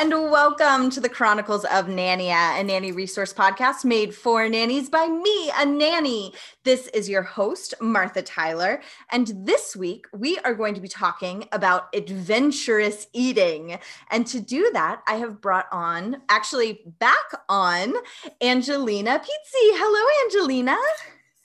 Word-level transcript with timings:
And 0.00 0.12
welcome 0.12 0.90
to 0.90 1.00
the 1.00 1.08
Chronicles 1.08 1.64
of 1.64 1.86
Nania, 1.86 2.60
a 2.60 2.62
nanny 2.62 2.92
resource 2.92 3.34
podcast 3.34 3.84
made 3.84 4.14
for 4.14 4.48
nannies 4.48 4.88
by 4.88 5.08
me, 5.08 5.50
a 5.56 5.66
nanny. 5.66 6.32
This 6.62 6.86
is 6.94 7.08
your 7.08 7.24
host, 7.24 7.74
Martha 7.80 8.22
Tyler. 8.22 8.80
And 9.10 9.32
this 9.44 9.74
week, 9.74 10.06
we 10.12 10.38
are 10.44 10.54
going 10.54 10.74
to 10.74 10.80
be 10.80 10.86
talking 10.86 11.48
about 11.50 11.88
adventurous 11.96 13.08
eating. 13.12 13.80
And 14.12 14.24
to 14.28 14.38
do 14.38 14.70
that, 14.72 15.02
I 15.08 15.14
have 15.14 15.40
brought 15.40 15.66
on, 15.72 16.18
actually, 16.28 16.80
back 17.00 17.32
on, 17.48 17.94
Angelina 18.40 19.18
Pizzi. 19.18 19.74
Hello, 19.74 20.26
Angelina. 20.26 20.76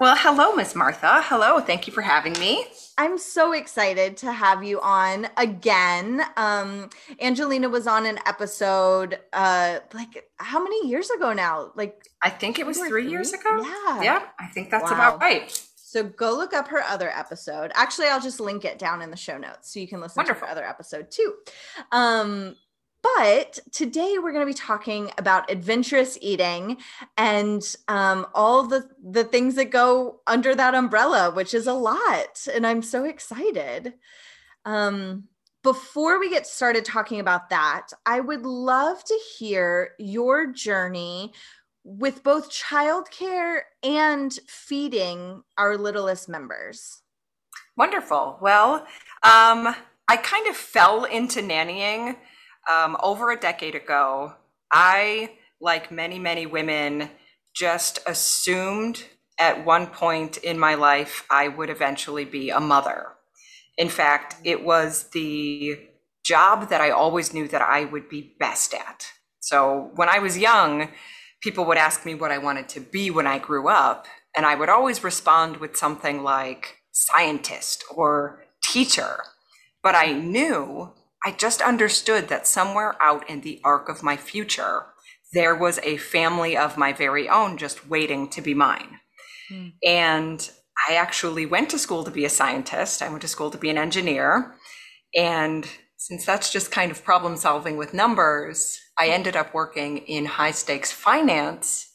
Well, 0.03 0.17
hello, 0.17 0.53
Miss 0.53 0.75
Martha. 0.75 1.21
Hello. 1.23 1.61
Thank 1.61 1.87
you 1.87 1.93
for 1.93 2.01
having 2.01 2.33
me. 2.33 2.65
I'm 2.97 3.17
so 3.17 3.53
excited 3.53 4.17
to 4.17 4.33
have 4.33 4.61
you 4.61 4.81
on 4.81 5.29
again. 5.37 6.21
Um, 6.35 6.89
Angelina 7.21 7.69
was 7.69 7.87
on 7.87 8.05
an 8.05 8.19
episode, 8.25 9.17
uh, 9.31 9.79
like 9.93 10.27
how 10.35 10.61
many 10.61 10.89
years 10.89 11.09
ago 11.09 11.31
now? 11.31 11.71
Like 11.77 12.05
I 12.21 12.31
think 12.31 12.59
it 12.59 12.65
was 12.65 12.79
three 12.79 12.89
three? 12.89 13.09
years 13.11 13.31
ago. 13.31 13.63
Yeah. 13.63 14.01
Yeah, 14.03 14.23
I 14.37 14.47
think 14.47 14.71
that's 14.71 14.91
Wow. 14.91 14.97
about 15.15 15.21
right. 15.21 15.49
So 15.77 16.03
go 16.03 16.35
look 16.35 16.53
up 16.53 16.67
her 16.67 16.81
other 16.81 17.09
episode. 17.09 17.71
Actually, 17.73 18.07
I'll 18.09 18.19
just 18.19 18.41
link 18.41 18.65
it 18.65 18.77
down 18.77 19.01
in 19.01 19.09
the 19.09 19.15
show 19.15 19.37
notes 19.37 19.71
so 19.73 19.79
you 19.79 19.87
can 19.87 20.01
listen 20.01 20.19
Wonderful. 20.19 20.41
to 20.41 20.45
her 20.47 20.51
other 20.51 20.65
episode 20.67 21.11
too. 21.11 21.33
Um, 21.93 22.57
but 23.03 23.59
today 23.71 24.15
we're 24.17 24.31
going 24.31 24.45
to 24.45 24.51
be 24.51 24.57
talking 24.57 25.11
about 25.17 25.51
adventurous 25.51 26.17
eating 26.21 26.77
and 27.17 27.75
um, 27.89 28.25
all 28.33 28.63
the 28.63 28.89
the 29.03 29.25
things 29.25 29.55
that 29.55 29.69
go 29.69 30.21
under 30.25 30.55
that 30.55 30.73
umbrella, 30.73 31.29
which 31.29 31.53
is 31.53 31.67
a 31.67 31.73
lot, 31.73 32.47
and 32.53 32.65
I'm 32.65 32.81
so 32.81 33.03
excited. 33.03 33.93
Um, 34.65 35.25
before 35.63 36.19
we 36.19 36.29
get 36.29 36.47
started 36.47 36.83
talking 36.83 37.19
about 37.19 37.49
that, 37.49 37.87
I 38.05 38.19
would 38.19 38.45
love 38.45 39.03
to 39.03 39.19
hear 39.37 39.91
your 39.99 40.47
journey 40.47 41.33
with 41.83 42.23
both 42.23 42.49
childcare 42.49 43.61
and 43.81 44.33
feeding 44.47 45.43
our 45.57 45.77
littlest 45.77 46.29
members. 46.29 47.01
Wonderful. 47.75 48.37
Well, 48.41 48.85
um, 49.23 49.75
I 50.07 50.17
kind 50.17 50.47
of 50.47 50.55
fell 50.55 51.05
into 51.05 51.41
nannying 51.41 52.17
um, 52.71 52.97
over 53.03 53.31
a 53.31 53.39
decade 53.39 53.75
ago. 53.75 54.33
I, 54.71 55.31
like 55.61 55.91
many, 55.91 56.19
many 56.19 56.45
women, 56.45 57.09
just 57.55 57.99
assumed 58.07 59.03
at 59.39 59.65
one 59.65 59.87
point 59.87 60.37
in 60.37 60.57
my 60.59 60.75
life 60.75 61.25
I 61.29 61.47
would 61.47 61.69
eventually 61.69 62.25
be 62.25 62.49
a 62.49 62.59
mother. 62.59 63.07
In 63.77 63.89
fact, 63.89 64.35
it 64.43 64.63
was 64.63 65.09
the 65.13 65.79
job 66.23 66.69
that 66.69 66.81
I 66.81 66.91
always 66.91 67.33
knew 67.33 67.47
that 67.47 67.61
I 67.61 67.85
would 67.85 68.09
be 68.09 68.35
best 68.39 68.73
at. 68.73 69.07
So 69.39 69.91
when 69.95 70.09
I 70.09 70.19
was 70.19 70.37
young, 70.37 70.89
people 71.41 71.65
would 71.65 71.77
ask 71.77 72.05
me 72.05 72.15
what 72.15 72.31
I 72.31 72.37
wanted 72.37 72.69
to 72.69 72.79
be 72.79 73.11
when 73.11 73.27
I 73.27 73.39
grew 73.39 73.67
up, 73.67 74.05
and 74.35 74.45
I 74.45 74.55
would 74.55 74.69
always 74.69 75.03
respond 75.03 75.57
with 75.57 75.75
something 75.75 76.23
like 76.23 76.77
scientist 76.91 77.83
or 77.93 78.45
teacher. 78.63 79.17
But 79.81 79.95
I 79.95 80.13
knew, 80.13 80.93
I 81.25 81.31
just 81.31 81.61
understood 81.61 82.27
that 82.27 82.47
somewhere 82.47 82.95
out 83.01 83.29
in 83.29 83.41
the 83.41 83.61
arc 83.63 83.89
of 83.89 84.03
my 84.03 84.17
future, 84.17 84.85
there 85.33 85.55
was 85.55 85.79
a 85.79 85.97
family 85.97 86.55
of 86.57 86.77
my 86.77 86.93
very 86.93 87.27
own 87.29 87.57
just 87.57 87.87
waiting 87.87 88.29
to 88.29 88.41
be 88.41 88.53
mine. 88.53 88.99
Hmm. 89.49 89.67
And 89.83 90.51
I 90.87 90.95
actually 90.95 91.45
went 91.45 91.69
to 91.71 91.79
school 91.79 92.03
to 92.03 92.11
be 92.11 92.25
a 92.25 92.29
scientist. 92.29 93.01
I 93.01 93.09
went 93.09 93.21
to 93.21 93.27
school 93.27 93.51
to 93.51 93.57
be 93.57 93.69
an 93.69 93.77
engineer. 93.77 94.55
And 95.15 95.67
since 95.97 96.25
that's 96.25 96.51
just 96.51 96.71
kind 96.71 96.91
of 96.91 97.03
problem 97.03 97.37
solving 97.37 97.77
with 97.77 97.93
numbers, 97.93 98.79
I 98.97 99.07
hmm. 99.07 99.13
ended 99.13 99.35
up 99.35 99.53
working 99.53 99.99
in 99.99 100.25
high 100.25 100.51
stakes 100.51 100.91
finance 100.91 101.89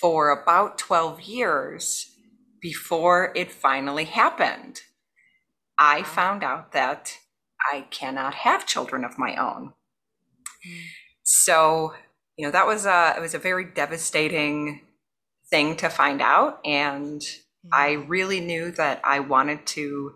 for 0.00 0.30
about 0.30 0.78
12 0.78 1.22
years 1.22 2.10
before 2.60 3.32
it 3.36 3.52
finally 3.52 4.04
happened. 4.04 4.80
I 5.78 6.02
found 6.02 6.42
out 6.42 6.72
that 6.72 7.18
I 7.72 7.82
cannot 7.90 8.34
have 8.34 8.66
children 8.66 9.04
of 9.04 9.18
my 9.18 9.36
own. 9.36 9.72
So, 11.22 11.94
you 12.36 12.46
know, 12.46 12.52
that 12.52 12.66
was 12.66 12.86
a 12.86 13.14
it 13.16 13.20
was 13.20 13.34
a 13.34 13.38
very 13.38 13.64
devastating 13.64 14.82
thing 15.50 15.76
to 15.76 15.88
find 15.88 16.20
out 16.22 16.60
and 16.64 17.22
I 17.72 17.92
really 17.92 18.40
knew 18.40 18.70
that 18.72 19.00
I 19.04 19.20
wanted 19.20 19.66
to 19.68 20.14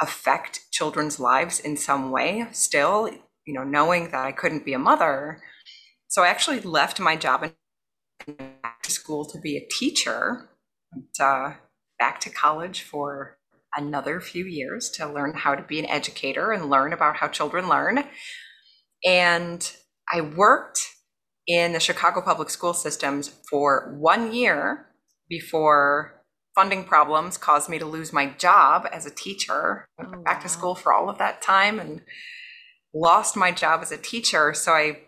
affect 0.00 0.70
children's 0.72 1.20
lives 1.20 1.60
in 1.60 1.76
some 1.76 2.10
way 2.10 2.46
still, 2.52 3.10
you 3.46 3.54
know, 3.54 3.64
knowing 3.64 4.10
that 4.10 4.24
I 4.26 4.32
couldn't 4.32 4.64
be 4.64 4.72
a 4.74 4.78
mother. 4.78 5.40
So 6.08 6.22
I 6.22 6.28
actually 6.28 6.60
left 6.60 7.00
my 7.00 7.16
job 7.16 7.44
and 7.44 7.54
went 8.26 8.62
back 8.62 8.82
to 8.84 8.92
school 8.92 9.24
to 9.26 9.40
be 9.40 9.56
a 9.56 9.68
teacher, 9.70 10.50
and, 10.92 11.04
uh, 11.20 11.54
back 11.98 12.20
to 12.20 12.30
college 12.30 12.82
for 12.82 13.38
another 13.76 14.20
few 14.20 14.44
years 14.44 14.90
to 14.90 15.06
learn 15.06 15.34
how 15.34 15.54
to 15.54 15.62
be 15.62 15.78
an 15.78 15.86
educator 15.86 16.52
and 16.52 16.70
learn 16.70 16.92
about 16.92 17.16
how 17.16 17.28
children 17.28 17.68
learn. 17.68 18.04
And 19.04 19.72
I 20.12 20.20
worked 20.20 20.86
in 21.46 21.72
the 21.72 21.80
Chicago 21.80 22.20
public 22.20 22.50
school 22.50 22.74
systems 22.74 23.28
for 23.48 23.96
one 23.98 24.32
year 24.32 24.86
before 25.28 26.20
funding 26.54 26.84
problems 26.84 27.36
caused 27.36 27.68
me 27.68 27.78
to 27.78 27.86
lose 27.86 28.12
my 28.12 28.26
job 28.26 28.86
as 28.92 29.06
a 29.06 29.10
teacher. 29.10 29.86
I 29.98 30.04
went 30.04 30.16
Oh, 30.16 30.22
back 30.22 30.42
to 30.42 30.48
school 30.48 30.74
for 30.74 30.92
all 30.92 31.08
of 31.08 31.18
that 31.18 31.40
time 31.40 31.78
and 31.78 32.02
lost 32.92 33.36
my 33.36 33.52
job 33.52 33.80
as 33.82 33.92
a 33.92 33.96
teacher. 33.96 34.52
So 34.52 34.72
I 34.72 34.98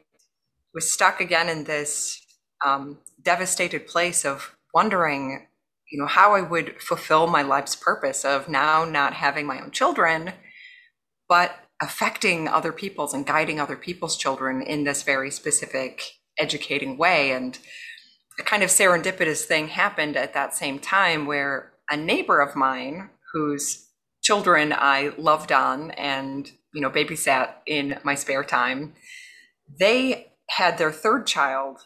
was 0.72 0.90
stuck 0.90 1.20
again 1.20 1.48
in 1.48 1.64
this 1.64 2.24
um, 2.64 2.98
devastated 3.22 3.86
place 3.86 4.24
of 4.24 4.54
wondering, 4.72 5.46
you 5.92 5.98
know, 5.98 6.06
how 6.06 6.34
I 6.34 6.40
would 6.40 6.80
fulfill 6.80 7.26
my 7.26 7.42
life's 7.42 7.76
purpose 7.76 8.24
of 8.24 8.48
now 8.48 8.86
not 8.86 9.12
having 9.12 9.46
my 9.46 9.60
own 9.60 9.70
children, 9.70 10.32
but 11.28 11.54
affecting 11.82 12.48
other 12.48 12.72
people's 12.72 13.12
and 13.12 13.26
guiding 13.26 13.60
other 13.60 13.76
people's 13.76 14.16
children 14.16 14.62
in 14.62 14.84
this 14.84 15.02
very 15.02 15.30
specific 15.30 16.02
educating 16.38 16.96
way. 16.96 17.32
And 17.32 17.58
a 18.40 18.42
kind 18.42 18.62
of 18.62 18.70
serendipitous 18.70 19.44
thing 19.44 19.68
happened 19.68 20.16
at 20.16 20.32
that 20.32 20.56
same 20.56 20.78
time 20.78 21.26
where 21.26 21.72
a 21.90 21.96
neighbor 21.96 22.40
of 22.40 22.56
mine 22.56 23.10
whose 23.34 23.90
children 24.22 24.72
I 24.72 25.12
loved 25.18 25.52
on 25.52 25.90
and 25.90 26.50
you 26.72 26.80
know 26.80 26.88
babysat 26.88 27.54
in 27.66 27.98
my 28.02 28.14
spare 28.14 28.44
time 28.44 28.94
they 29.78 30.32
had 30.48 30.78
their 30.78 30.92
third 30.92 31.26
child 31.26 31.80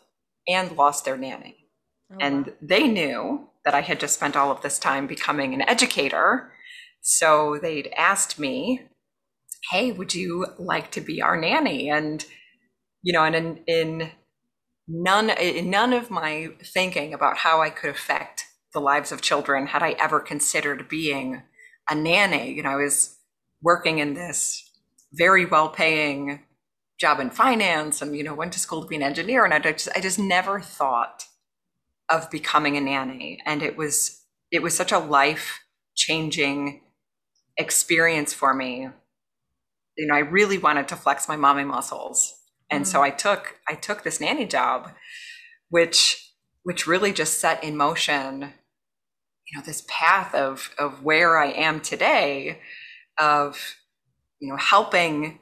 and 0.47 0.76
lost 0.76 1.06
their 1.06 1.17
nanny 1.17 1.67
Oh, 2.12 2.17
and 2.20 2.53
they 2.62 2.87
knew 2.87 3.49
that 3.67 3.75
I 3.75 3.83
had 3.83 4.01
just 4.01 4.15
spent 4.15 4.37
all 4.37 4.51
of 4.51 4.63
this 4.63 4.79
time 4.79 5.07
becoming 5.07 5.53
an 5.53 5.69
educator. 5.69 6.51
So 7.03 7.59
they'd 7.61 7.93
asked 7.99 8.39
me, 8.39 8.89
Hey, 9.71 9.93
would 9.93 10.15
you 10.15 10.47
like 10.59 10.91
to 10.93 11.03
be 11.03 11.21
our 11.21 11.39
nanny? 11.39 11.91
And 11.91 12.25
you 13.03 13.13
know, 13.13 13.25
and 13.25 13.37
in, 13.37 13.61
in 13.67 14.11
none 14.89 15.31
in 15.31 15.69
none 15.71 15.93
of 15.93 16.11
my 16.11 16.49
thinking 16.65 17.13
about 17.13 17.39
how 17.39 17.61
I 17.61 17.71
could 17.71 17.91
affect 17.91 18.47
the 18.73 18.81
lives 18.81 19.13
of 19.13 19.21
children 19.21 19.67
had 19.67 19.83
I 19.83 19.93
ever 19.93 20.21
considered 20.21 20.89
being 20.89 21.43
a 21.91 21.95
nanny. 21.95 22.53
You 22.53 22.63
know, 22.63 22.71
I 22.71 22.77
was 22.77 23.17
working 23.63 23.99
in 23.99 24.15
this 24.15 24.63
very 25.13 25.45
well 25.45 25.69
paying 25.69 26.45
job 26.99 27.21
in 27.21 27.31
finance 27.31 28.01
and, 28.01 28.17
you 28.17 28.23
know, 28.23 28.35
went 28.35 28.53
to 28.55 28.59
school 28.59 28.83
to 28.83 28.89
be 28.89 28.97
an 28.97 29.03
engineer. 29.03 29.45
And 29.45 29.53
I 29.53 29.59
just, 29.59 29.89
I 29.95 30.01
just 30.01 30.19
never 30.19 30.61
thought 30.61 31.25
of 32.08 32.31
becoming 32.31 32.76
a 32.76 32.81
nanny. 32.81 33.41
And 33.44 33.62
it 33.62 33.76
was, 33.76 34.23
it 34.50 34.62
was 34.62 34.76
such 34.76 34.93
a 34.93 34.99
life 34.99 35.61
changing 35.94 36.82
experience 37.56 38.32
for 38.32 38.55
me. 38.55 38.88
You 39.97 40.06
know, 40.06 40.14
I 40.14 40.20
really 40.20 40.58
wanted 40.58 40.88
to 40.88 40.97
flex 40.97 41.29
my 41.29 41.37
mommy 41.37 41.64
muscles. 41.64 42.35
And 42.70 42.85
mm-hmm. 42.85 42.91
so 42.91 43.03
I 43.03 43.11
took, 43.11 43.56
I 43.69 43.75
took 43.75 44.03
this 44.03 44.20
nanny 44.20 44.47
job, 44.47 44.91
which, 45.69 46.32
which 46.62 46.87
really 46.87 47.12
just 47.12 47.41
set 47.41 47.62
in 47.64 47.76
motion 47.76 48.53
you 49.47 49.58
know 49.58 49.64
this 49.64 49.85
path 49.88 50.35
of 50.35 50.70
of 50.79 51.03
where 51.03 51.38
i 51.38 51.47
am 51.47 51.81
today 51.81 52.61
of 53.19 53.76
you 54.41 54.49
know 54.50 54.56
helping 54.56 55.38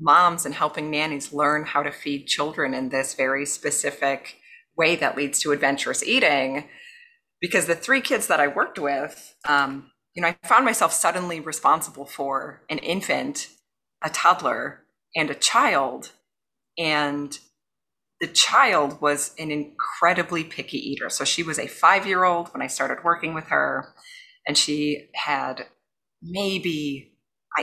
moms 0.00 0.46
and 0.46 0.54
helping 0.54 0.90
nannies 0.90 1.32
learn 1.32 1.64
how 1.64 1.82
to 1.82 1.90
feed 1.90 2.26
children 2.26 2.74
in 2.74 2.88
this 2.88 3.14
very 3.14 3.46
specific 3.46 4.36
way 4.76 4.96
that 4.96 5.16
leads 5.16 5.38
to 5.40 5.52
adventurous 5.52 6.02
eating 6.02 6.68
because 7.40 7.66
the 7.66 7.74
three 7.74 8.00
kids 8.00 8.26
that 8.26 8.40
i 8.40 8.46
worked 8.46 8.78
with 8.78 9.34
um, 9.48 9.90
you 10.14 10.22
know 10.22 10.28
i 10.28 10.36
found 10.42 10.64
myself 10.64 10.92
suddenly 10.92 11.40
responsible 11.40 12.06
for 12.06 12.62
an 12.68 12.78
infant 12.78 13.48
a 14.02 14.10
toddler 14.10 14.84
and 15.14 15.30
a 15.30 15.34
child 15.34 16.12
and 16.78 17.38
the 18.22 18.28
child 18.28 19.00
was 19.02 19.34
an 19.36 19.50
incredibly 19.50 20.44
picky 20.44 20.78
eater. 20.78 21.10
So 21.10 21.24
she 21.24 21.42
was 21.42 21.58
a 21.58 21.66
five 21.66 22.06
year 22.06 22.22
old 22.22 22.48
when 22.54 22.62
I 22.62 22.68
started 22.68 23.02
working 23.02 23.34
with 23.34 23.48
her, 23.48 23.92
and 24.46 24.56
she 24.56 25.08
had 25.12 25.66
maybe, 26.22 27.16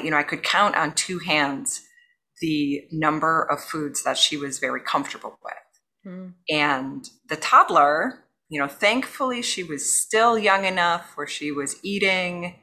you 0.03 0.11
know, 0.11 0.17
I 0.17 0.23
could 0.23 0.43
count 0.43 0.75
on 0.75 0.91
two 0.91 1.19
hands 1.19 1.81
the 2.41 2.83
number 2.91 3.41
of 3.41 3.63
foods 3.63 4.03
that 4.03 4.17
she 4.17 4.35
was 4.35 4.59
very 4.59 4.81
comfortable 4.81 5.39
with. 5.43 5.53
Mm. 6.05 6.33
And 6.49 7.09
the 7.27 7.35
toddler, 7.35 8.25
you 8.49 8.59
know, 8.59 8.67
thankfully 8.67 9.41
she 9.41 9.63
was 9.63 9.93
still 9.93 10.37
young 10.37 10.65
enough 10.65 11.11
where 11.15 11.27
she 11.27 11.51
was 11.51 11.77
eating 11.83 12.55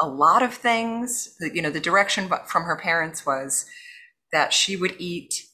a 0.00 0.06
lot 0.06 0.42
of 0.42 0.54
things. 0.54 1.36
You 1.40 1.62
know, 1.62 1.70
the 1.70 1.80
direction 1.80 2.30
from 2.46 2.64
her 2.64 2.76
parents 2.76 3.24
was 3.24 3.66
that 4.32 4.52
she 4.52 4.76
would 4.76 4.94
eat 4.98 5.46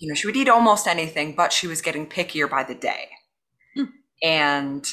you 0.00 0.08
know, 0.08 0.14
she 0.14 0.26
would 0.26 0.36
eat 0.36 0.48
almost 0.48 0.86
anything, 0.86 1.34
but 1.36 1.52
she 1.52 1.66
was 1.66 1.82
getting 1.82 2.06
pickier 2.06 2.48
by 2.48 2.64
the 2.64 2.74
day. 2.74 3.10
Hmm. 3.76 3.84
And, 4.22 4.86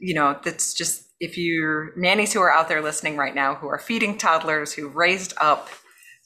you 0.00 0.14
know, 0.14 0.40
that's 0.42 0.72
just, 0.72 1.04
if 1.20 1.36
you're 1.36 1.92
nannies 1.96 2.32
who 2.32 2.40
are 2.40 2.50
out 2.50 2.68
there 2.68 2.82
listening 2.82 3.16
right 3.16 3.34
now 3.34 3.54
who 3.54 3.68
are 3.68 3.78
feeding 3.78 4.16
toddlers, 4.16 4.72
who 4.72 4.88
raised 4.88 5.34
up 5.38 5.68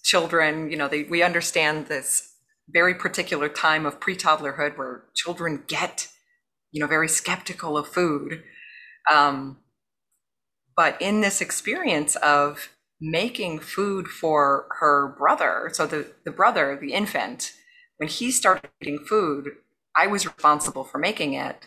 children, 0.05 0.71
you 0.71 0.77
know, 0.77 0.87
they, 0.87 1.03
we 1.03 1.23
understand 1.23 1.87
this 1.87 2.33
very 2.69 2.95
particular 2.95 3.49
time 3.49 3.87
of 3.87 4.01
pre 4.01 4.17
toddlerhood 4.17 4.77
where 4.77 5.05
children 5.15 5.65
get, 5.67 6.09
you 6.73 6.81
know, 6.81 6.87
very 6.87 7.09
skeptical 7.09 7.77
of 7.77 7.89
food. 7.89 8.43
Um, 9.13 9.59
but 10.77 11.01
in 11.01 11.21
this 11.21 11.41
experience 11.41 12.17
of 12.17 12.71
making 13.01 13.61
food 13.61 14.09
for 14.09 14.67
her 14.81 15.15
brother, 15.19 15.71
so 15.73 15.87
the, 15.87 16.07
the 16.25 16.31
brother, 16.31 16.79
the 16.81 16.93
infant, 16.93 17.53
when 17.99 18.09
he 18.09 18.31
started 18.31 18.71
eating 18.83 18.99
food, 18.99 19.51
I 19.97 20.07
was 20.07 20.27
responsible 20.27 20.85
for 20.85 20.99
making 20.99 21.33
it. 21.33 21.67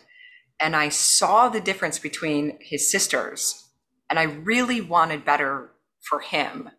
And 0.60 0.76
I 0.76 0.90
saw 0.90 1.48
the 1.48 1.60
difference 1.60 1.98
between 1.98 2.58
his 2.60 2.90
sisters. 2.90 3.68
And 4.08 4.18
I 4.18 4.24
really 4.24 4.80
wanted 4.80 5.24
better 5.24 5.70
for 6.02 6.20
him. 6.20 6.70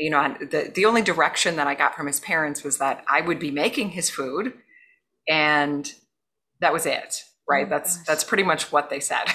You 0.00 0.10
know, 0.10 0.36
the, 0.40 0.72
the 0.74 0.86
only 0.86 1.02
direction 1.02 1.56
that 1.56 1.66
I 1.66 1.74
got 1.74 1.94
from 1.94 2.06
his 2.06 2.20
parents 2.20 2.64
was 2.64 2.78
that 2.78 3.04
I 3.08 3.20
would 3.20 3.38
be 3.38 3.50
making 3.50 3.90
his 3.90 4.10
food 4.10 4.54
and 5.28 5.92
that 6.60 6.72
was 6.72 6.86
it. 6.86 7.24
Right. 7.48 7.66
Oh 7.66 7.70
that's 7.70 7.98
gosh. 7.98 8.06
that's 8.06 8.24
pretty 8.24 8.44
much 8.44 8.72
what 8.72 8.90
they 8.90 9.00
said. 9.00 9.26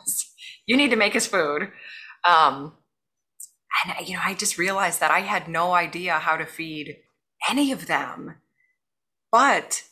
you 0.66 0.76
need 0.76 0.90
to 0.90 0.96
make 0.96 1.14
his 1.14 1.26
food. 1.26 1.70
Um, 2.28 2.74
and 3.84 4.06
you 4.08 4.14
know, 4.14 4.22
I 4.24 4.34
just 4.34 4.58
realized 4.58 5.00
that 5.00 5.10
I 5.10 5.20
had 5.20 5.48
no 5.48 5.72
idea 5.72 6.14
how 6.14 6.36
to 6.36 6.46
feed 6.46 6.96
any 7.48 7.72
of 7.72 7.86
them 7.86 8.36
but 9.32 9.82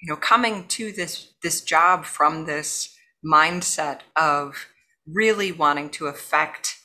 you 0.00 0.08
know 0.08 0.16
coming 0.16 0.66
to 0.68 0.92
this 0.92 1.34
this 1.42 1.60
job 1.60 2.04
from 2.06 2.46
this 2.46 2.96
mindset 3.24 4.00
of 4.14 4.66
really 5.06 5.52
wanting 5.52 5.90
to 5.90 6.06
affect 6.06 6.75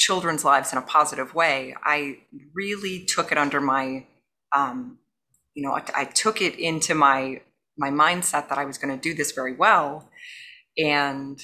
children's 0.00 0.44
lives 0.44 0.72
in 0.72 0.78
a 0.78 0.82
positive 0.82 1.34
way 1.34 1.74
i 1.84 2.16
really 2.54 3.04
took 3.04 3.30
it 3.30 3.38
under 3.38 3.60
my 3.60 4.04
um, 4.56 4.98
you 5.54 5.62
know 5.62 5.72
I, 5.72 5.82
I 5.94 6.04
took 6.04 6.40
it 6.40 6.58
into 6.58 6.94
my 6.94 7.40
my 7.76 7.90
mindset 7.90 8.48
that 8.48 8.58
i 8.58 8.64
was 8.64 8.78
going 8.78 8.94
to 8.96 9.00
do 9.00 9.14
this 9.14 9.32
very 9.32 9.54
well 9.54 10.08
and 10.78 11.40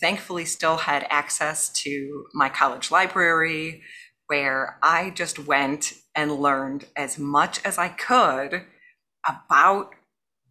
thankfully 0.00 0.44
still 0.44 0.76
had 0.78 1.06
access 1.10 1.68
to 1.70 2.24
my 2.34 2.48
college 2.48 2.90
library 2.90 3.82
where 4.28 4.78
i 4.82 5.10
just 5.10 5.38
went 5.38 5.94
and 6.14 6.32
learned 6.32 6.86
as 6.96 7.18
much 7.18 7.60
as 7.64 7.78
i 7.78 7.88
could 7.88 8.64
about 9.26 9.90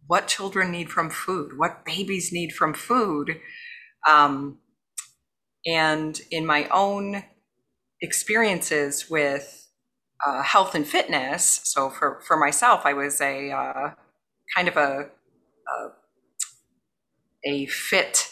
what 0.08 0.26
children 0.26 0.72
need 0.72 0.90
from 0.90 1.10
food, 1.10 1.56
what 1.56 1.84
babies 1.84 2.32
need 2.32 2.52
from 2.52 2.74
food. 2.74 3.38
Um, 4.08 4.58
and 5.66 6.20
in 6.30 6.46
my 6.46 6.66
own 6.68 7.22
experiences 8.00 9.08
with 9.10 9.68
uh, 10.26 10.42
health 10.42 10.74
and 10.74 10.86
fitness, 10.86 11.60
so 11.64 11.90
for, 11.90 12.20
for 12.26 12.36
myself, 12.36 12.82
I 12.84 12.92
was 12.92 13.20
a 13.20 13.50
uh, 13.50 13.90
kind 14.54 14.68
of 14.68 14.76
a, 14.76 15.10
a, 15.68 17.50
a 17.50 17.66
fit, 17.66 18.28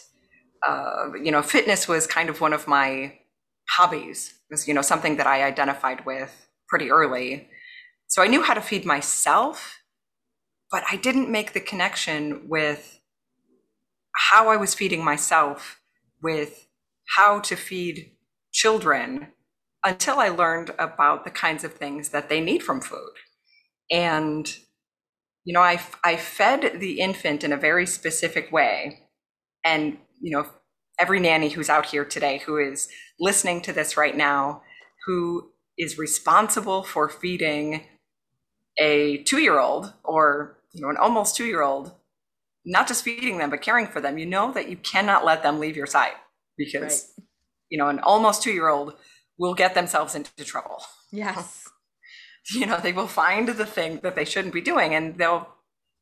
uh, 0.66 1.12
you 1.22 1.30
know, 1.30 1.42
fitness 1.42 1.86
was 1.86 2.06
kind 2.06 2.28
of 2.28 2.40
one 2.40 2.52
of 2.52 2.66
my 2.66 3.18
hobbies. 3.70 4.34
It 4.50 4.54
was, 4.54 4.68
you 4.68 4.74
know, 4.74 4.82
something 4.82 5.16
that 5.16 5.26
I 5.26 5.44
identified 5.44 6.04
with 6.04 6.48
pretty 6.68 6.90
early. 6.90 7.48
So 8.08 8.22
I 8.22 8.28
knew 8.28 8.42
how 8.42 8.54
to 8.54 8.60
feed 8.60 8.84
myself 8.84 9.80
but 10.70 10.84
I 10.90 10.96
didn't 10.96 11.30
make 11.30 11.52
the 11.52 11.60
connection 11.60 12.48
with 12.48 13.00
how 14.30 14.48
I 14.48 14.56
was 14.56 14.74
feeding 14.74 15.04
myself 15.04 15.80
with 16.22 16.68
how 17.16 17.40
to 17.40 17.56
feed 17.56 18.12
children 18.52 19.28
until 19.86 20.18
I 20.18 20.28
learned 20.28 20.72
about 20.78 21.24
the 21.24 21.30
kinds 21.30 21.62
of 21.64 21.72
things 21.72 22.10
that 22.10 22.28
they 22.28 22.40
need 22.40 22.62
from 22.62 22.80
food. 22.80 23.12
And, 23.90 24.52
you 25.44 25.54
know, 25.54 25.60
I, 25.60 25.80
I 26.04 26.16
fed 26.16 26.80
the 26.80 27.00
infant 27.00 27.44
in 27.44 27.52
a 27.52 27.56
very 27.56 27.86
specific 27.86 28.50
way. 28.50 28.98
And, 29.64 29.98
you 30.20 30.32
know, 30.32 30.46
every 30.98 31.20
nanny 31.20 31.50
who's 31.50 31.70
out 31.70 31.86
here 31.86 32.04
today 32.04 32.38
who 32.38 32.58
is 32.58 32.88
listening 33.20 33.62
to 33.62 33.72
this 33.72 33.96
right 33.96 34.16
now, 34.16 34.62
who 35.06 35.52
is 35.78 35.98
responsible 35.98 36.82
for 36.82 37.08
feeding 37.08 37.82
a 38.78 39.18
two 39.18 39.38
year 39.38 39.60
old 39.60 39.92
or 40.02 40.58
you 40.72 40.82
know, 40.82 40.90
an 40.90 40.96
almost 40.96 41.36
two 41.36 41.46
year 41.46 41.62
old, 41.62 41.92
not 42.64 42.88
just 42.88 43.04
feeding 43.04 43.38
them, 43.38 43.50
but 43.50 43.62
caring 43.62 43.86
for 43.86 44.00
them, 44.00 44.18
you 44.18 44.26
know 44.26 44.52
that 44.52 44.68
you 44.68 44.76
cannot 44.76 45.24
let 45.24 45.42
them 45.42 45.60
leave 45.60 45.76
your 45.76 45.86
side 45.86 46.12
because, 46.58 47.12
right. 47.16 47.26
you 47.70 47.78
know, 47.78 47.88
an 47.88 48.00
almost 48.00 48.42
two 48.42 48.52
year 48.52 48.68
old 48.68 48.94
will 49.38 49.54
get 49.54 49.74
themselves 49.74 50.14
into 50.14 50.44
trouble. 50.44 50.82
Yes. 51.12 51.68
you 52.54 52.66
know, 52.66 52.78
they 52.78 52.92
will 52.92 53.06
find 53.06 53.48
the 53.48 53.66
thing 53.66 54.00
that 54.02 54.14
they 54.14 54.24
shouldn't 54.24 54.54
be 54.54 54.60
doing 54.60 54.94
and 54.94 55.18
they'll, 55.18 55.48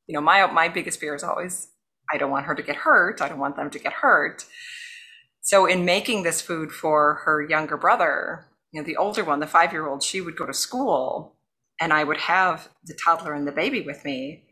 you 0.06 0.14
know, 0.14 0.20
my, 0.20 0.46
my 0.50 0.68
biggest 0.68 1.00
fear 1.00 1.14
is 1.14 1.24
always, 1.24 1.68
I 2.12 2.18
don't 2.18 2.30
want 2.30 2.46
her 2.46 2.54
to 2.54 2.62
get 2.62 2.76
hurt. 2.76 3.22
I 3.22 3.28
don't 3.28 3.38
want 3.38 3.56
them 3.56 3.70
to 3.70 3.78
get 3.78 3.92
hurt. 3.94 4.44
So 5.40 5.66
in 5.66 5.84
making 5.84 6.22
this 6.22 6.40
food 6.40 6.72
for 6.72 7.20
her 7.24 7.42
younger 7.42 7.76
brother, 7.76 8.46
you 8.72 8.80
know, 8.80 8.86
the 8.86 8.96
older 8.96 9.24
one, 9.24 9.40
the 9.40 9.46
five 9.46 9.72
year 9.72 9.86
old, 9.86 10.02
she 10.02 10.20
would 10.20 10.36
go 10.36 10.46
to 10.46 10.54
school 10.54 11.36
and 11.80 11.92
I 11.92 12.04
would 12.04 12.18
have 12.18 12.68
the 12.84 12.98
toddler 13.04 13.34
and 13.34 13.46
the 13.46 13.52
baby 13.52 13.80
with 13.80 14.04
me 14.04 14.44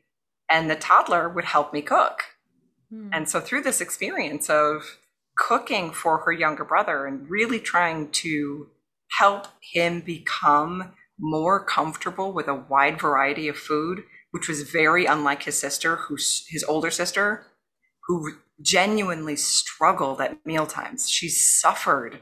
and 0.50 0.70
the 0.70 0.76
toddler 0.76 1.28
would 1.28 1.44
help 1.44 1.72
me 1.72 1.82
cook. 1.82 2.24
Hmm. 2.90 3.08
And 3.12 3.28
so 3.28 3.40
through 3.40 3.62
this 3.62 3.80
experience 3.80 4.50
of 4.50 4.98
cooking 5.42 5.90
for 5.90 6.18
her 6.18 6.32
younger 6.32 6.64
brother 6.64 7.06
and 7.06 7.28
really 7.28 7.58
trying 7.58 8.08
to 8.10 8.68
help 9.18 9.48
him 9.72 10.00
become 10.00 10.92
more 11.18 11.64
comfortable 11.64 12.32
with 12.32 12.46
a 12.46 12.54
wide 12.54 13.00
variety 13.00 13.48
of 13.48 13.56
food, 13.56 14.04
which 14.30 14.48
was 14.48 14.62
very 14.62 15.04
unlike 15.04 15.42
his 15.42 15.58
sister, 15.58 15.96
who's 15.96 16.44
his 16.48 16.62
older 16.64 16.90
sister, 16.90 17.44
who 18.06 18.34
genuinely 18.60 19.34
struggled 19.34 20.20
at 20.20 20.38
mealtimes. 20.46 21.10
She 21.10 21.28
suffered 21.28 22.20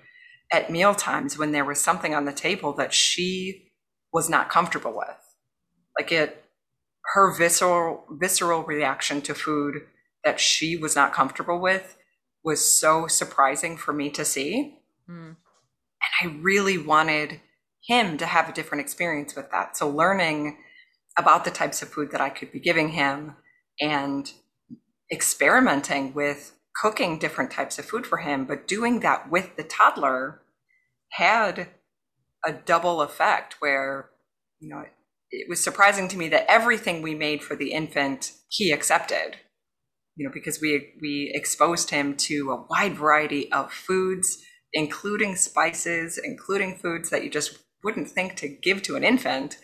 at 0.51 0.71
mealtimes 0.71 1.37
when 1.37 1.53
there 1.53 1.65
was 1.65 1.81
something 1.81 2.15
on 2.15 2.25
the 2.25 2.33
table 2.33 2.73
that 2.75 2.95
she 2.95 3.71
was 4.13 4.31
not 4.31 4.49
comfortable 4.49 4.97
with. 4.97 5.37
Like 5.99 6.11
it 6.11 6.45
her 7.15 7.35
visceral 7.37 8.05
visceral 8.11 8.63
reaction 8.63 9.21
to 9.23 9.35
food 9.35 9.83
that 10.25 10.41
she 10.41 10.77
was 10.77 10.97
not 10.97 11.13
comfortable 11.13 11.59
with 11.59 11.97
was 12.43 12.65
so 12.65 13.07
surprising 13.07 13.77
for 13.77 13.93
me 13.93 14.11
to 14.11 14.25
see. 14.25 14.79
Mm. 15.09 15.37
And 15.37 16.33
I 16.33 16.37
really 16.41 16.79
wanted 16.79 17.41
him 17.83 18.19
to 18.19 18.27
have 18.27 18.49
a 18.49 18.53
different 18.53 18.83
experience 18.83 19.35
with 19.35 19.51
that. 19.51 19.77
So 19.77 19.89
learning 19.89 20.59
about 21.17 21.45
the 21.45 21.51
types 21.51 21.83
of 21.83 21.89
food 21.89 22.11
that 22.13 22.21
I 22.21 22.31
could 22.31 22.53
be 22.53 22.61
giving 22.61 22.91
him 22.91 23.37
and 23.81 24.31
experimenting 25.13 26.15
with 26.15 26.57
cooking 26.81 27.19
different 27.19 27.51
types 27.51 27.79
of 27.79 27.85
food 27.85 28.07
for 28.07 28.19
him, 28.19 28.45
but 28.45 28.69
doing 28.69 29.01
that 29.01 29.31
with 29.31 29.57
the 29.57 29.65
toddler 29.65 30.41
had 31.11 31.69
a 32.45 32.53
double 32.53 33.03
effect 33.03 33.57
where, 33.59 34.11
you 34.61 34.69
know, 34.69 34.85
it 35.31 35.49
was 35.49 35.63
surprising 35.63 36.09
to 36.09 36.17
me 36.17 36.29
that 36.29 36.47
everything 36.49 37.03
we 37.03 37.15
made 37.15 37.43
for 37.43 37.55
the 37.57 37.73
infant 37.73 38.33
he 38.49 38.73
accepted 38.73 39.37
you 40.17 40.27
know 40.27 40.33
because 40.33 40.61
we 40.61 40.93
we 41.01 41.31
exposed 41.35 41.91
him 41.91 42.17
to 42.17 42.51
a 42.51 42.67
wide 42.69 42.95
variety 42.95 43.51
of 43.53 43.73
foods 43.73 44.43
including 44.73 45.37
spices 45.37 46.19
including 46.23 46.77
foods 46.77 47.11
that 47.11 47.25
you 47.25 47.31
just 47.31 47.59
wouldn't 47.83 48.09
think 48.09 48.37
to 48.37 48.49
give 48.49 48.83
to 48.83 48.97
an 48.97 49.05
infant. 49.05 49.59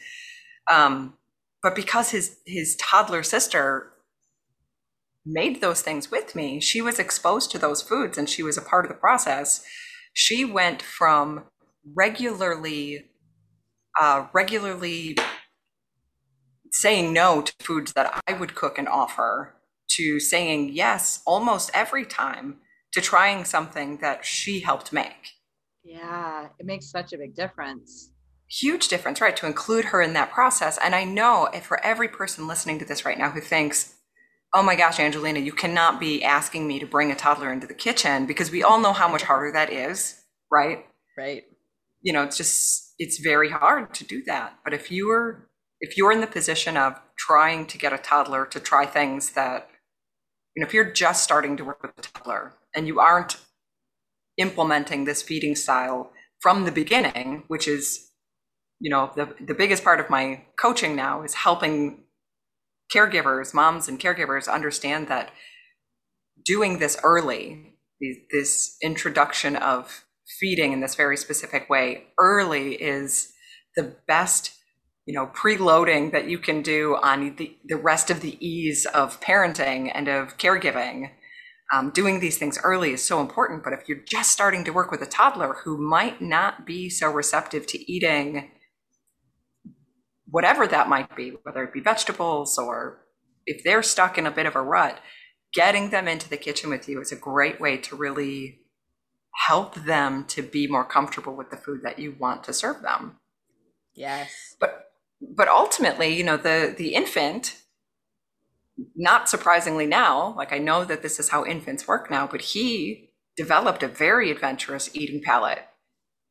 Um, 0.71 1.15
but 1.63 1.75
because 1.75 2.11
his 2.11 2.39
his 2.47 2.77
toddler 2.77 3.23
sister 3.23 3.93
made 5.25 5.61
those 5.61 5.83
things 5.83 6.09
with 6.11 6.37
me 6.37 6.61
she 6.61 6.81
was 6.81 7.01
exposed 7.01 7.51
to 7.51 7.59
those 7.59 7.83
foods 7.83 8.17
and 8.17 8.31
she 8.31 8.43
was 8.43 8.57
a 8.57 8.63
part 8.63 8.85
of 8.85 8.89
the 8.89 8.97
process. 8.99 9.65
She 10.13 10.45
went 10.45 10.83
from 10.83 11.45
regularly 11.95 13.11
uh, 14.01 14.27
regularly 14.33 15.17
saying 16.73 17.13
no 17.13 17.41
to 17.43 17.53
foods 17.61 17.93
that 17.95 18.23
I 18.27 18.35
would 18.35 18.55
cook 18.55 18.79
and 18.79 18.89
offer 18.89 19.56
to 19.89 20.21
saying 20.21 20.71
yes 20.73 21.23
almost 21.27 21.71
every 21.75 22.05
time 22.05 22.59
to 22.93 23.01
trying 23.01 23.45
something 23.45 23.99
that 23.99 24.25
she 24.25 24.61
helped 24.61 24.93
make. 24.93 25.33
Yeah, 25.85 26.49
it 26.59 26.67
makes 26.67 26.91
such 26.91 27.13
a 27.13 27.19
big 27.19 27.35
difference. 27.35 28.11
Huge 28.49 28.89
difference, 28.89 29.21
right? 29.21 29.37
To 29.37 29.47
include 29.47 29.87
her 29.87 30.01
in 30.01 30.13
that 30.15 30.33
process. 30.33 30.79
And 30.83 30.95
I 30.95 31.05
know 31.05 31.49
if 31.53 31.65
for 31.65 31.85
every 31.85 32.09
person 32.09 32.47
listening 32.47 32.79
to 32.79 32.85
this 32.85 33.05
right 33.05 33.19
now 33.19 33.31
who 33.31 33.41
thinks, 33.41 33.95
oh 34.55 34.63
my 34.63 34.77
gosh, 34.77 34.99
Angelina, 34.99 35.41
you 35.41 35.53
cannot 35.53 36.01
be 36.01 36.25
asking 36.25 36.67
me 36.67 36.79
to 36.79 36.87
bring 36.87 37.11
a 37.11 37.17
toddler 37.17 37.53
into 37.53 37.67
the 37.67 37.75
kitchen 37.75 38.27
because 38.27 38.51
we 38.51 38.63
all 38.63 38.81
know 38.81 38.93
how 38.93 39.09
much 39.09 39.23
harder 39.23 39.53
that 39.53 39.73
is, 39.73 40.23
right? 40.51 40.87
Right. 41.19 41.45
You 42.03 42.13
know, 42.13 42.23
it's 42.23 42.37
just, 42.37 42.95
it's 42.99 43.19
very 43.19 43.51
hard 43.51 43.93
to 43.95 44.05
do 44.05 44.23
that. 44.27 44.55
But 44.65 44.75
if 44.75 44.91
you 44.91 45.09
were 45.09 45.49
if 45.81 45.97
you're 45.97 46.13
in 46.13 46.21
the 46.21 46.27
position 46.27 46.77
of 46.77 47.01
trying 47.19 47.67
to 47.67 47.79
get 47.79 47.93
a 47.93 47.99
toddler 47.99 48.47
to 48.47 48.61
try 48.61 48.87
things 48.87 49.31
that, 49.31 49.69
you 50.57 50.63
know, 50.63 50.67
if 50.67 50.73
you're 50.73 50.91
just 50.91 51.23
starting 51.23 51.57
to 51.59 51.65
work 51.65 51.83
with 51.83 51.93
a 51.99 52.01
toddler 52.01 52.55
and 52.75 52.87
you 52.87 52.99
aren't 52.99 53.37
implementing 54.39 55.05
this 55.05 55.23
feeding 55.23 55.55
style 55.55 56.11
from 56.41 56.65
the 56.65 56.73
beginning, 56.73 57.45
which 57.49 57.69
is, 57.69 58.11
you 58.81 58.91
know, 58.91 59.11
the, 59.17 59.35
the 59.41 59.55
biggest 59.55 59.85
part 59.85 60.01
of 60.01 60.09
my 60.09 60.43
coaching 60.59 60.97
now 60.97 61.23
is 61.23 61.35
helping 61.35 62.05
caregivers, 62.93 63.53
moms 63.53 63.87
and 63.87 64.01
caregivers 64.01 64.51
understand 64.51 65.09
that 65.09 65.31
doing 66.45 66.79
this 66.79 66.99
early, 67.03 67.75
this 68.31 68.77
introduction 68.83 69.57
of 69.57 70.05
feeding 70.41 70.73
in 70.73 70.81
this 70.81 70.95
very 70.95 71.17
specific 71.17 71.69
way 71.69 72.05
early 72.19 72.75
is 72.75 73.33
the 73.75 73.95
best 74.07 74.53
you 75.07 75.15
know 75.15 75.27
preloading 75.29 76.13
that 76.13 76.29
you 76.29 76.39
can 76.39 76.63
do 76.63 76.97
on 77.03 77.37
the, 77.37 77.57
the 77.65 77.77
rest 77.77 78.11
of 78.11 78.21
the 78.21 78.37
ease 78.47 78.87
of 78.87 79.21
parenting 79.21 79.91
and 79.95 80.09
of 80.09 80.37
caregiving. 80.39 81.11
Um, 81.75 81.91
doing 81.91 82.21
these 82.21 82.39
things 82.39 82.61
early 82.63 82.93
is 82.93 83.03
so 83.03 83.21
important 83.21 83.65
but 83.65 83.73
if 83.73 83.89
you're 83.89 84.05
just 84.07 84.31
starting 84.31 84.63
to 84.65 84.71
work 84.71 84.93
with 84.93 85.03
a 85.03 85.07
toddler 85.07 85.55
who 85.65 85.77
might 85.77 86.23
not 86.23 86.65
be 86.65 86.89
so 86.89 87.11
receptive 87.11 87.67
to 87.67 87.93
eating 87.93 88.53
whatever 90.29 90.69
that 90.69 90.89
might 90.89 91.17
be 91.17 91.33
whether 91.43 91.65
it 91.65 91.73
be 91.73 91.81
vegetables 91.81 92.57
or 92.57 93.05
if 93.47 93.65
they're 93.65 93.83
stuck 93.83 94.17
in 94.17 94.27
a 94.27 94.31
bit 94.31 94.47
of 94.47 94.55
a 94.55 94.63
rut 94.63 95.01
getting 95.53 95.91
them 95.91 96.07
into 96.07 96.29
the 96.29 96.37
kitchen 96.37 96.71
with 96.71 96.89
you 96.89 97.01
is 97.01 97.11
a 97.11 97.17
great 97.17 97.61
way 97.61 97.77
to 97.79 97.97
really 97.97 98.61
help 99.47 99.75
them 99.75 100.25
to 100.25 100.43
be 100.43 100.67
more 100.67 100.85
comfortable 100.85 101.35
with 101.35 101.51
the 101.51 101.57
food 101.57 101.81
that 101.83 101.99
you 101.99 102.15
want 102.19 102.45
to 102.45 102.53
serve 102.53 102.83
them. 102.83 103.19
Yes. 103.95 104.57
But 104.61 104.86
but 105.21 105.49
ultimately, 105.49 106.15
you 106.15 106.25
know, 106.25 106.37
the 106.37 106.75
the 106.77 106.95
infant, 106.95 107.57
not 108.95 109.29
surprisingly 109.29 109.87
now, 109.87 110.35
like 110.37 110.53
I 110.53 110.59
know 110.59 110.85
that 110.85 111.03
this 111.03 111.19
is 111.19 111.31
how 111.31 111.45
infants 111.45 111.89
work 111.89 112.11
now, 112.11 112.27
but 112.27 112.41
he 112.41 113.11
developed 113.37 113.83
a 113.83 113.89
very 113.89 114.31
adventurous 114.31 114.95
eating 114.95 115.23
palate. 115.23 115.67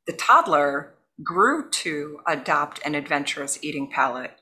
The 0.07 0.13
toddler 0.13 0.95
grew 1.23 1.69
to 1.69 2.19
adopt 2.27 2.79
an 2.85 2.95
adventurous 2.95 3.57
eating 3.63 3.89
palate, 3.91 4.39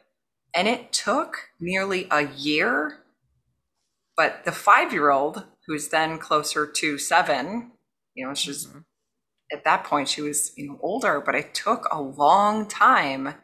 and 0.53 0.67
it 0.67 0.91
took 0.91 1.49
nearly 1.59 2.07
a 2.11 2.27
year. 2.27 2.99
But 4.15 4.43
the 4.45 4.51
five-year-old, 4.51 5.45
who's 5.65 5.87
then 5.87 6.19
closer 6.19 6.67
to 6.67 6.97
seven, 6.99 7.71
you 8.13 8.27
know, 8.27 8.33
she's 8.33 8.67
mm-hmm. 8.67 8.79
at 9.51 9.63
that 9.63 9.85
point 9.85 10.09
she 10.09 10.21
was 10.21 10.51
you 10.57 10.67
know 10.67 10.79
older, 10.81 11.21
but 11.25 11.35
it 11.35 11.53
took 11.53 11.87
a 11.89 12.01
long 12.01 12.67
time 12.67 13.35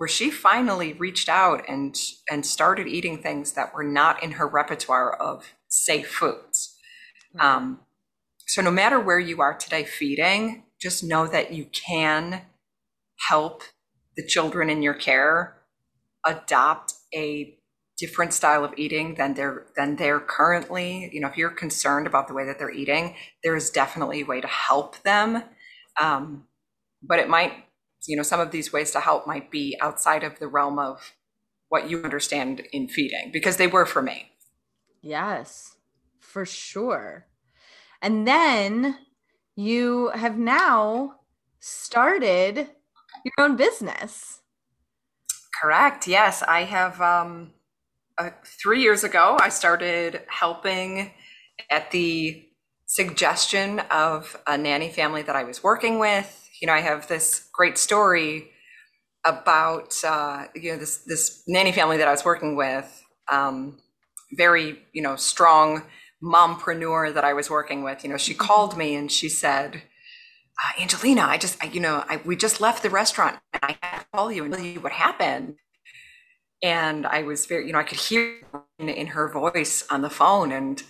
where 0.00 0.08
she 0.08 0.30
finally 0.30 0.94
reached 0.94 1.28
out 1.28 1.62
and 1.68 1.94
and 2.30 2.46
started 2.46 2.86
eating 2.86 3.18
things 3.18 3.52
that 3.52 3.74
were 3.74 3.84
not 3.84 4.22
in 4.22 4.32
her 4.32 4.48
repertoire 4.48 5.12
of 5.12 5.52
safe 5.68 6.08
foods. 6.10 6.74
Mm-hmm. 7.36 7.46
Um, 7.46 7.80
so 8.46 8.62
no 8.62 8.70
matter 8.70 8.98
where 8.98 9.18
you 9.18 9.42
are 9.42 9.52
today 9.52 9.84
feeding, 9.84 10.62
just 10.80 11.04
know 11.04 11.26
that 11.26 11.52
you 11.52 11.66
can 11.66 12.40
help 13.28 13.62
the 14.16 14.26
children 14.26 14.70
in 14.70 14.80
your 14.80 14.94
care 14.94 15.58
adopt 16.24 16.94
a 17.14 17.58
different 17.98 18.32
style 18.32 18.64
of 18.64 18.72
eating 18.78 19.16
than 19.16 19.34
they're 19.34 19.66
than 19.76 19.96
they're 19.96 20.20
currently 20.20 21.10
you 21.12 21.20
know 21.20 21.28
if 21.28 21.36
you're 21.36 21.50
concerned 21.50 22.06
about 22.06 22.26
the 22.26 22.32
way 22.32 22.46
that 22.46 22.58
they're 22.58 22.70
eating 22.70 23.14
there 23.44 23.54
is 23.54 23.68
definitely 23.68 24.22
a 24.22 24.24
way 24.24 24.40
to 24.40 24.48
help 24.48 24.96
them 25.02 25.42
um, 26.00 26.46
but 27.02 27.18
it 27.18 27.28
might 27.28 27.52
you 28.06 28.16
know 28.16 28.22
some 28.22 28.40
of 28.40 28.50
these 28.50 28.72
ways 28.72 28.90
to 28.92 29.00
help 29.00 29.26
might 29.26 29.50
be 29.50 29.76
outside 29.80 30.24
of 30.24 30.38
the 30.38 30.48
realm 30.48 30.78
of 30.78 31.12
what 31.68 31.88
you 31.88 32.02
understand 32.02 32.60
in 32.72 32.88
feeding 32.88 33.30
because 33.32 33.56
they 33.56 33.66
were 33.66 33.86
for 33.86 34.02
me. 34.02 34.30
Yes 35.02 35.76
for 36.30 36.46
sure. 36.46 37.26
And 38.00 38.26
then 38.26 38.96
you 39.56 40.10
have 40.14 40.38
now 40.38 41.16
started 41.58 42.68
your 43.24 43.32
own 43.38 43.56
business. 43.56 44.40
Correct 45.60 46.06
yes. 46.06 46.42
I 46.46 46.64
have 46.64 47.00
um 47.00 47.52
uh, 48.16 48.30
three 48.44 48.82
years 48.82 49.02
ago 49.02 49.38
i 49.40 49.48
started 49.48 50.20
helping 50.28 51.10
at 51.70 51.90
the 51.90 52.44
suggestion 52.84 53.78
of 53.90 54.36
a 54.46 54.58
nanny 54.58 54.90
family 54.90 55.22
that 55.22 55.34
i 55.34 55.42
was 55.42 55.62
working 55.62 55.98
with 55.98 56.39
you 56.60 56.66
know, 56.66 56.74
I 56.74 56.80
have 56.80 57.08
this 57.08 57.48
great 57.52 57.78
story 57.78 58.50
about 59.24 59.94
uh, 60.04 60.46
you 60.54 60.72
know 60.72 60.78
this 60.78 60.98
this 60.98 61.42
nanny 61.46 61.72
family 61.72 61.96
that 61.98 62.08
I 62.08 62.10
was 62.10 62.24
working 62.24 62.56
with, 62.56 63.02
um, 63.30 63.78
very 64.32 64.78
you 64.92 65.02
know 65.02 65.16
strong 65.16 65.82
mompreneur 66.22 67.12
that 67.14 67.24
I 67.24 67.32
was 67.32 67.50
working 67.50 67.82
with. 67.82 68.04
You 68.04 68.10
know, 68.10 68.18
she 68.18 68.34
called 68.34 68.76
me 68.76 68.94
and 68.94 69.10
she 69.10 69.28
said, 69.28 69.76
uh, 69.76 70.82
"Angelina, 70.82 71.22
I 71.22 71.38
just 71.38 71.62
I, 71.62 71.68
you 71.68 71.80
know 71.80 72.04
I, 72.08 72.20
we 72.24 72.36
just 72.36 72.60
left 72.60 72.82
the 72.82 72.90
restaurant 72.90 73.38
and 73.54 73.62
I 73.62 73.78
had 73.82 74.00
to 74.00 74.06
call 74.12 74.30
you 74.30 74.44
and 74.44 74.52
tell 74.52 74.62
you 74.62 74.80
what 74.80 74.92
happened." 74.92 75.56
And 76.62 77.06
I 77.06 77.22
was 77.22 77.46
very 77.46 77.66
you 77.66 77.72
know 77.72 77.78
I 77.78 77.84
could 77.84 77.98
hear 77.98 78.36
in, 78.78 78.88
in 78.88 79.06
her 79.08 79.28
voice 79.28 79.84
on 79.90 80.02
the 80.02 80.10
phone 80.10 80.52
and 80.52 80.80
you 80.80 80.86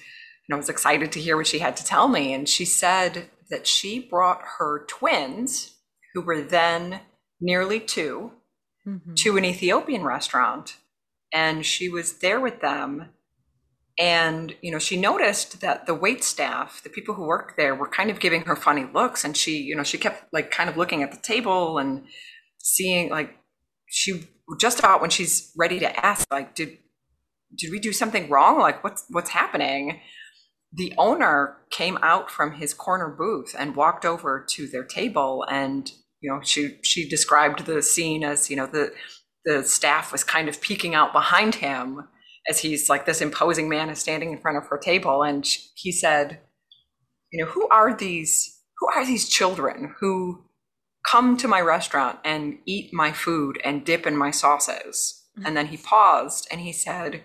know 0.48 0.56
I 0.56 0.58
was 0.58 0.68
excited 0.68 1.12
to 1.12 1.20
hear 1.20 1.36
what 1.36 1.46
she 1.46 1.60
had 1.60 1.76
to 1.76 1.84
tell 1.84 2.08
me. 2.08 2.34
And 2.34 2.48
she 2.48 2.64
said 2.64 3.28
that 3.50 3.66
she 3.66 3.98
brought 3.98 4.42
her 4.58 4.84
twins, 4.86 5.76
who 6.14 6.20
were 6.20 6.42
then 6.42 7.00
nearly 7.40 7.80
2 7.80 8.32
mm-hmm. 8.86 9.14
to 9.14 9.36
an 9.36 9.44
Ethiopian 9.44 10.04
restaurant. 10.04 10.76
And 11.32 11.64
she 11.64 11.88
was 11.88 12.14
there 12.14 12.40
with 12.40 12.60
them. 12.60 13.10
And, 13.98 14.54
you 14.62 14.72
know, 14.72 14.78
she 14.78 14.96
noticed 14.96 15.60
that 15.60 15.86
the 15.86 15.94
wait 15.94 16.24
staff, 16.24 16.82
the 16.82 16.90
people 16.90 17.14
who 17.14 17.26
worked 17.26 17.56
there, 17.56 17.74
were 17.74 17.88
kind 17.88 18.10
of 18.10 18.18
giving 18.18 18.42
her 18.42 18.56
funny 18.56 18.86
looks. 18.92 19.24
And 19.24 19.36
she, 19.36 19.58
you 19.58 19.76
know, 19.76 19.82
she 19.82 19.98
kept 19.98 20.32
like 20.32 20.50
kind 20.50 20.70
of 20.70 20.76
looking 20.76 21.02
at 21.02 21.12
the 21.12 21.18
table 21.18 21.78
and 21.78 22.04
seeing 22.58 23.10
like 23.10 23.36
she 23.86 24.28
just 24.58 24.78
about 24.78 25.00
when 25.00 25.10
she's 25.10 25.52
ready 25.56 25.78
to 25.80 26.06
ask, 26.06 26.26
like, 26.32 26.54
did 26.54 26.78
did 27.56 27.70
we 27.70 27.78
do 27.78 27.92
something 27.92 28.28
wrong? 28.28 28.58
Like, 28.58 28.82
what's 28.82 29.04
what's 29.10 29.30
happening? 29.30 30.00
The 30.72 30.94
owner 30.98 31.56
came 31.70 31.98
out 32.02 32.30
from 32.30 32.52
his 32.52 32.74
corner 32.74 33.08
booth 33.08 33.54
and 33.58 33.76
walked 33.76 34.04
over 34.04 34.44
to 34.50 34.68
their 34.68 34.84
table 34.84 35.44
and 35.50 35.92
you 36.20 36.30
know 36.30 36.40
she 36.42 36.78
she 36.82 37.08
described 37.08 37.66
the 37.66 37.82
scene 37.82 38.22
as 38.22 38.50
you 38.50 38.56
know 38.56 38.66
the 38.66 38.92
the 39.44 39.62
staff 39.62 40.12
was 40.12 40.22
kind 40.22 40.48
of 40.48 40.60
peeking 40.60 40.94
out 40.94 41.12
behind 41.12 41.56
him 41.56 42.08
as 42.48 42.60
he's 42.60 42.88
like 42.88 43.06
this 43.06 43.20
imposing 43.20 43.68
man 43.68 43.90
is 43.90 43.98
standing 43.98 44.32
in 44.32 44.40
front 44.40 44.58
of 44.58 44.66
her 44.66 44.78
table 44.78 45.22
and 45.22 45.44
he 45.74 45.90
said 45.90 46.40
you 47.32 47.42
know 47.42 47.50
who 47.50 47.68
are 47.68 47.94
these 47.94 48.60
who 48.78 48.88
are 48.94 49.04
these 49.04 49.28
children 49.28 49.94
who 50.00 50.44
come 51.08 51.36
to 51.36 51.48
my 51.48 51.60
restaurant 51.60 52.18
and 52.24 52.58
eat 52.66 52.92
my 52.92 53.10
food 53.10 53.58
and 53.64 53.84
dip 53.84 54.06
in 54.06 54.16
my 54.16 54.30
sauces 54.30 55.24
mm-hmm. 55.36 55.46
and 55.46 55.56
then 55.56 55.66
he 55.66 55.76
paused 55.76 56.46
and 56.50 56.60
he 56.60 56.72
said 56.72 57.24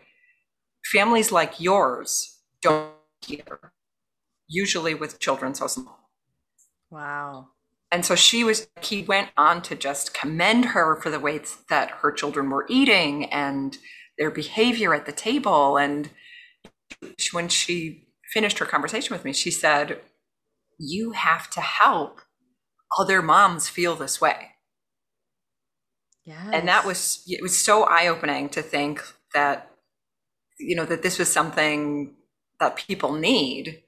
families 0.92 1.32
like 1.32 1.60
yours 1.60 2.40
don't 2.62 2.95
here 3.28 3.74
usually 4.48 4.94
with 4.94 5.20
children 5.20 5.56
so 5.56 5.68
small. 5.68 6.12
Wow. 6.92 7.50
And 7.92 8.06
so 8.06 8.16
she 8.16 8.44
was 8.44 8.68
he 8.82 9.04
went 9.04 9.30
on 9.38 9.62
to 9.64 9.76
just 9.76 10.14
commend 10.14 10.66
her 10.66 11.00
for 11.02 11.10
the 11.10 11.20
way 11.20 11.40
that 11.70 11.92
her 12.02 12.12
children 12.12 12.50
were 12.50 12.66
eating 12.70 13.26
and 13.32 13.78
their 14.18 14.32
behavior 14.32 14.94
at 14.94 15.06
the 15.06 15.12
table. 15.12 15.78
And 15.78 16.10
when 17.32 17.48
she 17.50 18.08
finished 18.34 18.60
her 18.60 18.66
conversation 18.66 19.14
with 19.14 19.24
me 19.24 19.32
she 19.32 19.52
said 19.52 20.00
you 20.80 21.12
have 21.12 21.50
to 21.52 21.62
help 21.62 22.22
other 23.00 23.22
moms 23.22 23.70
feel 23.70 23.96
this 23.96 24.20
way. 24.20 24.52
Yes. 26.26 26.50
and 26.54 26.68
that 26.68 26.86
was 26.86 27.24
it 27.28 27.42
was 27.42 27.56
so 27.58 27.84
eye-opening 27.84 28.50
to 28.50 28.64
think 28.64 29.04
that 29.36 29.70
you 30.60 30.76
know 30.76 30.86
that 30.86 31.04
this 31.04 31.20
was 31.20 31.32
something 31.32 32.16
that 32.60 32.76
people 32.76 33.14
need. 33.14 33.84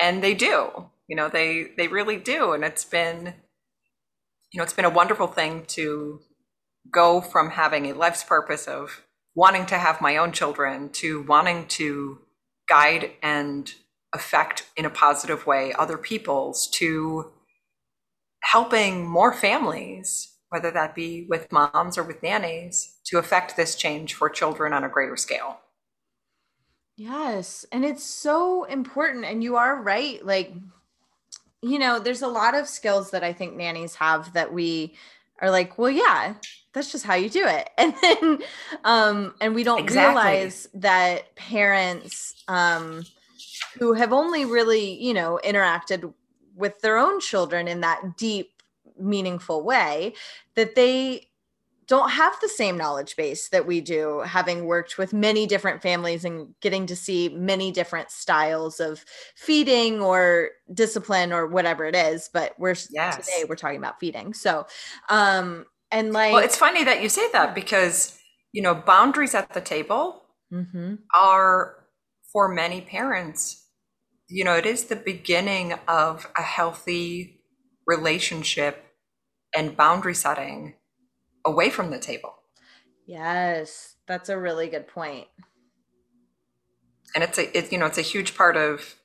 And 0.00 0.22
they 0.22 0.34
do 0.34 0.90
you 1.12 1.16
know 1.16 1.28
they 1.28 1.72
they 1.76 1.88
really 1.88 2.16
do. 2.16 2.52
And 2.52 2.64
it's 2.64 2.86
been 2.86 3.34
you 4.50 4.58
know 4.58 4.64
it's 4.64 4.72
been 4.72 4.86
a 4.86 4.90
wonderful 4.90 5.26
thing 5.26 5.64
to 5.68 6.20
go 6.90 7.20
from 7.20 7.50
having 7.50 7.84
a 7.84 7.94
life's 7.94 8.24
purpose 8.24 8.66
of 8.66 9.02
wanting 9.34 9.66
to 9.66 9.76
have 9.76 10.00
my 10.00 10.16
own 10.16 10.32
children 10.32 10.88
to 10.90 11.22
wanting 11.24 11.66
to 11.66 12.18
guide 12.66 13.10
and 13.22 13.74
affect 14.14 14.66
in 14.74 14.86
a 14.86 14.90
positive 14.90 15.46
way 15.46 15.74
other 15.78 15.98
people's 15.98 16.66
to 16.68 17.30
helping 18.40 19.06
more 19.06 19.34
families 19.34 20.28
whether 20.48 20.70
that 20.70 20.94
be 20.94 21.26
with 21.30 21.52
moms 21.52 21.96
or 21.96 22.02
with 22.02 22.22
nannies 22.22 22.98
to 23.04 23.18
affect 23.18 23.56
this 23.56 23.74
change 23.74 24.14
for 24.14 24.28
children 24.28 24.72
on 24.72 24.84
a 24.84 24.88
greater 24.88 25.16
scale 25.16 25.61
yes 26.96 27.64
and 27.72 27.84
it's 27.84 28.04
so 28.04 28.64
important 28.64 29.24
and 29.24 29.42
you 29.42 29.56
are 29.56 29.82
right 29.82 30.24
like 30.24 30.54
you 31.62 31.78
know, 31.78 32.00
there's 32.00 32.22
a 32.22 32.28
lot 32.28 32.54
of 32.54 32.68
skills 32.68 33.12
that 33.12 33.22
I 33.22 33.32
think 33.32 33.56
nannies 33.56 33.94
have 33.94 34.32
that 34.32 34.52
we 34.52 34.94
are 35.40 35.50
like, 35.50 35.78
well, 35.78 35.90
yeah, 35.90 36.34
that's 36.72 36.90
just 36.90 37.04
how 37.04 37.14
you 37.14 37.30
do 37.30 37.46
it. 37.46 37.70
And 37.78 37.94
then 38.02 38.38
um 38.84 39.34
and 39.40 39.54
we 39.54 39.62
don't 39.62 39.82
exactly. 39.82 40.20
realize 40.30 40.68
that 40.74 41.34
parents 41.36 42.42
um 42.48 43.04
who 43.78 43.92
have 43.94 44.12
only 44.12 44.44
really, 44.44 45.00
you 45.02 45.14
know, 45.14 45.40
interacted 45.44 46.12
with 46.56 46.80
their 46.80 46.98
own 46.98 47.20
children 47.20 47.68
in 47.68 47.80
that 47.80 48.16
deep 48.18 48.62
meaningful 48.98 49.62
way 49.62 50.12
that 50.54 50.74
they 50.74 51.28
don't 51.92 52.08
have 52.08 52.40
the 52.40 52.48
same 52.48 52.78
knowledge 52.78 53.16
base 53.16 53.50
that 53.50 53.66
we 53.66 53.82
do, 53.82 54.20
having 54.20 54.64
worked 54.64 54.96
with 54.96 55.12
many 55.12 55.46
different 55.46 55.82
families 55.82 56.24
and 56.24 56.54
getting 56.62 56.86
to 56.86 56.96
see 56.96 57.28
many 57.28 57.70
different 57.70 58.10
styles 58.10 58.80
of 58.80 59.04
feeding 59.36 60.00
or 60.00 60.52
discipline 60.72 61.34
or 61.34 61.46
whatever 61.46 61.84
it 61.84 61.94
is. 61.94 62.30
But 62.32 62.54
we're 62.58 62.76
yes. 62.88 63.18
today 63.18 63.44
we're 63.46 63.56
talking 63.56 63.76
about 63.76 64.00
feeding. 64.00 64.32
So, 64.32 64.66
um, 65.10 65.66
and 65.90 66.14
like, 66.14 66.32
well, 66.32 66.42
it's 66.42 66.56
funny 66.56 66.82
that 66.82 67.02
you 67.02 67.10
say 67.10 67.30
that 67.32 67.54
because 67.54 68.18
you 68.52 68.62
know 68.62 68.74
boundaries 68.74 69.34
at 69.34 69.52
the 69.52 69.60
table 69.60 70.22
mm-hmm. 70.50 70.94
are 71.14 71.76
for 72.32 72.48
many 72.48 72.80
parents. 72.80 73.68
You 74.30 74.44
know, 74.44 74.56
it 74.56 74.64
is 74.64 74.84
the 74.84 74.96
beginning 74.96 75.74
of 75.86 76.26
a 76.38 76.42
healthy 76.42 77.42
relationship 77.86 78.82
and 79.54 79.76
boundary 79.76 80.14
setting 80.14 80.76
away 81.44 81.70
from 81.70 81.90
the 81.90 81.98
table. 81.98 82.34
Yes, 83.06 83.96
that's 84.06 84.28
a 84.28 84.38
really 84.38 84.68
good 84.68 84.88
point. 84.88 85.26
And 87.14 87.22
it's 87.24 87.38
a 87.38 87.56
it, 87.56 87.72
you 87.72 87.78
know 87.78 87.86
it's 87.86 87.98
a 87.98 88.02
huge 88.02 88.36
part 88.36 88.56
of 88.56 88.96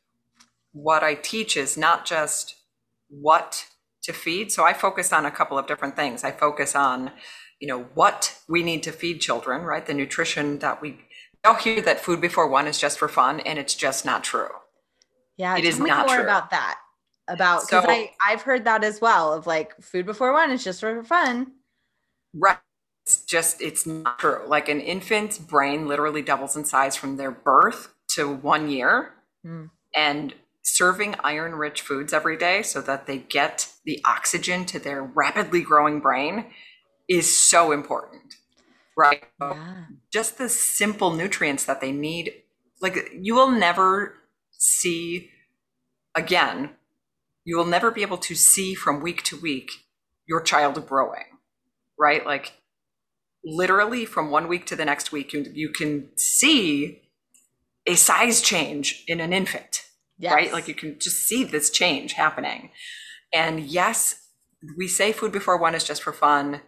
what 0.71 1.04
I 1.04 1.15
teach 1.15 1.58
is 1.58 1.78
not 1.78 2.06
just 2.06 2.56
what 3.10 3.65
to 4.04 4.13
feed. 4.13 4.52
So 4.52 4.63
I 4.63 4.73
focus 4.73 5.12
on 5.12 5.26
a 5.26 5.32
couple 5.32 5.58
of 5.58 5.67
different 5.67 5.95
things. 5.95 6.23
I 6.23 6.32
focus 6.32 6.76
on 6.76 7.12
you 7.60 7.67
know 7.67 7.88
what 7.95 8.38
we 8.47 8.63
need 8.63 8.84
to 8.84 8.91
feed 8.91 9.19
children, 9.19 9.63
right? 9.63 9.86
The 9.86 9.93
nutrition 9.93 10.60
that 10.60 10.82
we 10.82 11.00
all 11.43 11.56
hear 11.56 11.82
that 11.82 12.00
food 12.00 12.21
before 12.21 12.47
one 12.47 12.67
is 12.67 12.80
just 12.80 13.00
for 13.00 13.08
fun, 13.08 13.39
and 13.41 13.58
it's 13.60 13.73
just 13.73 14.06
not 14.06 14.23
true. 14.23 14.50
Yeah, 15.38 15.58
it 15.58 15.65
is 15.65 15.80
not 15.80 16.08
more 16.08 16.17
true. 16.17 16.23
about 16.23 16.50
that. 16.52 16.80
About 17.28 17.62
because 17.62 17.84
so, 17.84 17.89
I 17.89 18.12
I've 18.26 18.41
heard 18.41 18.63
that 18.65 18.84
as 18.84 19.02
well 19.02 19.34
of 19.34 19.47
like 19.47 19.76
food 19.82 20.06
before 20.06 20.32
one 20.32 20.52
is 20.52 20.63
just 20.63 20.80
for 20.80 21.04
fun. 21.04 21.52
Right. 22.34 22.58
It's 23.06 23.24
just, 23.24 23.62
it's 23.62 23.86
not 23.86 24.20
true. 24.20 24.42
Like 24.48 24.68
an 24.70 24.82
infant's 24.82 25.38
brain 25.38 25.88
literally 25.88 26.22
doubles 26.22 26.56
in 26.56 26.66
size 26.66 26.96
from 26.96 27.18
their 27.18 27.32
birth 27.32 27.94
to 28.16 28.32
one 28.32 28.70
year. 28.70 29.13
Mm. 29.46 29.70
And 29.96 30.34
serving 30.68 31.16
iron 31.24 31.56
rich 31.56 31.82
foods 31.82 32.12
every 32.12 32.38
day 32.38 32.62
so 32.62 32.82
that 32.82 33.08
they 33.08 33.18
get 33.18 33.72
the 33.86 34.02
oxygen 34.06 34.66
to 34.66 34.78
their 34.78 35.02
rapidly 35.02 35.62
growing 35.62 36.00
brain 36.00 36.46
is 37.08 37.38
so 37.38 37.72
important. 37.72 38.36
Right. 38.98 39.24
Yeah. 39.40 39.86
Just 40.12 40.38
the 40.38 40.50
simple 40.50 41.13
nutrients 41.13 41.63
that 41.66 41.80
they 41.80 41.92
need. 41.92 42.34
Like 42.82 43.12
you 43.13 43.34
will 43.34 43.52
never 43.52 44.16
see 44.52 45.30
again, 46.13 46.72
you 47.46 47.56
will 47.56 47.66
never 47.66 47.90
be 47.90 48.02
able 48.02 48.18
to 48.18 48.36
see 48.36 48.74
from 48.74 49.02
week 49.02 49.24
to 49.24 49.38
week 49.38 49.72
your 50.28 50.42
child 50.42 50.86
growing 50.86 51.37
right? 51.98 52.26
Like 52.26 52.54
literally 53.44 54.06
from 54.06 54.32
one 54.32 54.48
week 54.48 54.66
to 54.68 54.76
the 54.76 54.86
next 54.86 55.12
week, 55.12 55.34
you, 55.34 55.46
you 55.54 55.70
can 55.70 56.10
see 56.16 57.02
a 57.86 57.96
size 57.96 58.42
change 58.42 59.04
in 59.08 59.20
an 59.20 59.34
infant, 59.34 59.86
yes. 60.18 60.34
right? 60.34 60.52
Like 60.52 60.68
you 60.68 60.74
can 60.74 61.00
just 61.00 61.18
see 61.18 61.44
this 61.44 61.70
change 61.70 62.14
happening. 62.14 62.72
And 63.34 63.62
yes, 63.62 64.28
we 64.78 64.88
say 64.88 65.12
food 65.12 65.32
before 65.32 65.58
one 65.58 65.76
is 65.76 65.84
just 65.84 66.04
for 66.04 66.14
fun 66.14 66.62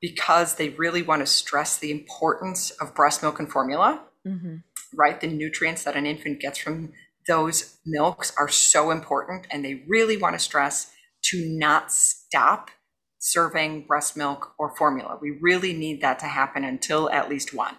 because 0.00 0.54
they 0.54 0.70
really 0.70 1.02
want 1.02 1.20
to 1.20 1.26
stress 1.26 1.76
the 1.76 1.90
importance 1.90 2.70
of 2.72 2.94
breast 2.94 3.22
milk 3.22 3.38
and 3.38 3.50
formula, 3.50 4.02
mm-hmm. 4.26 4.56
right? 4.94 5.20
The 5.20 5.26
nutrients 5.26 5.84
that 5.84 5.96
an 5.96 6.06
infant 6.06 6.40
gets 6.40 6.58
from 6.58 6.92
those 7.26 7.78
milks 7.84 8.32
are 8.38 8.48
so 8.48 8.90
important. 8.90 9.46
And 9.50 9.64
they 9.64 9.82
really 9.86 10.16
want 10.16 10.34
to 10.34 10.38
stress 10.38 10.92
to 11.24 11.44
not 11.46 11.92
stop 11.92 12.70
serving 13.18 13.86
breast 13.86 14.16
milk 14.16 14.52
or 14.58 14.76
formula. 14.76 15.18
We 15.20 15.38
really 15.40 15.72
need 15.72 16.00
that 16.02 16.18
to 16.20 16.26
happen 16.26 16.64
until 16.64 17.10
at 17.10 17.28
least 17.28 17.54
one. 17.54 17.76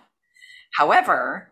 However, 0.77 1.51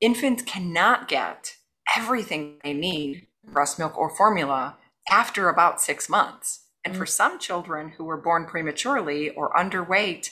infants 0.00 0.42
cannot 0.42 1.08
get 1.08 1.56
everything 1.96 2.58
they 2.62 2.74
need, 2.74 3.28
breast 3.44 3.78
milk 3.78 3.96
or 3.96 4.14
formula, 4.14 4.76
after 5.10 5.48
about 5.48 5.80
six 5.80 6.08
months. 6.08 6.64
And 6.84 6.92
mm-hmm. 6.92 7.00
for 7.00 7.06
some 7.06 7.38
children 7.38 7.90
who 7.96 8.04
were 8.04 8.20
born 8.20 8.46
prematurely 8.46 9.30
or 9.30 9.52
underweight, 9.54 10.30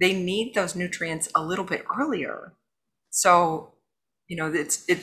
they 0.00 0.12
need 0.12 0.54
those 0.54 0.74
nutrients 0.74 1.28
a 1.34 1.42
little 1.42 1.64
bit 1.64 1.84
earlier. 1.98 2.54
So, 3.10 3.74
you 4.28 4.36
know, 4.36 4.52
it's 4.52 4.84
it 4.88 4.98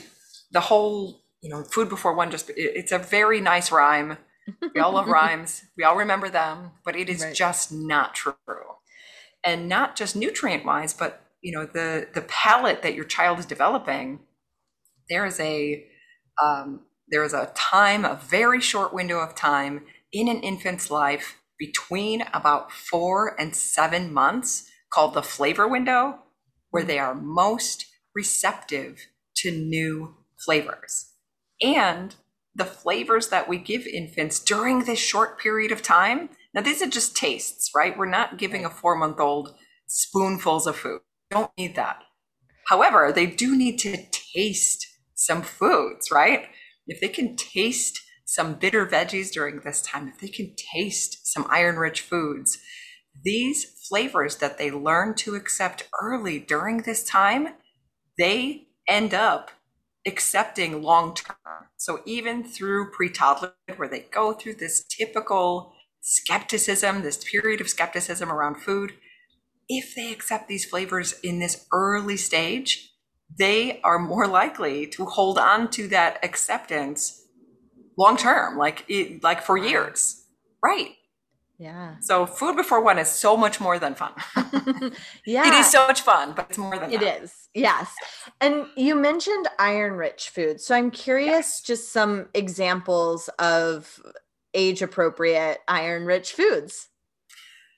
the 0.52 0.60
whole, 0.60 1.22
you 1.40 1.50
know, 1.50 1.64
food 1.64 1.88
before 1.88 2.14
one 2.14 2.30
just 2.30 2.50
it, 2.50 2.54
it's 2.56 2.92
a 2.92 2.98
very 2.98 3.40
nice 3.40 3.72
rhyme 3.72 4.18
we 4.74 4.80
all 4.80 4.92
love 4.92 5.08
rhymes. 5.18 5.64
We 5.76 5.84
all 5.84 5.96
remember 5.96 6.28
them, 6.30 6.72
but 6.84 6.96
it 6.96 7.08
is 7.08 7.22
right. 7.22 7.34
just 7.34 7.72
not 7.72 8.14
true. 8.14 8.34
And 9.44 9.68
not 9.68 9.96
just 9.96 10.16
nutrient 10.16 10.64
wise, 10.64 10.94
but 10.94 11.22
you 11.42 11.52
know 11.52 11.66
the 11.66 12.08
the 12.14 12.22
palate 12.22 12.82
that 12.82 12.94
your 12.94 13.04
child 13.04 13.38
is 13.38 13.46
developing. 13.46 14.20
There 15.10 15.26
is 15.26 15.38
a 15.40 15.86
um, 16.42 16.80
there 17.08 17.24
is 17.24 17.34
a 17.34 17.52
time, 17.54 18.04
a 18.04 18.20
very 18.26 18.60
short 18.60 18.94
window 18.94 19.20
of 19.20 19.34
time 19.34 19.82
in 20.12 20.28
an 20.28 20.40
infant's 20.40 20.90
life 20.90 21.40
between 21.58 22.24
about 22.32 22.72
four 22.72 23.38
and 23.40 23.54
seven 23.54 24.12
months 24.12 24.70
called 24.90 25.14
the 25.14 25.22
flavor 25.22 25.68
window, 25.68 26.20
where 26.70 26.82
they 26.82 26.98
are 26.98 27.14
most 27.14 27.86
receptive 28.14 29.06
to 29.36 29.50
new 29.50 30.14
flavors. 30.44 31.12
And 31.62 32.14
the 32.54 32.64
flavors 32.64 33.28
that 33.28 33.48
we 33.48 33.58
give 33.58 33.86
infants 33.86 34.38
during 34.38 34.84
this 34.84 34.98
short 34.98 35.38
period 35.38 35.72
of 35.72 35.82
time. 35.82 36.30
Now, 36.54 36.62
these 36.62 36.82
are 36.82 36.88
just 36.88 37.16
tastes, 37.16 37.70
right? 37.74 37.96
We're 37.96 38.06
not 38.06 38.38
giving 38.38 38.64
a 38.64 38.70
four 38.70 38.94
month 38.94 39.18
old 39.18 39.54
spoonfuls 39.86 40.66
of 40.66 40.76
food. 40.76 41.00
don't 41.30 41.50
need 41.58 41.74
that. 41.76 42.02
However, 42.68 43.12
they 43.12 43.26
do 43.26 43.56
need 43.56 43.78
to 43.80 43.96
taste 44.34 44.86
some 45.14 45.42
foods, 45.42 46.10
right? 46.10 46.46
If 46.86 47.00
they 47.00 47.08
can 47.08 47.36
taste 47.36 48.00
some 48.24 48.54
bitter 48.54 48.86
veggies 48.86 49.30
during 49.32 49.60
this 49.60 49.82
time, 49.82 50.08
if 50.08 50.20
they 50.20 50.28
can 50.28 50.54
taste 50.72 51.26
some 51.26 51.46
iron 51.50 51.76
rich 51.76 52.00
foods, 52.00 52.58
these 53.22 53.64
flavors 53.88 54.36
that 54.36 54.58
they 54.58 54.70
learn 54.70 55.14
to 55.14 55.34
accept 55.34 55.88
early 56.00 56.38
during 56.38 56.78
this 56.78 57.04
time, 57.04 57.48
they 58.18 58.68
end 58.88 59.14
up 59.14 59.50
accepting 60.06 60.82
long 60.82 61.14
term. 61.14 61.66
So 61.76 62.00
even 62.06 62.44
through 62.44 62.90
pre 62.92 63.10
toddler, 63.10 63.54
where 63.76 63.88
they 63.88 64.00
go 64.00 64.32
through 64.32 64.54
this 64.56 64.84
typical 64.84 65.72
skepticism, 66.00 67.02
this 67.02 67.22
period 67.24 67.60
of 67.60 67.68
skepticism 67.68 68.30
around 68.30 68.56
food, 68.56 68.92
if 69.68 69.94
they 69.94 70.12
accept 70.12 70.48
these 70.48 70.64
flavors 70.64 71.14
in 71.22 71.38
this 71.38 71.66
early 71.72 72.16
stage, 72.16 72.90
they 73.38 73.80
are 73.82 73.98
more 73.98 74.26
likely 74.26 74.86
to 74.88 75.06
hold 75.06 75.38
on 75.38 75.70
to 75.70 75.88
that 75.88 76.18
acceptance 76.24 77.22
long 77.98 78.16
term, 78.16 78.58
like 78.58 78.84
it, 78.88 79.22
like 79.22 79.42
for 79.42 79.56
years. 79.56 80.24
Right. 80.62 80.92
Yeah. 81.58 81.96
So 82.00 82.26
food 82.26 82.56
before 82.56 82.82
one 82.82 82.98
is 82.98 83.08
so 83.08 83.36
much 83.36 83.60
more 83.60 83.78
than 83.78 83.94
fun. 83.94 84.12
yeah. 85.26 85.46
It 85.48 85.54
is 85.54 85.70
so 85.70 85.86
much 85.86 86.02
fun, 86.02 86.32
but 86.34 86.46
it's 86.50 86.58
more 86.58 86.78
than 86.78 86.92
It 86.92 87.00
that. 87.00 87.22
is. 87.22 87.43
Yes. 87.54 87.94
And 88.40 88.66
you 88.76 88.94
mentioned 88.96 89.48
iron 89.58 89.92
rich 89.94 90.28
foods. 90.30 90.66
So 90.66 90.74
I'm 90.74 90.90
curious 90.90 91.30
Yes. 91.30 91.60
just 91.62 91.92
some 91.92 92.28
examples 92.34 93.28
of 93.38 94.00
age 94.54 94.82
appropriate 94.82 95.58
iron 95.68 96.04
rich 96.04 96.32
foods. 96.32 96.88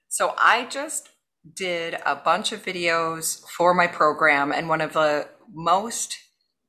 So 0.08 0.34
I 0.38 0.66
just 0.66 1.10
did 1.54 1.98
a 2.06 2.16
bunch 2.16 2.52
of 2.52 2.64
videos 2.64 3.46
for 3.50 3.74
my 3.74 3.86
program, 3.86 4.50
and 4.52 4.68
one 4.68 4.80
of 4.80 4.92
the 4.94 5.28
most, 5.52 6.16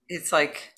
it's 0.08 0.32
like, 0.32 0.74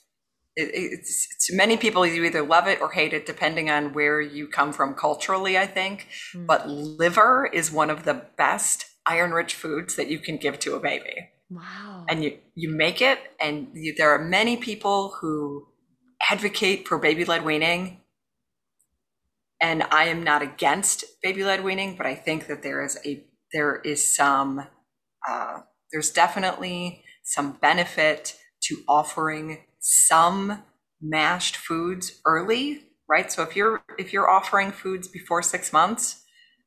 it, 0.55 0.69
it's, 0.73 1.27
it's 1.35 1.51
many 1.53 1.77
people 1.77 2.05
you 2.05 2.23
either 2.25 2.41
love 2.41 2.67
it 2.67 2.79
or 2.81 2.91
hate 2.91 3.13
it 3.13 3.25
depending 3.25 3.69
on 3.69 3.93
where 3.93 4.19
you 4.21 4.47
come 4.47 4.73
from 4.73 4.93
culturally 4.93 5.57
i 5.57 5.65
think 5.65 6.07
Mm. 6.35 6.47
but 6.47 6.67
liver 6.67 7.49
is 7.53 7.71
one 7.71 7.89
of 7.89 8.03
the 8.03 8.25
best 8.37 8.85
iron 9.05 9.31
rich 9.31 9.53
foods 9.53 9.95
that 9.95 10.07
you 10.09 10.19
can 10.19 10.37
give 10.37 10.59
to 10.59 10.75
a 10.75 10.79
baby 10.79 11.29
Wow. 11.49 12.05
and 12.07 12.23
you 12.23 12.37
you 12.55 12.69
make 12.69 13.01
it 13.01 13.19
and 13.41 13.69
you, 13.73 13.95
there 13.97 14.11
are 14.11 14.19
many 14.19 14.55
people 14.57 15.15
who 15.19 15.67
advocate 16.29 16.87
for 16.87 16.99
baby 16.99 17.25
led 17.25 17.43
weaning 17.43 18.01
and 19.61 19.83
i 19.91 20.05
am 20.05 20.23
not 20.23 20.43
against 20.43 21.05
baby 21.23 21.43
led 21.43 21.63
weaning 21.63 21.95
but 21.95 22.05
i 22.05 22.13
think 22.13 22.47
that 22.47 22.61
there 22.61 22.83
is 22.85 22.99
a 23.05 23.23
there 23.53 23.77
is 23.77 24.15
some 24.15 24.67
uh, 25.27 25.59
there's 25.91 26.11
definitely 26.11 27.03
some 27.23 27.53
benefit 27.53 28.37
to 28.61 28.83
offering 28.87 29.65
some 29.79 30.63
mashed 31.01 31.55
foods 31.57 32.21
early 32.25 32.83
right 33.07 33.31
so 33.31 33.41
if 33.41 33.55
you're 33.55 33.81
if 33.97 34.13
you're 34.13 34.29
offering 34.29 34.71
foods 34.71 35.07
before 35.07 35.41
six 35.41 35.73
months 35.73 36.23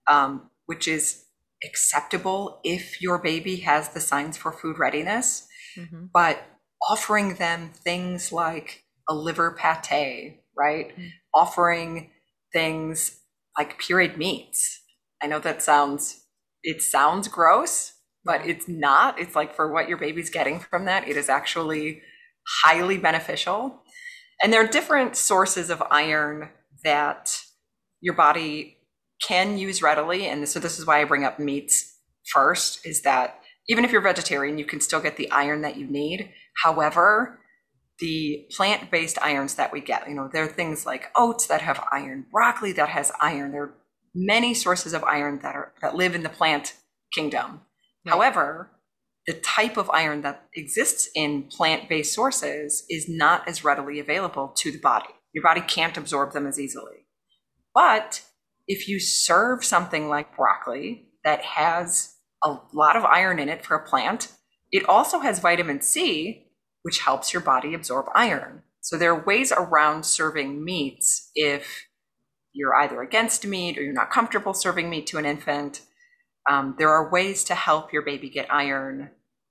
um, 0.08 0.50
which 0.66 0.88
is 0.88 1.21
acceptable 1.64 2.60
if 2.64 3.00
your 3.00 3.18
baby 3.18 3.56
has 3.56 3.90
the 3.90 4.00
signs 4.00 4.36
for 4.36 4.52
food 4.52 4.78
readiness 4.78 5.46
Mhm. 5.76 6.10
but 6.12 6.42
offering 6.90 7.34
them 7.34 7.70
things 7.72 8.32
like 8.32 8.84
a 9.08 9.14
liver 9.14 9.52
pate, 9.58 10.42
right? 10.56 10.96
Mm. 10.96 11.10
Offering 11.34 12.10
things 12.52 13.20
like 13.58 13.80
pureed 13.80 14.16
meats. 14.16 14.80
I 15.22 15.26
know 15.26 15.38
that 15.40 15.62
sounds 15.62 16.26
it 16.64 16.82
sounds 16.82 17.26
gross, 17.28 17.94
but 18.24 18.46
it's 18.46 18.68
not. 18.68 19.18
It's 19.18 19.34
like 19.34 19.54
for 19.56 19.72
what 19.72 19.88
your 19.88 19.98
baby's 19.98 20.30
getting 20.30 20.60
from 20.60 20.84
that, 20.84 21.08
it 21.08 21.16
is 21.16 21.28
actually 21.28 22.02
highly 22.64 22.98
beneficial. 22.98 23.82
And 24.42 24.52
there 24.52 24.62
are 24.62 24.66
different 24.66 25.16
sources 25.16 25.70
of 25.70 25.82
iron 25.90 26.50
that 26.84 27.40
your 28.00 28.14
body 28.14 28.78
can 29.26 29.58
use 29.58 29.82
readily. 29.82 30.26
And 30.26 30.48
so 30.48 30.58
this 30.58 30.78
is 30.78 30.86
why 30.86 31.00
I 31.00 31.04
bring 31.04 31.24
up 31.24 31.38
meats 31.38 31.98
first, 32.32 32.84
is 32.86 33.02
that 33.02 33.38
even 33.68 33.84
if 33.84 33.92
you're 33.92 34.00
vegetarian, 34.00 34.58
you 34.58 34.64
can 34.64 34.80
still 34.80 35.00
get 35.00 35.16
the 35.16 35.30
iron 35.30 35.62
that 35.62 35.76
you 35.76 35.86
need. 35.86 36.30
However, 36.62 37.38
the 37.98 38.46
plant-based 38.50 39.18
irons 39.22 39.54
that 39.54 39.72
we 39.72 39.80
get, 39.80 40.08
you 40.08 40.14
know, 40.14 40.28
there 40.32 40.44
are 40.44 40.48
things 40.48 40.84
like 40.84 41.10
oats 41.16 41.46
that 41.46 41.60
have 41.62 41.84
iron, 41.92 42.26
broccoli 42.32 42.72
that 42.72 42.88
has 42.88 43.12
iron. 43.20 43.52
There 43.52 43.62
are 43.62 43.74
many 44.14 44.54
sources 44.54 44.92
of 44.92 45.04
iron 45.04 45.38
that 45.42 45.54
are 45.54 45.72
that 45.80 45.94
live 45.94 46.14
in 46.14 46.24
the 46.24 46.28
plant 46.28 46.74
kingdom. 47.14 47.60
Right. 48.04 48.12
However, 48.12 48.70
the 49.26 49.34
type 49.34 49.76
of 49.76 49.88
iron 49.90 50.22
that 50.22 50.48
exists 50.56 51.08
in 51.14 51.44
plant-based 51.44 52.12
sources 52.12 52.84
is 52.88 53.08
not 53.08 53.46
as 53.46 53.62
readily 53.62 54.00
available 54.00 54.48
to 54.56 54.72
the 54.72 54.80
body. 54.80 55.10
Your 55.32 55.44
body 55.44 55.60
can't 55.60 55.96
absorb 55.96 56.32
them 56.32 56.46
as 56.46 56.58
easily. 56.58 57.06
But 57.72 58.22
if 58.72 58.88
you 58.88 58.98
serve 58.98 59.62
something 59.62 60.08
like 60.08 60.34
broccoli 60.34 61.04
that 61.24 61.42
has 61.44 62.14
a 62.42 62.56
lot 62.72 62.96
of 62.96 63.04
iron 63.04 63.38
in 63.38 63.50
it 63.50 63.66
for 63.66 63.76
a 63.76 63.86
plant, 63.86 64.32
it 64.72 64.88
also 64.88 65.20
has 65.20 65.40
vitamin 65.40 65.82
C, 65.82 66.46
which 66.82 67.00
helps 67.00 67.34
your 67.34 67.42
body 67.42 67.74
absorb 67.74 68.06
iron. 68.14 68.62
So 68.80 68.96
there 68.96 69.12
are 69.12 69.24
ways 69.26 69.52
around 69.52 70.06
serving 70.06 70.64
meats 70.64 71.30
if 71.34 71.86
you're 72.54 72.74
either 72.76 73.02
against 73.02 73.46
meat 73.46 73.76
or 73.76 73.82
you're 73.82 73.92
not 73.92 74.10
comfortable 74.10 74.54
serving 74.54 74.88
meat 74.88 75.06
to 75.08 75.18
an 75.18 75.26
infant. 75.26 75.82
Um, 76.50 76.74
there 76.78 76.88
are 76.88 77.10
ways 77.10 77.44
to 77.44 77.54
help 77.54 77.92
your 77.92 78.02
baby 78.02 78.30
get 78.30 78.50
iron. 78.50 79.10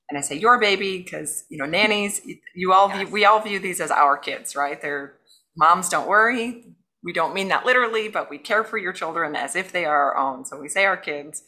And 0.10 0.18
I 0.18 0.22
say 0.22 0.36
your 0.36 0.60
baby 0.60 0.98
because 0.98 1.46
you 1.50 1.60
know 1.60 1.68
nannies. 1.68 2.22
You 2.56 2.74
all 2.74 2.90
view, 2.90 3.08
we 3.08 3.24
all 3.24 3.40
view 3.40 3.60
these 3.60 3.80
as 3.80 3.92
our 3.92 4.18
kids, 4.18 4.56
right? 4.56 4.82
They're 4.82 5.14
moms. 5.56 5.90
Don't 5.90 6.10
worry. 6.10 6.66
We 7.04 7.14
don't 7.14 7.34
mean 7.34 7.48
that 7.48 7.66
literally, 7.66 8.08
but 8.10 8.30
we 8.30 8.38
care 8.38 8.64
for 8.64 8.78
your 8.78 8.94
children 8.94 9.36
as 9.36 9.56
if 9.56 9.72
they 9.72 9.86
are 9.86 10.14
our 10.14 10.18
own. 10.18 10.46
So 10.46 10.60
we 10.60 10.70
say 10.70 10.86
our 10.86 10.98
kids. 10.98 11.44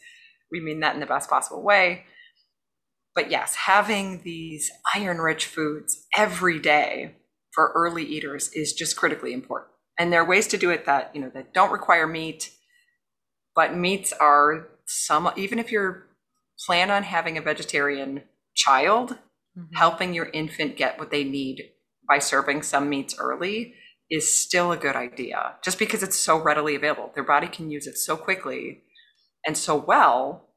We 0.50 0.60
mean 0.60 0.80
that 0.80 0.94
in 0.94 1.00
the 1.00 1.06
best 1.06 1.30
possible 1.30 1.62
way. 1.62 2.04
But 3.14 3.30
yes, 3.30 3.54
having 3.54 4.22
these 4.24 4.70
iron 4.94 5.18
rich 5.18 5.46
foods 5.46 6.06
every 6.16 6.58
day 6.58 7.16
for 7.52 7.70
early 7.76 8.04
eaters 8.04 8.50
is 8.52 8.72
just 8.72 8.96
critically 8.96 9.32
important. 9.32 9.70
And 9.96 10.12
there 10.12 10.22
are 10.22 10.28
ways 10.28 10.48
to 10.48 10.58
do 10.58 10.70
it 10.70 10.86
that, 10.86 11.14
you 11.14 11.20
know, 11.20 11.30
that 11.34 11.54
don't 11.54 11.70
require 11.70 12.08
meat, 12.08 12.50
but 13.54 13.76
meats 13.76 14.12
are 14.12 14.68
some 14.86 15.30
even 15.36 15.58
if 15.60 15.70
you're 15.70 16.08
plan 16.66 16.90
on 16.90 17.04
having 17.04 17.38
a 17.38 17.42
vegetarian 17.42 18.22
child, 18.54 19.18
Mhm. 19.56 19.68
helping 19.74 20.14
your 20.14 20.26
infant 20.32 20.76
get 20.76 20.98
what 20.98 21.10
they 21.10 21.24
need 21.24 21.72
by 22.08 22.18
serving 22.18 22.62
some 22.62 22.88
meats 22.88 23.16
early 23.18 23.74
is 24.10 24.32
still 24.32 24.70
a 24.72 24.76
good 24.76 24.96
idea 24.96 25.54
just 25.62 25.78
because 25.78 26.02
it's 26.02 26.16
so 26.16 26.40
readily 26.40 26.74
available. 26.74 27.10
Their 27.14 27.24
body 27.24 27.46
can 27.46 27.70
use 27.70 27.86
it 27.86 27.96
so 27.96 28.16
quickly 28.16 28.82
and 29.46 29.56
so 29.56 29.76
well. 29.76 30.50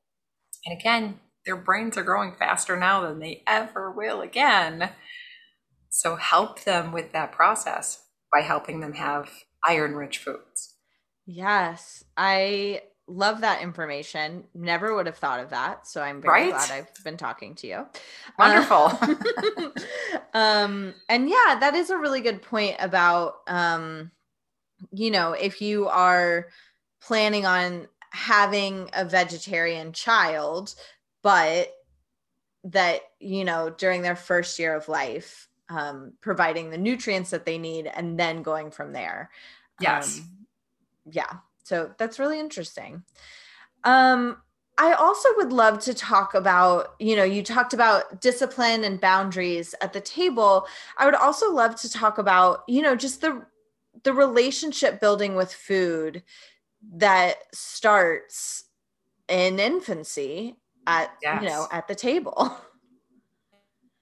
And 0.65 0.77
again, 0.77 1.19
their 1.45 1.55
brains 1.55 1.97
are 1.97 2.03
growing 2.03 2.33
faster 2.37 2.77
now 2.77 3.01
than 3.01 3.19
they 3.19 3.43
ever 3.47 3.91
will 3.91 4.21
again. 4.21 4.91
So 5.89 6.15
help 6.15 6.63
them 6.63 6.91
with 6.91 7.13
that 7.13 7.31
process 7.31 8.03
by 8.31 8.41
helping 8.41 8.81
them 8.81 8.93
have 8.93 9.29
iron 9.65 9.95
rich 9.95 10.17
foods. 10.17 10.75
Yes, 11.25 12.03
I 12.15 12.81
love 13.07 13.41
that 13.41 13.61
information. 13.61 14.43
Never 14.53 14.93
would 14.95 15.05
have 15.05 15.17
thought 15.17 15.39
of 15.39 15.51
that. 15.51 15.87
So 15.87 16.01
I'm 16.01 16.21
very 16.21 16.43
Right? 16.43 16.49
glad 16.51 16.71
I've 16.71 17.03
been 17.03 17.17
talking 17.17 17.55
to 17.55 17.67
you. 17.67 17.85
Wonderful. 18.37 18.91
Uh, 19.01 19.69
um, 20.33 20.93
and 21.09 21.29
yeah, 21.29 21.57
that 21.59 21.73
is 21.75 21.89
a 21.89 21.97
really 21.97 22.21
good 22.21 22.41
point 22.41 22.75
about, 22.79 23.35
um, 23.47 24.11
you 24.91 25.09
know, 25.09 25.31
if 25.31 25.61
you 25.61 25.87
are 25.87 26.47
planning 27.01 27.45
on 27.45 27.87
having 28.11 28.89
a 28.93 29.05
vegetarian 29.05 29.93
child, 29.93 30.75
but 31.23 31.71
that, 32.65 33.01
you 33.19 33.45
know, 33.45 33.69
during 33.69 34.01
their 34.01 34.15
first 34.15 34.59
year 34.59 34.75
of 34.75 34.89
life, 34.89 35.47
um, 35.69 36.13
providing 36.21 36.69
the 36.69 36.77
nutrients 36.77 37.29
that 37.31 37.45
they 37.45 37.57
need 37.57 37.87
and 37.87 38.19
then 38.19 38.43
going 38.43 38.71
from 38.71 38.93
there. 38.93 39.29
Yes. 39.79 40.19
Um, 40.19 40.47
yeah. 41.11 41.37
So 41.67 41.91
that's 41.97 42.17
really 42.17 42.39
interesting. 42.39 43.03
Um, 43.83 44.37
I 44.77 44.93
also 44.93 45.27
would 45.37 45.51
love 45.51 45.79
to 45.81 45.93
talk 45.93 46.33
about, 46.33 46.95
you 46.99 47.15
know, 47.15 47.23
you 47.23 47.41
talked 47.41 47.73
about 47.73 48.21
discipline 48.21 48.83
and 48.83 49.01
boundaries 49.01 49.73
at 49.81 49.91
the 49.91 50.01
table. 50.01 50.67
I 50.97 51.05
would 51.05 51.15
also 51.15 51.51
love 51.51 51.75
to 51.81 51.91
talk 51.91 52.19
about, 52.19 52.63
you 52.67 52.81
know, 52.81 52.95
just 52.95 53.21
the 53.21 53.45
the 54.03 54.13
relationship 54.13 55.01
building 55.01 55.35
with 55.35 55.51
food 55.51 56.23
that 56.97 57.37
starts 57.53 58.65
in 59.27 59.59
infancy 59.59 60.55
at 60.85 61.11
you 61.41 61.47
know 61.47 61.67
at 61.71 61.87
the 61.87 61.95
table. 61.95 62.57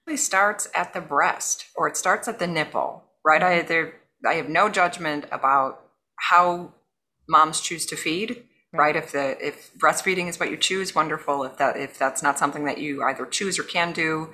It 0.06 0.10
really 0.10 0.16
starts 0.18 0.68
at 0.72 0.92
the 0.94 1.00
breast 1.00 1.66
or 1.74 1.88
it 1.88 1.96
starts 1.96 2.28
at 2.28 2.38
the 2.38 2.46
nipple, 2.46 3.02
right? 3.24 3.42
I 3.42 3.62
there 3.62 3.94
I 4.24 4.34
have 4.34 4.48
no 4.48 4.68
judgment 4.68 5.24
about 5.32 5.84
how 6.14 6.74
moms 7.28 7.60
choose 7.60 7.86
to 7.86 7.96
feed, 7.96 8.44
right? 8.72 8.96
If 8.96 9.12
the 9.12 9.36
if 9.44 9.72
breastfeeding 9.78 10.28
is 10.28 10.38
what 10.38 10.50
you 10.50 10.56
choose, 10.56 10.94
wonderful. 10.94 11.44
If 11.44 11.58
that 11.58 11.76
if 11.76 11.98
that's 11.98 12.22
not 12.22 12.38
something 12.38 12.64
that 12.64 12.78
you 12.78 13.02
either 13.02 13.26
choose 13.26 13.58
or 13.58 13.64
can 13.64 13.92
do, 13.92 14.32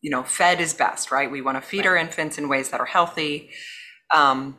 you 0.00 0.10
know, 0.10 0.22
fed 0.22 0.60
is 0.60 0.74
best, 0.74 1.10
right? 1.10 1.30
We 1.30 1.42
want 1.42 1.56
to 1.56 1.68
feed 1.68 1.86
our 1.86 1.96
infants 1.96 2.38
in 2.38 2.48
ways 2.48 2.70
that 2.70 2.80
are 2.80 2.86
healthy. 2.86 3.50
Um, 4.14 4.58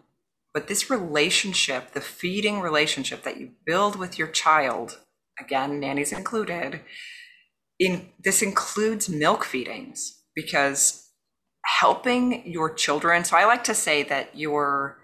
but 0.53 0.67
this 0.67 0.89
relationship, 0.89 1.91
the 1.91 2.01
feeding 2.01 2.59
relationship 2.59 3.23
that 3.23 3.37
you 3.39 3.51
build 3.65 3.95
with 3.95 4.17
your 4.17 4.27
child, 4.27 4.99
again, 5.39 5.79
nannies 5.79 6.11
included, 6.11 6.81
in 7.79 8.09
this 8.19 8.41
includes 8.41 9.09
milk 9.09 9.43
feedings 9.43 10.21
because 10.35 11.09
helping 11.79 12.45
your 12.49 12.73
children. 12.73 13.23
So 13.23 13.37
I 13.37 13.45
like 13.45 13.63
to 13.65 13.73
say 13.73 14.03
that 14.03 14.37
your 14.37 15.00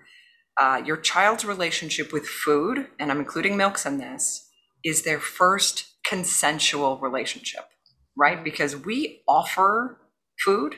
uh, 0.60 0.82
your 0.86 0.98
child's 0.98 1.46
relationship 1.46 2.12
with 2.12 2.28
food, 2.28 2.88
and 3.00 3.12
I'm 3.12 3.20
including 3.20 3.58
milks 3.58 3.86
in 3.86 3.98
this, 3.98 4.50
is 4.84 5.04
their 5.04 5.20
first 5.20 5.86
consensual 6.06 6.98
relationship, 7.00 7.66
right? 8.18 8.44
Because 8.44 8.76
we 8.76 9.22
offer 9.28 10.00
food 10.44 10.76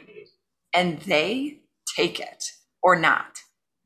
and 0.74 1.00
they 1.02 1.62
take 1.96 2.20
it 2.20 2.52
or 2.82 2.98
not. 2.98 3.40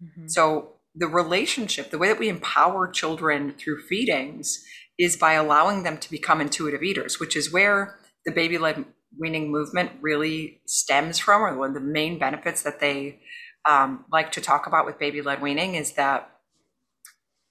Mm-hmm. 0.04 0.28
So 0.28 0.74
the 0.96 1.08
relationship, 1.08 1.90
the 1.90 1.98
way 1.98 2.08
that 2.08 2.20
we 2.20 2.30
empower 2.30 2.88
children 2.88 3.54
through 3.58 3.82
feedings 3.82 4.64
is 5.00 5.18
by 5.18 5.34
allowing 5.34 5.84
them 5.84 5.98
to 5.98 6.12
become 6.12 6.40
intuitive 6.40 6.84
eaters, 6.84 7.20
which 7.20 7.36
is 7.36 7.52
where 7.52 7.98
the 8.26 8.32
baby 8.32 8.58
led 8.58 8.86
weaning 9.20 9.52
movement 9.52 9.92
really 10.02 10.62
stems 10.66 11.20
from, 11.20 11.42
or 11.42 11.58
one 11.58 11.70
of 11.70 11.76
the 11.76 11.80
main 11.80 12.18
benefits 12.20 12.64
that 12.64 12.80
they 12.80 13.20
um, 13.66 14.06
like 14.12 14.32
to 14.34 14.42
talk 14.42 14.68
about 14.68 14.86
with 14.86 15.00
baby 15.00 15.22
led 15.22 15.42
weaning 15.42 15.76
is 15.76 15.94
that 15.94 16.30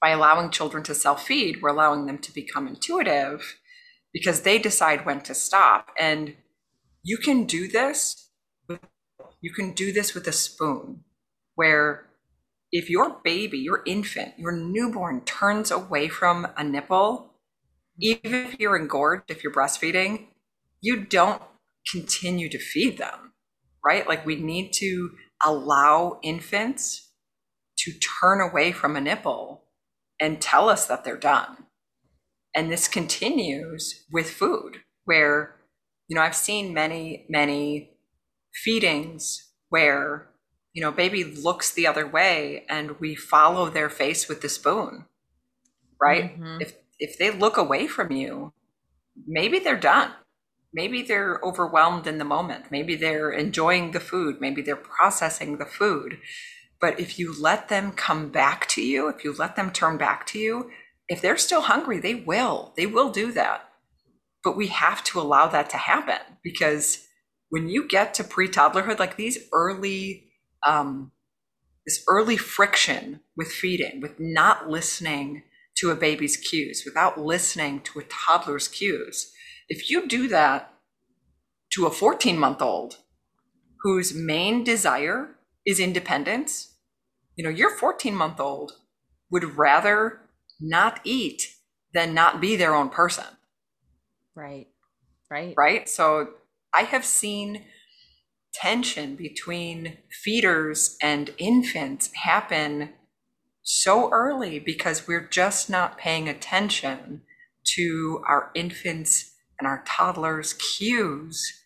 by 0.00 0.10
allowing 0.10 0.50
children 0.50 0.82
to 0.84 0.94
self 0.94 1.24
feed, 1.26 1.62
we're 1.62 1.70
allowing 1.70 2.06
them 2.06 2.18
to 2.18 2.34
become 2.34 2.66
intuitive 2.66 3.58
because 4.12 4.42
they 4.42 4.58
decide 4.58 5.06
when 5.06 5.20
to 5.22 5.34
stop. 5.34 5.88
And 5.98 6.34
you 7.02 7.16
can 7.16 7.44
do 7.44 7.68
this. 7.68 8.30
You 8.68 9.52
can 9.52 9.72
do 9.72 9.92
this 9.92 10.14
with 10.14 10.26
a 10.28 10.32
spoon, 10.32 11.02
where 11.56 12.06
if 12.70 12.88
your 12.88 13.20
baby, 13.24 13.58
your 13.58 13.82
infant, 13.86 14.34
your 14.38 14.52
newborn 14.52 15.22
turns 15.24 15.70
away 15.70 16.08
from 16.08 16.46
a 16.56 16.64
nipple, 16.64 17.34
even 17.98 18.34
if 18.34 18.60
you're 18.60 18.76
engorged, 18.76 19.30
if 19.30 19.42
you're 19.42 19.52
breastfeeding, 19.52 20.28
you 20.80 21.04
don't 21.04 21.42
continue 21.90 22.48
to 22.48 22.58
feed 22.58 22.98
them, 22.98 23.32
right? 23.84 24.06
Like 24.06 24.24
we 24.24 24.36
need 24.36 24.72
to 24.74 25.10
allow 25.44 26.18
infants 26.22 27.12
to 27.78 27.92
turn 28.20 28.40
away 28.40 28.72
from 28.72 28.96
a 28.96 29.00
nipple 29.00 29.64
and 30.20 30.40
tell 30.40 30.68
us 30.68 30.86
that 30.86 31.04
they're 31.04 31.16
done. 31.16 31.66
And 32.54 32.70
this 32.70 32.86
continues 32.86 34.04
with 34.12 34.30
food, 34.30 34.82
where, 35.04 35.56
you 36.06 36.14
know, 36.14 36.22
I've 36.22 36.36
seen 36.36 36.74
many, 36.74 37.26
many 37.28 37.96
feedings 38.52 39.52
where 39.70 40.32
you 40.72 40.80
know, 40.80 40.90
baby 40.90 41.24
looks 41.24 41.72
the 41.72 41.86
other 41.86 42.06
way 42.06 42.64
and 42.68 42.98
we 42.98 43.14
follow 43.14 43.68
their 43.68 43.90
face 43.90 44.28
with 44.28 44.40
the 44.40 44.48
spoon, 44.48 45.04
right? 46.00 46.34
Mm-hmm. 46.34 46.60
If 46.60 46.74
if 46.98 47.18
they 47.18 47.30
look 47.30 47.56
away 47.56 47.86
from 47.86 48.12
you, 48.12 48.52
maybe 49.26 49.58
they're 49.58 49.76
done. 49.76 50.12
Maybe 50.74 51.02
they're 51.02 51.38
overwhelmed 51.42 52.06
in 52.06 52.18
the 52.18 52.24
moment. 52.24 52.66
Maybe 52.70 52.94
they're 52.94 53.30
enjoying 53.30 53.90
the 53.90 54.00
food. 54.00 54.40
Maybe 54.40 54.62
they're 54.62 54.76
processing 54.76 55.58
the 55.58 55.66
food. 55.66 56.18
But 56.80 56.98
if 56.98 57.18
you 57.18 57.38
let 57.38 57.68
them 57.68 57.92
come 57.92 58.30
back 58.30 58.66
to 58.68 58.82
you, 58.82 59.08
if 59.08 59.22
you 59.22 59.34
let 59.34 59.54
them 59.54 59.70
turn 59.70 59.98
back 59.98 60.26
to 60.28 60.38
you, 60.38 60.70
if 61.08 61.20
they're 61.20 61.36
still 61.36 61.62
hungry, 61.62 62.00
they 62.00 62.14
will. 62.14 62.72
They 62.76 62.86
will 62.86 63.10
do 63.10 63.32
that. 63.32 63.68
But 64.42 64.56
we 64.56 64.68
have 64.68 65.04
to 65.04 65.20
allow 65.20 65.46
that 65.48 65.70
to 65.70 65.76
happen 65.76 66.18
because 66.42 67.06
when 67.50 67.68
you 67.68 67.86
get 67.86 68.14
to 68.14 68.24
pre 68.24 68.48
toddlerhood, 68.48 68.98
like 68.98 69.16
these 69.16 69.38
early 69.52 70.30
um, 70.66 71.12
this 71.86 72.02
early 72.08 72.36
friction 72.36 73.20
with 73.36 73.48
feeding, 73.48 74.00
with 74.00 74.18
not 74.18 74.68
listening 74.68 75.42
to 75.76 75.90
a 75.90 75.96
baby's 75.96 76.36
cues, 76.36 76.82
without 76.84 77.18
listening 77.20 77.80
to 77.80 77.98
a 77.98 78.04
toddler's 78.04 78.68
cues. 78.68 79.32
If 79.72 79.88
you 79.88 80.06
do 80.06 80.28
that 80.28 80.70
to 81.72 81.86
a 81.86 81.90
14 81.90 82.38
month 82.38 82.60
old 82.60 82.98
whose 83.80 84.14
main 84.14 84.64
desire 84.64 85.38
is 85.64 85.80
independence, 85.80 86.76
you 87.36 87.42
know, 87.42 87.48
your 87.48 87.70
14 87.78 88.14
month 88.14 88.38
old 88.38 88.72
would 89.30 89.56
rather 89.56 90.28
not 90.60 91.00
eat 91.04 91.54
than 91.94 92.12
not 92.12 92.38
be 92.38 92.54
their 92.54 92.74
own 92.74 92.90
person. 92.90 93.24
Right. 94.34 94.66
Right. 95.30 95.54
Right. 95.56 95.88
So 95.88 96.34
I 96.74 96.82
have 96.82 97.06
seen 97.06 97.64
tension 98.52 99.16
between 99.16 99.96
feeders 100.22 100.98
and 101.00 101.30
infants 101.38 102.10
happen 102.24 102.90
so 103.62 104.10
early 104.10 104.58
because 104.58 105.08
we're 105.08 105.26
just 105.26 105.70
not 105.70 105.96
paying 105.96 106.28
attention 106.28 107.22
to 107.76 108.22
our 108.28 108.50
infants 108.54 109.31
and 109.58 109.66
our 109.66 109.82
toddlers 109.86 110.54
cues 110.54 111.62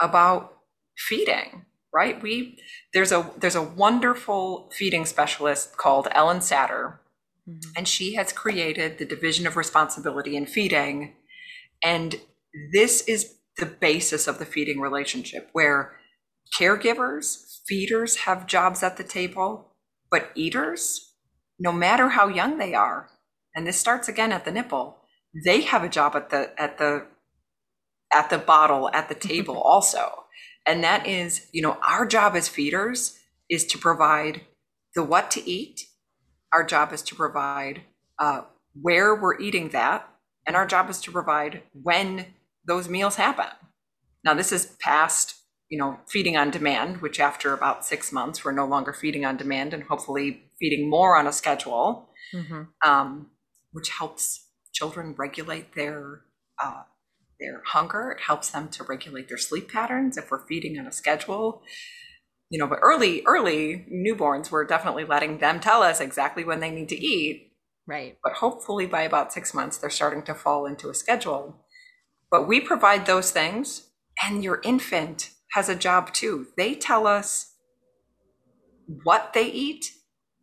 about 0.00 0.58
feeding 0.96 1.64
right 1.92 2.22
we 2.22 2.58
there's 2.92 3.12
a 3.12 3.30
there's 3.36 3.56
a 3.56 3.62
wonderful 3.62 4.70
feeding 4.72 5.04
specialist 5.04 5.76
called 5.76 6.06
Ellyn 6.12 6.38
Satter 6.38 6.98
mm-hmm. 7.48 7.70
and 7.76 7.88
she 7.88 8.14
has 8.14 8.32
created 8.32 8.98
the 8.98 9.04
division 9.04 9.46
of 9.46 9.56
responsibility 9.56 10.36
in 10.36 10.46
feeding 10.46 11.14
and 11.82 12.16
this 12.72 13.02
is 13.02 13.34
the 13.58 13.66
basis 13.66 14.26
of 14.26 14.38
the 14.38 14.46
feeding 14.46 14.80
relationship 14.80 15.48
where 15.52 15.96
caregivers, 16.58 17.60
feeders 17.66 18.16
have 18.16 18.46
jobs 18.46 18.82
at 18.82 18.96
the 18.96 19.04
table, 19.04 19.72
but 20.10 20.30
eaters, 20.34 21.14
no 21.58 21.72
matter 21.72 22.10
how 22.10 22.28
young 22.28 22.58
they 22.58 22.74
are, 22.74 23.08
and 23.54 23.66
this 23.66 23.76
starts 23.76 24.08
again 24.08 24.32
at 24.32 24.44
the 24.44 24.52
nipple, 24.52 24.98
they 25.44 25.62
have 25.62 25.82
a 25.82 25.88
job 25.88 26.14
at 26.14 26.30
the 26.30 26.50
at 26.60 26.78
the 26.78 27.06
at 28.14 28.30
the 28.30 28.38
bottle 28.38 28.90
at 28.92 29.08
the 29.08 29.14
table 29.28 29.56
also. 29.56 30.24
And 30.66 30.82
that 30.82 31.06
is, 31.06 31.46
you 31.52 31.60
know, 31.60 31.76
our 31.86 32.06
job 32.06 32.34
as 32.36 32.48
feeders 32.48 33.18
is 33.50 33.66
to 33.66 33.78
provide 33.78 34.42
the 34.94 35.02
what 35.02 35.30
to 35.32 35.48
eat. 35.48 35.82
Our 36.52 36.64
job 36.64 36.92
is 36.92 37.02
to 37.02 37.14
provide 37.14 37.82
uh, 38.18 38.42
where 38.80 39.14
we're 39.14 39.38
eating 39.40 39.70
that, 39.70 40.08
and 40.46 40.56
our 40.56 40.66
job 40.66 40.88
is 40.88 41.00
to 41.02 41.12
provide 41.12 41.62
when 41.72 42.26
those 42.66 42.88
meals 42.88 43.16
happen. 43.16 43.48
Now, 44.24 44.34
this 44.34 44.52
is 44.52 44.76
past 44.80 45.44
you 45.74 45.78
know, 45.78 45.98
feeding 46.08 46.36
on 46.36 46.50
demand, 46.50 47.00
which 47.00 47.18
after 47.18 47.52
about 47.52 47.84
six 47.84 48.12
months, 48.12 48.44
we're 48.44 48.52
no 48.52 48.66
longer 48.66 48.92
feeding 48.92 49.24
on 49.24 49.36
demand 49.36 49.74
and 49.74 49.82
hopefully 49.82 50.42
feeding 50.58 50.88
more 50.88 51.16
on 51.16 51.26
a 51.26 51.32
schedule, 51.32 52.08
mm-hmm. 52.32 52.62
um, 52.88 53.30
which 53.72 53.88
helps 53.88 54.46
children 54.72 55.14
regulate 55.16 55.74
their 55.74 56.20
uh, 56.62 56.82
their 57.40 57.62
hunger. 57.64 58.10
It 58.10 58.22
helps 58.22 58.50
them 58.50 58.68
to 58.68 58.84
regulate 58.84 59.28
their 59.28 59.38
sleep 59.38 59.70
patterns 59.70 60.16
if 60.16 60.30
we're 60.30 60.46
feeding 60.46 60.78
on 60.78 60.86
a 60.86 60.92
schedule. 60.92 61.62
You 62.50 62.58
know, 62.58 62.66
but 62.66 62.78
early, 62.82 63.22
early 63.26 63.86
newborns, 63.92 64.50
we're 64.50 64.64
definitely 64.64 65.04
letting 65.04 65.38
them 65.38 65.60
tell 65.60 65.82
us 65.82 66.00
exactly 66.00 66.44
when 66.44 66.60
they 66.60 66.70
need 66.70 66.88
to 66.90 67.00
eat. 67.00 67.52
Right. 67.86 68.18
But 68.22 68.34
hopefully 68.34 68.86
by 68.86 69.02
about 69.02 69.32
six 69.32 69.52
months, 69.52 69.76
they're 69.76 69.90
starting 69.90 70.22
to 70.22 70.34
fall 70.34 70.66
into 70.66 70.88
a 70.88 70.94
schedule. 70.94 71.64
But 72.30 72.48
we 72.48 72.60
provide 72.60 73.06
those 73.06 73.30
things, 73.30 73.90
and 74.22 74.42
your 74.42 74.60
infant 74.64 75.30
has 75.52 75.68
a 75.68 75.74
job 75.74 76.12
too. 76.12 76.48
They 76.56 76.74
tell 76.74 77.06
us 77.06 77.52
what 79.04 79.32
they 79.32 79.46
eat 79.46 79.92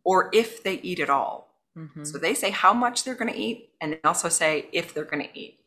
or 0.04 0.30
if 0.32 0.62
they 0.62 0.74
eat 0.74 1.00
at 1.00 1.10
all. 1.10 1.54
Mm-hmm. 1.76 2.04
So 2.04 2.18
they 2.18 2.34
say 2.34 2.50
how 2.50 2.74
much 2.74 3.04
they're 3.04 3.14
going 3.14 3.32
to 3.32 3.38
eat 3.38 3.70
and 3.80 3.92
they 3.92 4.00
also 4.04 4.28
say 4.28 4.68
if 4.72 4.92
they're 4.92 5.04
going 5.04 5.26
to 5.26 5.38
eat. 5.38 5.58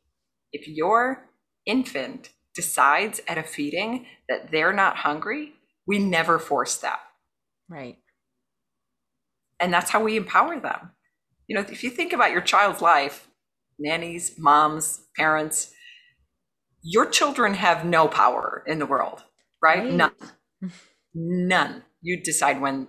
If 0.56 0.68
your 0.68 1.28
infant 1.66 2.30
decides 2.54 3.22
at 3.28 3.38
a 3.38 3.44
feeding 3.44 4.06
that 4.30 4.52
they're 4.52 4.74
not 4.74 4.98
hungry, 4.98 5.54
we 5.86 6.00
never 6.00 6.40
force 6.40 6.78
that. 6.78 7.00
Right. 7.70 7.98
And 9.60 9.74
that's 9.74 9.92
how 9.92 10.04
we 10.04 10.18
empower 10.18 10.60
them. 10.60 10.92
You 11.48 11.56
know, 11.56 11.62
if 11.62 11.84
you 11.84 11.90
think 11.90 12.14
about 12.14 12.32
your 12.32 12.42
child's 12.42 12.82
life, 12.82 13.28
nannies, 13.78 14.36
moms, 14.38 15.02
parents, 15.16 15.72
your 16.82 17.06
children 17.06 17.56
have 17.56 17.86
no 17.86 18.08
power 18.08 18.64
in 18.68 18.80
the 18.80 18.86
world 18.86 19.24
right? 19.66 19.84
right? 19.84 19.92
None. 19.92 20.12
None. 21.14 21.84
You 22.02 22.22
decide 22.22 22.62
when, 22.62 22.88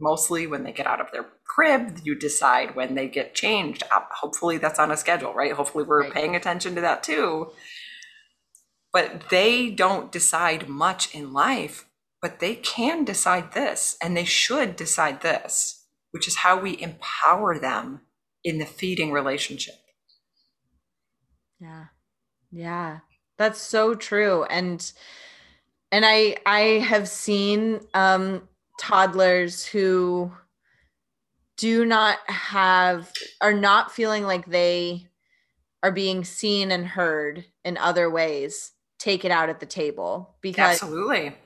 mostly 0.00 0.46
when 0.46 0.64
they 0.64 0.72
get 0.72 0.86
out 0.86 1.00
of 1.00 1.10
their 1.12 1.26
crib, 1.54 1.98
you 2.02 2.14
decide 2.14 2.74
when 2.74 2.94
they 2.94 3.06
get 3.08 3.34
changed. 3.34 3.82
Hopefully 3.90 4.56
that's 4.56 4.78
on 4.78 4.90
a 4.90 4.96
schedule, 4.96 5.34
right? 5.34 5.52
Hopefully 5.52 5.84
we're 5.84 6.04
right. 6.04 6.12
paying 6.12 6.34
attention 6.34 6.74
to 6.74 6.80
that 6.80 7.02
too. 7.02 7.52
But 8.90 9.28
they 9.30 9.70
don't 9.70 10.10
decide 10.10 10.68
much 10.68 11.14
in 11.14 11.34
life, 11.34 11.86
but 12.22 12.40
they 12.40 12.54
can 12.54 13.04
decide 13.04 13.52
this 13.52 13.98
and 14.02 14.16
they 14.16 14.24
should 14.24 14.76
decide 14.76 15.20
this, 15.20 15.84
which 16.10 16.26
is 16.26 16.36
how 16.36 16.58
we 16.58 16.80
empower 16.80 17.58
them 17.58 18.00
in 18.42 18.58
the 18.58 18.66
feeding 18.66 19.12
relationship. 19.12 19.74
Yeah. 21.60 21.84
Yeah. 22.50 23.00
That's 23.36 23.60
so 23.60 23.94
true. 23.94 24.44
And 24.44 24.90
and 25.90 26.06
i 26.06 26.36
i 26.46 26.60
have 26.80 27.06
seen 27.06 27.80
um 27.92 28.48
toddlers 28.80 29.66
who 29.66 30.32
do 31.62 31.84
not 31.84 32.18
have 32.26 33.12
are 33.40 33.52
not 33.52 33.92
feeling 33.92 34.24
like 34.24 34.46
they 34.46 35.06
are 35.80 35.92
being 35.92 36.24
seen 36.24 36.72
and 36.72 36.84
heard 36.84 37.44
in 37.64 37.76
other 37.76 38.10
ways 38.10 38.72
take 38.98 39.24
it 39.24 39.30
out 39.30 39.48
at 39.48 39.60
the 39.60 39.66
table. 39.66 40.34
Because 40.40 40.82
absolutely. 40.82 41.36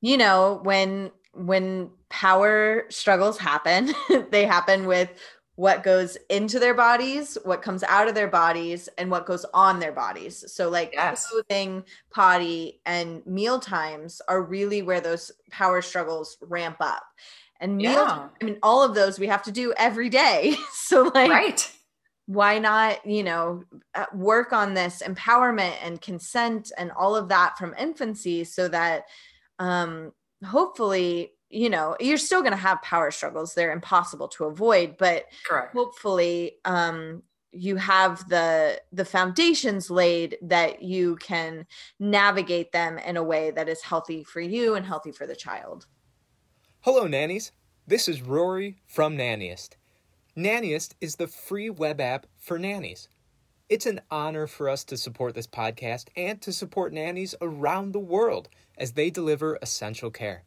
you 0.00 0.16
know 0.16 0.60
when 0.62 1.10
when 1.32 1.90
power 2.08 2.84
struggles 2.88 3.36
happen 3.36 3.92
they 4.30 4.44
happen 4.46 4.86
with 4.86 5.10
what 5.56 5.82
goes 5.82 6.16
into 6.30 6.60
their 6.60 6.74
bodies 6.74 7.36
what 7.42 7.60
comes 7.60 7.82
out 7.82 8.06
of 8.06 8.14
their 8.14 8.28
bodies 8.28 8.88
and 8.96 9.10
what 9.10 9.26
goes 9.26 9.44
on 9.52 9.80
their 9.80 9.90
bodies. 9.90 10.44
So 10.52 10.70
like 10.70 10.92
yes. 10.92 11.26
clothing 11.26 11.82
potty 12.12 12.80
and 12.86 13.26
meal 13.26 13.58
times 13.58 14.22
are 14.28 14.40
really 14.40 14.82
where 14.82 15.00
those 15.00 15.32
power 15.50 15.82
struggles 15.82 16.38
ramp 16.40 16.76
up 16.78 17.02
and 17.60 17.76
meal 17.76 17.92
yeah. 17.92 18.28
i 18.40 18.44
mean 18.44 18.58
all 18.62 18.82
of 18.82 18.94
those 18.94 19.18
we 19.18 19.26
have 19.26 19.42
to 19.42 19.52
do 19.52 19.72
every 19.76 20.08
day 20.08 20.56
so 20.72 21.10
like 21.14 21.30
right 21.30 21.72
why 22.26 22.58
not 22.58 23.04
you 23.04 23.22
know 23.22 23.62
uh, 23.94 24.06
work 24.14 24.52
on 24.52 24.74
this 24.74 25.02
empowerment 25.04 25.74
and 25.82 26.00
consent 26.00 26.72
and 26.78 26.90
all 26.92 27.14
of 27.14 27.28
that 27.28 27.56
from 27.58 27.74
infancy 27.78 28.44
so 28.44 28.66
that 28.68 29.04
um 29.58 30.12
hopefully 30.44 31.32
you 31.50 31.70
know 31.70 31.96
you're 32.00 32.16
still 32.16 32.40
going 32.40 32.52
to 32.52 32.56
have 32.56 32.80
power 32.82 33.10
struggles 33.10 33.54
they're 33.54 33.72
impossible 33.72 34.28
to 34.28 34.44
avoid 34.44 34.96
but 34.98 35.26
Correct. 35.46 35.74
hopefully 35.74 36.56
um 36.64 37.22
you 37.52 37.76
have 37.76 38.28
the 38.28 38.80
the 38.92 39.04
foundations 39.04 39.88
laid 39.90 40.36
that 40.42 40.82
you 40.82 41.16
can 41.16 41.66
navigate 42.00 42.72
them 42.72 42.98
in 42.98 43.16
a 43.16 43.22
way 43.22 43.52
that 43.52 43.68
is 43.68 43.82
healthy 43.82 44.24
for 44.24 44.40
you 44.40 44.74
and 44.74 44.84
healthy 44.84 45.12
for 45.12 45.26
the 45.26 45.36
child 45.36 45.86
hello 46.84 47.06
nannies 47.06 47.50
this 47.86 48.08
is 48.08 48.22
rory 48.22 48.76
from 48.86 49.16
nanniest 49.16 49.76
Nanniest 50.36 50.94
is 51.00 51.16
the 51.16 51.28
free 51.28 51.70
web 51.70 52.00
app 52.00 52.26
for 52.36 52.58
nannies. 52.58 53.08
It's 53.68 53.86
an 53.86 54.00
honor 54.10 54.48
for 54.48 54.68
us 54.68 54.82
to 54.84 54.96
support 54.96 55.34
this 55.34 55.46
podcast 55.46 56.08
and 56.16 56.40
to 56.42 56.52
support 56.52 56.92
nannies 56.92 57.36
around 57.40 57.92
the 57.92 58.00
world 58.00 58.48
as 58.76 58.92
they 58.92 59.10
deliver 59.10 59.58
essential 59.62 60.10
care. 60.10 60.42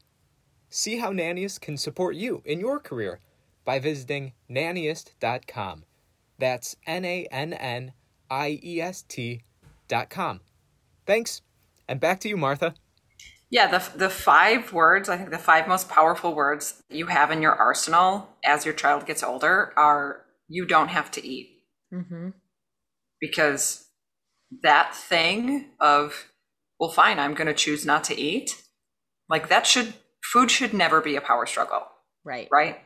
See 0.70 0.98
how 0.98 1.14
Nanniest 1.14 1.62
can 1.62 1.78
support 1.78 2.16
you 2.16 2.42
in 2.44 2.60
your 2.60 2.80
career 2.80 3.22
by 3.64 3.80
visiting 3.80 4.34
nanniest.com. 4.50 5.86
That's 6.38 6.76
N 6.86 7.06
A 7.06 7.28
N 7.32 7.54
N 7.54 7.94
I 8.30 8.60
E 8.62 8.82
S 8.82 9.04
T.com. 9.04 10.42
Thanks, 11.06 11.42
and 11.88 12.02
back 12.02 12.20
to 12.20 12.30
you, 12.30 12.36
Martha. 12.36 12.76
Yeah, 13.50 13.68
the 13.68 13.98
the 13.98 14.10
five 14.10 14.74
words, 14.74 15.08
I 15.08 15.18
think 15.18 15.30
the 15.30 15.38
five 15.38 15.68
most 15.68 15.90
powerful 15.90 16.34
words 16.36 16.84
you 16.90 17.08
have 17.08 17.32
in 17.32 17.42
your 17.42 17.54
arsenal 17.54 18.30
as 18.44 18.66
your 18.66 18.74
child 18.74 19.06
gets 19.06 19.24
older 19.24 19.74
are 19.78 20.26
you 20.48 20.66
don't 20.66 20.90
have 20.90 21.12
to 21.12 21.26
eat. 21.26 21.64
Mm-hmm. 21.94 22.30
Because 23.20 23.88
that 24.64 24.94
thing 24.96 25.72
of, 25.80 26.28
well, 26.80 26.92
fine, 26.92 27.20
I'm 27.20 27.34
going 27.34 27.48
to 27.48 27.54
choose 27.54 27.86
not 27.86 28.04
to 28.06 28.20
eat, 28.20 28.62
like 29.30 29.50
that 29.50 29.66
should, 29.66 29.94
food 30.24 30.52
should 30.52 30.74
never 30.74 31.02
be 31.02 31.16
a 31.16 31.22
power 31.22 31.46
struggle. 31.46 31.84
Right. 32.24 32.48
Right. 32.52 32.80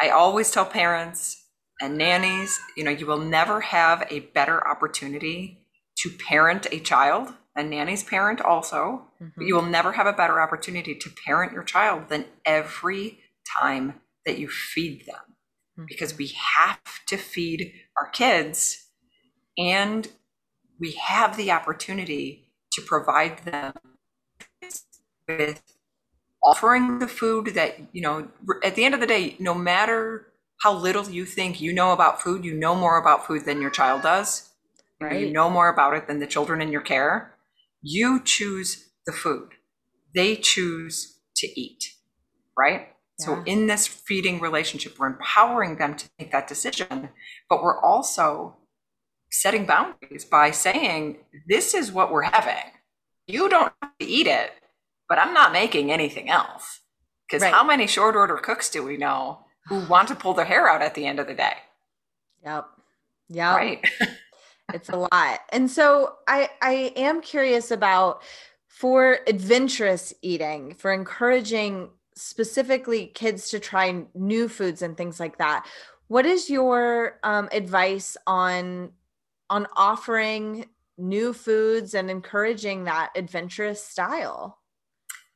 I 0.00 0.10
always 0.10 0.50
tell 0.50 0.64
parents 0.64 1.44
and 1.80 1.96
nannies, 1.96 2.58
you 2.76 2.84
know, 2.84 2.90
you 2.90 3.06
will 3.06 3.18
never 3.18 3.60
have 3.60 4.06
a 4.10 4.20
better 4.20 4.66
opportunity 4.66 5.66
to 5.98 6.10
parent 6.10 6.66
a 6.72 6.80
child 6.80 7.32
a 7.56 7.62
nanny's 7.62 8.02
parent 8.02 8.40
also, 8.40 9.08
mm-hmm. 9.22 9.28
but 9.36 9.46
you 9.46 9.54
will 9.54 9.62
never 9.62 9.92
have 9.92 10.06
a 10.06 10.12
better 10.12 10.40
opportunity 10.40 10.94
to 10.94 11.10
parent 11.26 11.52
your 11.52 11.62
child 11.62 12.08
than 12.08 12.24
every 12.44 13.20
time 13.60 14.00
that 14.24 14.38
you 14.38 14.48
feed 14.48 15.04
them. 15.06 15.36
Mm-hmm. 15.78 15.84
Because 15.88 16.16
we 16.16 16.34
have 16.56 16.80
to 17.06 17.16
feed 17.16 17.72
our 17.98 18.08
kids 18.08 18.86
and 19.58 20.08
we 20.78 20.92
have 20.92 21.36
the 21.36 21.50
opportunity 21.50 22.52
to 22.72 22.82
provide 22.82 23.38
them 23.40 23.74
with 25.28 25.62
offering 26.44 26.98
the 26.98 27.06
food 27.06 27.48
that, 27.54 27.78
you 27.92 28.02
know, 28.02 28.28
at 28.64 28.74
the 28.74 28.84
end 28.84 28.94
of 28.94 29.00
the 29.00 29.06
day, 29.06 29.36
no 29.38 29.54
matter 29.54 30.26
how 30.62 30.72
little 30.72 31.08
you 31.08 31.24
think 31.24 31.60
you 31.60 31.72
know 31.72 31.92
about 31.92 32.22
food, 32.22 32.44
you 32.44 32.54
know 32.54 32.74
more 32.74 32.98
about 32.98 33.26
food 33.26 33.44
than 33.44 33.60
your 33.60 33.70
child 33.70 34.02
does. 34.02 34.50
Right. 35.00 35.20
You 35.20 35.32
know 35.32 35.50
more 35.50 35.68
about 35.68 35.94
it 35.94 36.06
than 36.06 36.20
the 36.20 36.26
children 36.26 36.60
in 36.60 36.70
your 36.70 36.80
care. 36.80 37.34
You 37.82 38.22
choose 38.24 38.90
the 39.06 39.12
food, 39.12 39.50
they 40.14 40.36
choose 40.36 41.18
to 41.36 41.60
eat, 41.60 41.94
right? 42.56 42.88
Yeah. 43.18 43.26
So, 43.26 43.42
in 43.44 43.66
this 43.66 43.86
feeding 43.86 44.40
relationship, 44.40 44.98
we're 44.98 45.08
empowering 45.08 45.76
them 45.76 45.96
to 45.96 46.08
make 46.18 46.32
that 46.32 46.48
decision, 46.48 47.10
but 47.48 47.62
we're 47.62 47.80
also 47.80 48.56
setting 49.30 49.66
boundaries 49.66 50.24
by 50.24 50.50
saying, 50.50 51.18
This 51.48 51.74
is 51.74 51.90
what 51.90 52.12
we're 52.12 52.22
having. 52.22 52.72
You 53.26 53.48
don't 53.48 53.72
have 53.82 53.98
to 53.98 54.06
eat 54.06 54.26
it, 54.26 54.50
but 55.08 55.18
I'm 55.18 55.34
not 55.34 55.52
making 55.52 55.90
anything 55.90 56.30
else. 56.30 56.80
Because 57.26 57.42
right. 57.42 57.52
how 57.52 57.64
many 57.64 57.86
short 57.86 58.14
order 58.14 58.36
cooks 58.36 58.68
do 58.68 58.82
we 58.82 58.96
know 58.96 59.40
who 59.66 59.86
want 59.86 60.08
to 60.08 60.14
pull 60.14 60.34
their 60.34 60.44
hair 60.44 60.68
out 60.68 60.82
at 60.82 60.94
the 60.94 61.06
end 61.06 61.18
of 61.18 61.26
the 61.26 61.34
day? 61.34 61.54
Yep. 62.44 62.66
Yeah. 63.28 63.56
Right. 63.56 63.84
it's 64.74 64.88
a 64.88 64.96
lot. 64.96 65.40
And 65.50 65.70
so 65.70 66.14
I 66.26 66.50
I 66.60 66.92
am 66.96 67.20
curious 67.20 67.70
about 67.70 68.22
for 68.66 69.18
adventurous 69.26 70.14
eating, 70.22 70.74
for 70.74 70.92
encouraging 70.92 71.90
specifically 72.14 73.06
kids 73.14 73.50
to 73.50 73.58
try 73.58 74.04
new 74.14 74.48
foods 74.48 74.82
and 74.82 74.96
things 74.96 75.20
like 75.20 75.38
that. 75.38 75.66
What 76.08 76.26
is 76.26 76.50
your 76.50 77.18
um, 77.22 77.48
advice 77.52 78.16
on 78.26 78.92
on 79.48 79.66
offering 79.76 80.66
new 80.98 81.32
foods 81.32 81.94
and 81.94 82.10
encouraging 82.10 82.84
that 82.84 83.10
adventurous 83.16 83.82
style? 83.84 84.58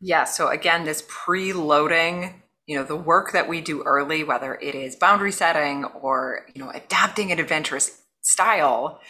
Yeah. 0.01 0.25
So 0.25 0.49
again, 0.49 0.85
this 0.85 1.03
preloading 1.03 2.35
you 2.67 2.77
know 2.77 2.85
the 2.85 2.97
work 2.97 3.33
that 3.33 3.49
we 3.49 3.61
do 3.61 3.83
early 3.85 4.25
whether 4.25 4.57
it 4.57 4.75
is 4.75 4.97
boundary 4.97 5.33
setting 5.33 5.85
or 5.85 6.47
you 6.55 6.63
know 6.63 6.71
adapting 6.71 7.31
an 7.31 7.39
adventurous 7.39 8.03
style 8.23 9.01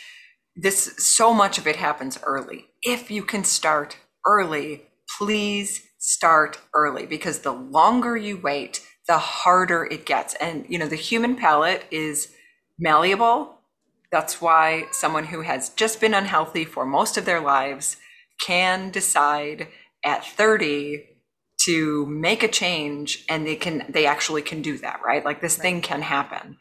this 0.56 0.94
so 0.98 1.34
much 1.34 1.58
of 1.58 1.66
it 1.66 1.76
happens 1.76 2.18
early. 2.22 2.66
If 2.82 3.10
you 3.10 3.22
can 3.22 3.44
start 3.44 3.98
early 4.26 4.86
please 5.18 5.86
start 5.98 6.60
early 6.74 7.06
because 7.06 7.40
the 7.40 7.52
longer 7.52 8.16
you 8.16 8.36
wait 8.36 8.80
the 9.06 9.18
harder 9.18 9.84
it 9.84 10.04
gets. 10.04 10.34
And 10.34 10.66
you 10.68 10.78
know 10.78 10.88
the 10.88 10.96
human 10.96 11.36
palate 11.36 11.84
is 11.90 12.32
malleable. 12.78 13.58
That's 14.10 14.40
why 14.40 14.86
someone 14.92 15.26
who 15.26 15.42
has 15.42 15.70
just 15.70 16.00
been 16.00 16.14
unhealthy 16.14 16.64
for 16.64 16.84
most 16.84 17.16
of 17.16 17.24
their 17.24 17.40
lives 17.40 17.96
can 18.40 18.90
decide 18.90 19.68
at 20.04 20.24
30 20.24 21.04
to 21.64 22.06
make 22.06 22.42
a 22.42 22.48
change 22.48 23.24
and 23.28 23.46
they 23.46 23.56
can 23.56 23.86
they 23.88 24.06
actually 24.06 24.42
can 24.42 24.62
do 24.62 24.78
that 24.78 25.00
right? 25.04 25.24
Like 25.24 25.40
this 25.40 25.58
right. 25.58 25.62
thing 25.62 25.80
can 25.80 26.02
happen. 26.02 26.56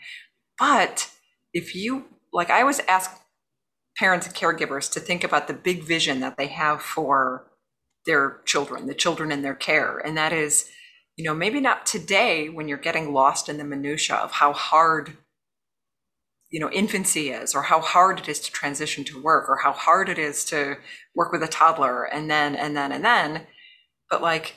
But 0.59 1.09
if 1.53 1.75
you 1.75 2.05
like 2.31 2.49
I 2.49 2.61
always 2.61 2.79
ask 2.81 3.11
parents 3.97 4.27
and 4.27 4.35
caregivers 4.35 4.91
to 4.91 4.99
think 4.99 5.23
about 5.23 5.47
the 5.47 5.53
big 5.53 5.83
vision 5.83 6.19
that 6.19 6.37
they 6.37 6.47
have 6.47 6.81
for 6.81 7.45
their 8.05 8.41
children, 8.45 8.87
the 8.87 8.93
children 8.93 9.31
in 9.31 9.41
their 9.41 9.55
care. 9.55 9.97
And 9.97 10.17
that 10.17 10.33
is, 10.33 10.69
you 11.15 11.23
know, 11.23 11.33
maybe 11.33 11.59
not 11.59 11.85
today 11.85 12.49
when 12.49 12.67
you're 12.67 12.77
getting 12.77 13.13
lost 13.13 13.49
in 13.49 13.57
the 13.57 13.63
minutia 13.63 14.15
of 14.15 14.31
how 14.33 14.53
hard 14.53 15.17
you 16.51 16.59
know 16.59 16.69
infancy 16.71 17.31
is 17.31 17.55
or 17.55 17.63
how 17.63 17.81
hard 17.81 18.19
it 18.19 18.29
is 18.29 18.39
to 18.39 18.51
transition 18.51 19.03
to 19.03 19.21
work 19.21 19.49
or 19.49 19.57
how 19.57 19.73
hard 19.73 20.07
it 20.07 20.19
is 20.19 20.45
to 20.45 20.77
work 21.15 21.31
with 21.31 21.41
a 21.43 21.47
toddler 21.47 22.03
and 22.03 22.29
then 22.29 22.55
and 22.55 22.77
then 22.77 22.91
and 22.91 23.03
then. 23.03 23.47
But 24.09 24.21
like 24.21 24.55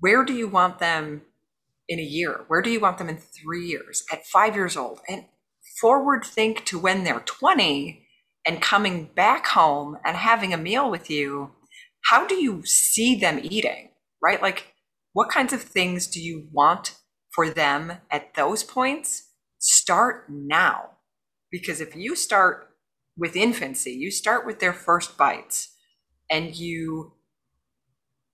where 0.00 0.24
do 0.24 0.32
you 0.32 0.48
want 0.48 0.80
them 0.80 1.22
in 1.88 1.98
a 1.98 2.02
year? 2.02 2.44
Where 2.48 2.62
do 2.62 2.70
you 2.70 2.80
want 2.80 2.98
them 2.98 3.08
in 3.08 3.18
3 3.18 3.64
years? 3.64 4.02
At 4.12 4.26
5 4.26 4.54
years 4.54 4.76
old. 4.76 5.00
And 5.08 5.26
forward 5.80 6.24
think 6.24 6.64
to 6.66 6.78
when 6.78 7.04
they're 7.04 7.20
20 7.20 7.99
and 8.46 8.60
coming 8.60 9.10
back 9.14 9.46
home 9.48 9.96
and 10.04 10.16
having 10.16 10.52
a 10.52 10.58
meal 10.58 10.90
with 10.90 11.10
you, 11.10 11.52
how 12.04 12.26
do 12.26 12.34
you 12.34 12.64
see 12.64 13.14
them 13.14 13.40
eating? 13.42 13.90
Right? 14.22 14.40
Like, 14.40 14.74
what 15.12 15.30
kinds 15.30 15.52
of 15.52 15.62
things 15.62 16.06
do 16.06 16.20
you 16.20 16.48
want 16.52 16.96
for 17.34 17.50
them 17.50 17.94
at 18.10 18.34
those 18.34 18.62
points? 18.62 19.30
Start 19.58 20.26
now. 20.28 20.90
Because 21.50 21.80
if 21.80 21.96
you 21.96 22.14
start 22.14 22.68
with 23.16 23.36
infancy, 23.36 23.92
you 23.92 24.10
start 24.10 24.46
with 24.46 24.60
their 24.60 24.72
first 24.72 25.18
bites 25.18 25.74
and 26.30 26.54
you 26.54 27.14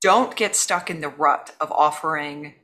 don't 0.03 0.37
get 0.37 0.55
stuck 0.55 0.91
in 0.91 1.01
the 1.01 1.09
rut 1.09 1.55
of 1.61 1.73
offering 1.73 2.55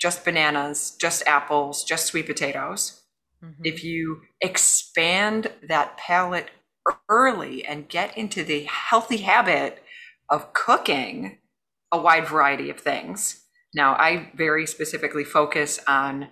just 0.00 0.24
bananas, 0.24 0.96
just 1.00 1.26
apples, 1.26 1.82
just 1.82 2.06
sweet 2.06 2.26
potatoes 2.26 3.02
Mm-hmm. 3.44 3.62
If 3.64 3.84
you 3.84 4.22
expand 4.40 5.52
that 5.68 5.96
palate 5.96 6.50
early 7.08 7.64
and 7.64 7.88
get 7.88 8.16
into 8.16 8.44
the 8.44 8.64
healthy 8.64 9.18
habit 9.18 9.82
of 10.30 10.52
cooking 10.52 11.38
a 11.92 12.00
wide 12.00 12.26
variety 12.28 12.70
of 12.70 12.80
things. 12.80 13.44
Now, 13.74 13.94
I 13.94 14.32
very 14.34 14.66
specifically 14.66 15.24
focus 15.24 15.80
on 15.86 16.28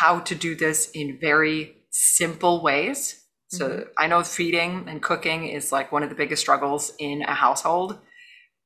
how 0.00 0.20
to 0.20 0.34
do 0.34 0.54
this 0.54 0.90
in 0.94 1.18
very 1.20 1.76
simple 1.90 2.62
ways 2.62 3.22
So 3.48 3.68
Mhm. 3.68 3.88
I 3.96 4.08
know 4.08 4.24
feeding 4.24 4.88
and 4.88 5.00
cooking 5.00 5.46
is 5.48 5.70
like 5.70 5.92
one 5.92 6.02
of 6.02 6.08
the 6.08 6.16
biggest 6.16 6.42
struggles 6.42 6.92
in 6.98 7.22
a 7.22 7.34
household, 7.34 8.00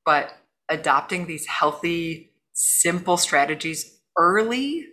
but 0.04 0.34
adopting 0.68 1.26
these 1.26 1.46
healthy, 1.46 2.32
simple 2.54 3.16
strategies 3.16 4.00
early 4.16 4.86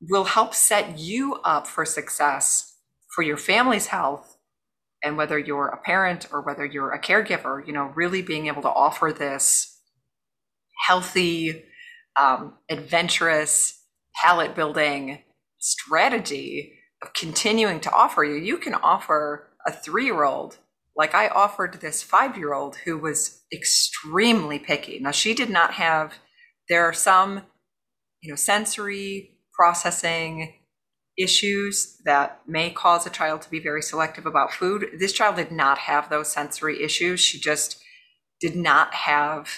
will 0.00 0.24
help 0.24 0.54
set 0.54 0.98
you 0.98 1.34
up 1.44 1.66
for 1.66 1.84
success 1.84 2.76
for 3.14 3.22
your 3.22 3.36
family's 3.36 3.88
health. 3.88 4.36
And 5.02 5.16
whether 5.16 5.38
you're 5.38 5.68
a 5.68 5.78
parent 5.78 6.26
or 6.32 6.42
whether 6.42 6.64
you're 6.64 6.92
a 6.92 7.00
caregiver, 7.00 7.66
you 7.66 7.72
know, 7.72 7.92
really 7.94 8.22
being 8.22 8.48
able 8.48 8.62
to 8.62 8.68
offer 8.68 9.12
this 9.16 9.78
healthy, 10.86 11.64
um, 12.16 12.54
adventurous, 12.68 13.82
palate 14.14 14.54
building 14.54 15.18
strategy 15.58 16.74
of 17.02 17.12
continuing 17.14 17.80
to 17.80 17.92
offer 17.92 18.24
you. 18.24 18.34
You 18.34 18.58
can 18.58 18.74
offer 18.74 19.48
a 19.66 19.72
three 19.72 20.04
year 20.04 20.24
old, 20.24 20.58
like 20.96 21.14
I 21.14 21.28
offered 21.28 21.80
this 21.80 22.02
five 22.02 22.36
year 22.36 22.52
old 22.52 22.76
who 22.76 22.98
was 22.98 23.42
extremely 23.52 24.58
picky. 24.58 24.98
Now, 25.00 25.12
she 25.12 25.34
did 25.34 25.50
not 25.50 25.74
have, 25.74 26.14
there 26.68 26.84
are 26.84 26.92
some, 26.92 27.42
you 28.22 28.30
know, 28.30 28.36
sensory 28.36 29.38
processing 29.54 30.59
issues 31.22 31.96
that 32.04 32.40
may 32.46 32.70
cause 32.70 33.06
a 33.06 33.10
child 33.10 33.42
to 33.42 33.50
be 33.50 33.60
very 33.60 33.82
selective 33.82 34.26
about 34.26 34.52
food. 34.52 34.86
This 34.98 35.12
child 35.12 35.36
did 35.36 35.52
not 35.52 35.78
have 35.78 36.08
those 36.10 36.32
sensory 36.32 36.82
issues. 36.82 37.20
She 37.20 37.38
just 37.38 37.80
did 38.40 38.56
not 38.56 38.94
have 38.94 39.48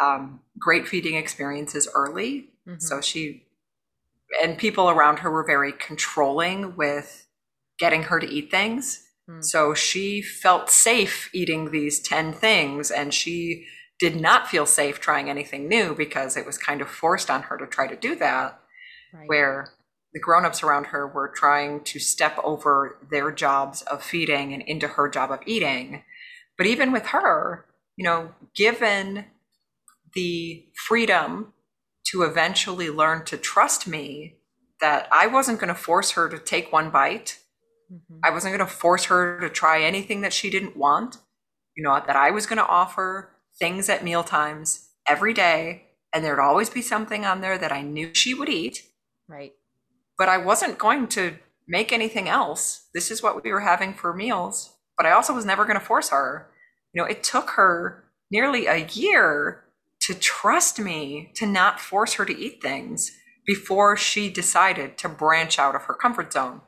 um, 0.00 0.40
great 0.58 0.86
feeding 0.88 1.14
experiences 1.16 1.88
early. 1.94 2.50
Mhm. 2.66 2.80
So 2.80 3.00
she 3.00 3.46
and 4.42 4.56
people 4.58 4.88
around 4.88 5.18
her 5.20 5.30
were 5.30 5.44
very 5.44 5.72
controlling 5.72 6.76
with 6.76 7.26
getting 7.78 8.04
her 8.04 8.20
to 8.20 8.28
eat 8.28 8.50
things. 8.50 9.06
Hmm. 9.28 9.40
So 9.42 9.74
she 9.74 10.22
felt 10.22 10.70
safe 10.70 11.28
eating 11.32 11.70
these 11.70 12.00
10 12.00 12.32
things 12.32 12.90
and 12.90 13.12
she 13.12 13.66
did 13.98 14.16
not 14.20 14.48
feel 14.48 14.66
safe 14.66 15.00
trying 15.00 15.28
anything 15.28 15.68
new 15.68 15.94
because 15.94 16.36
it 16.36 16.46
was 16.46 16.56
kind 16.56 16.80
of 16.80 16.88
forced 16.88 17.30
on 17.30 17.42
her 17.44 17.58
to 17.58 17.66
try 17.66 17.86
to 17.86 17.96
do 17.96 18.14
that 18.16 18.58
Right. 19.12 19.26
where 19.28 19.72
the 20.12 20.20
grown-ups 20.20 20.62
around 20.62 20.86
her 20.86 21.06
were 21.06 21.28
trying 21.28 21.82
to 21.84 21.98
step 22.00 22.36
over 22.42 22.98
their 23.10 23.30
jobs 23.30 23.82
of 23.82 24.02
feeding 24.02 24.52
and 24.52 24.62
into 24.62 24.88
her 24.88 25.08
job 25.08 25.30
of 25.30 25.40
eating 25.46 26.02
but 26.58 26.66
even 26.66 26.92
with 26.92 27.06
her 27.06 27.66
you 27.96 28.04
know 28.04 28.30
given 28.54 29.26
the 30.14 30.64
freedom 30.74 31.52
to 32.04 32.22
eventually 32.22 32.90
learn 32.90 33.24
to 33.24 33.36
trust 33.36 33.86
me 33.86 34.36
that 34.80 35.08
i 35.12 35.26
wasn't 35.26 35.58
going 35.60 35.68
to 35.72 35.80
force 35.80 36.12
her 36.12 36.28
to 36.28 36.38
take 36.38 36.72
one 36.72 36.90
bite 36.90 37.38
Mhm. 37.92 38.20
i 38.24 38.30
wasn't 38.30 38.54
going 38.56 38.66
to 38.68 38.72
force 38.72 39.06
her 39.06 39.40
to 39.40 39.48
try 39.50 39.82
anything 39.82 40.20
that 40.20 40.32
she 40.32 40.48
didn't 40.50 40.76
want 40.76 41.18
you 41.76 41.82
know 41.82 42.00
that 42.06 42.16
i 42.16 42.30
was 42.30 42.46
going 42.46 42.58
to 42.58 42.66
offer 42.66 43.36
things 43.58 43.88
at 43.88 44.04
meal 44.04 44.22
times 44.24 44.90
every 45.06 45.34
day 45.34 45.86
and 46.12 46.24
there'd 46.24 46.38
always 46.38 46.70
be 46.70 46.82
something 46.82 47.24
on 47.24 47.40
there 47.40 47.58
that 47.58 47.72
i 47.72 47.82
knew 47.82 48.12
she 48.14 48.34
would 48.34 48.48
eat 48.48 48.82
Right. 49.28 49.52
But 50.20 50.28
I 50.28 50.36
wasn't 50.36 50.76
going 50.76 51.08
to 51.08 51.36
make 51.66 51.92
anything 51.92 52.28
else. 52.28 52.88
This 52.92 53.10
is 53.10 53.22
what 53.22 53.42
we 53.42 53.50
were 53.50 53.60
having 53.60 53.94
for 53.94 54.12
meals, 54.12 54.76
but 54.98 55.06
I 55.06 55.12
also 55.12 55.32
was 55.34 55.46
never 55.46 55.64
going 55.64 55.78
to 55.78 55.84
force 55.84 56.10
her. 56.10 56.50
You 56.92 57.00
know, 57.00 57.08
it 57.08 57.22
took 57.22 57.52
her 57.52 58.04
nearly 58.30 58.66
a 58.66 58.86
year 58.88 59.64
to 60.02 60.12
trust 60.12 60.78
me 60.78 61.32
to 61.36 61.46
not 61.46 61.80
force 61.80 62.12
her 62.14 62.26
to 62.26 62.38
eat 62.38 62.60
things 62.60 63.12
before 63.46 63.96
she 63.96 64.28
decided 64.28 64.98
to 64.98 65.08
branch 65.08 65.58
out 65.58 65.74
of 65.74 65.84
her 65.84 65.94
comfort 65.94 66.34
zone. 66.34 66.60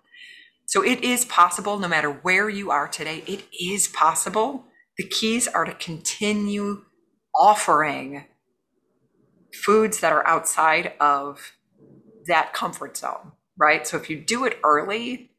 So 0.65 0.83
it 0.83 1.05
is 1.05 1.27
possible, 1.27 1.79
no 1.79 1.89
matter 1.89 2.11
where 2.11 2.49
you 2.49 2.71
are 2.71 2.89
today, 2.89 3.23
it 3.27 3.45
is 3.61 3.87
possible. 3.87 4.65
The 4.97 5.07
keys 5.07 5.47
are 5.47 5.67
to 5.67 5.75
continue 5.75 6.87
offering 7.39 8.25
foods 9.53 10.01
that 10.01 10.15
are 10.15 10.27
outside 10.27 10.95
of 10.99 11.53
that 12.27 12.55
comfort 12.55 12.97
zone, 12.97 13.33
right? 13.63 13.87
So 13.87 13.97
if 13.97 14.11
you 14.11 14.19
do 14.21 14.45
it 14.45 14.59
early, 14.65 15.31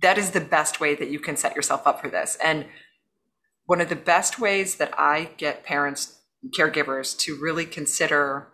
that 0.00 0.16
is 0.16 0.30
the 0.30 0.40
best 0.40 0.80
way 0.80 0.94
that 0.94 1.10
you 1.10 1.20
can 1.20 1.36
set 1.36 1.54
yourself 1.54 1.86
up 1.86 2.00
for 2.00 2.08
this. 2.08 2.38
And 2.42 2.66
one 3.66 3.82
of 3.82 3.90
the 3.90 3.96
best 3.96 4.38
ways 4.40 4.76
that 4.76 4.92
I 4.98 5.30
get 5.36 5.62
parents, 5.64 6.20
caregivers 6.58 7.16
to 7.20 7.38
really 7.40 7.66
consider 7.66 8.48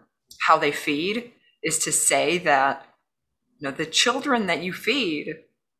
how 0.46 0.58
they 0.58 0.72
feed 0.72 1.32
is 1.62 1.78
to 1.80 1.92
say 1.92 2.38
that 2.38 2.86
you 3.58 3.68
know 3.68 3.74
the 3.76 3.86
children 3.86 4.46
that 4.46 4.62
you 4.62 4.72
feed 4.72 5.26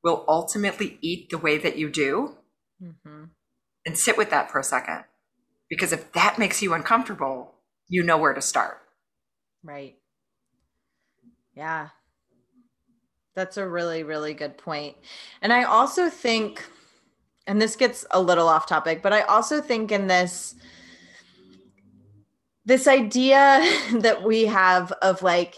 will 0.05 0.25
ultimately 0.29 0.99
eat 1.01 1.31
the 1.31 1.39
way 1.39 1.59
that 1.59 1.77
you 1.77 1.89
do 1.91 2.37
Mhm. 2.83 3.31
and 3.87 3.99
sit 3.99 4.17
with 4.17 4.31
that 4.31 4.51
for 4.51 4.59
a 4.59 4.65
second. 4.65 5.05
Because 5.69 5.93
if 5.93 6.13
that 6.13 6.39
makes 6.39 6.63
you 6.63 6.75
uncomfortable, 6.75 7.55
you 7.89 8.03
know 8.03 8.19
where 8.19 8.35
to 8.35 8.43
start. 8.43 8.79
Right. 9.63 9.97
Yeah. 11.55 11.91
That's 13.41 13.57
a 13.57 13.67
really, 13.67 14.03
really 14.03 14.35
good 14.35 14.59
point. 14.59 14.99
And 15.41 15.51
I 15.51 15.63
also 15.63 16.11
think, 16.11 16.63
and 17.47 17.59
this 17.61 17.75
gets 17.75 18.05
a 18.11 18.21
little 18.21 18.49
off 18.49 18.67
topic, 18.67 19.01
but 19.01 19.15
I 19.15 19.23
also 19.23 19.63
think 19.63 19.91
in 19.91 20.09
this, 20.09 20.57
this 22.67 22.87
idea 22.87 23.67
that 24.01 24.23
we 24.23 24.45
have 24.45 24.93
of 25.01 25.23
like 25.23 25.57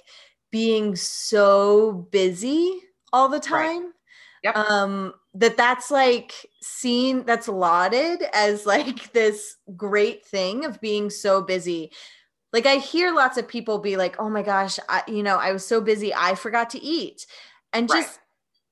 being 0.53 0.95
so 0.95 2.07
busy 2.13 2.73
all 3.13 3.29
the 3.29 3.41
time. 3.41 3.93
Yep. 4.45 4.57
Um, 4.57 5.15
that 5.35 5.57
that's 5.57 5.91
like 5.91 6.33
seen, 6.61 7.25
that's 7.27 7.49
lauded 7.49 8.23
as 8.33 8.65
like 8.65 9.13
this 9.13 9.57
great 9.75 10.25
thing 10.25 10.65
of 10.65 10.81
being 10.81 11.11
so 11.11 11.43
busy 11.43 11.91
like 12.53 12.67
i 12.67 12.77
hear 12.77 13.15
lots 13.15 13.39
of 13.39 13.49
people 13.49 13.79
be 13.79 13.97
like 13.97 14.17
oh 14.19 14.29
my 14.29 14.43
gosh 14.43 14.79
I, 14.87 15.03
you 15.09 15.23
know 15.23 15.39
i 15.39 15.53
was 15.53 15.65
so 15.65 15.81
busy 15.81 16.13
i 16.13 16.35
forgot 16.35 16.69
to 16.71 16.83
eat 16.83 17.25
and 17.73 17.89
Right. 17.89 18.03
just 18.03 18.21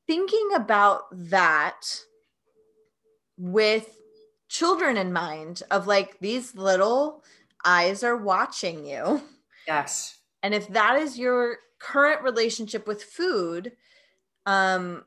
thinking 0.06 0.50
about 0.54 1.04
that 1.12 2.04
with 3.36 3.96
children 4.48 4.96
in 4.96 5.12
mind 5.12 5.62
of 5.70 5.86
like 5.86 6.18
these 6.20 6.54
little 6.54 7.22
eyes 7.64 8.02
are 8.02 8.16
watching 8.16 8.84
you 8.84 9.22
Yes. 9.66 10.20
and 10.42 10.54
if 10.54 10.68
that 10.68 10.96
is 10.96 11.18
your 11.18 11.58
current 11.78 12.22
relationship 12.22 12.86
with 12.86 13.02
food 13.02 13.76
um 14.46 15.04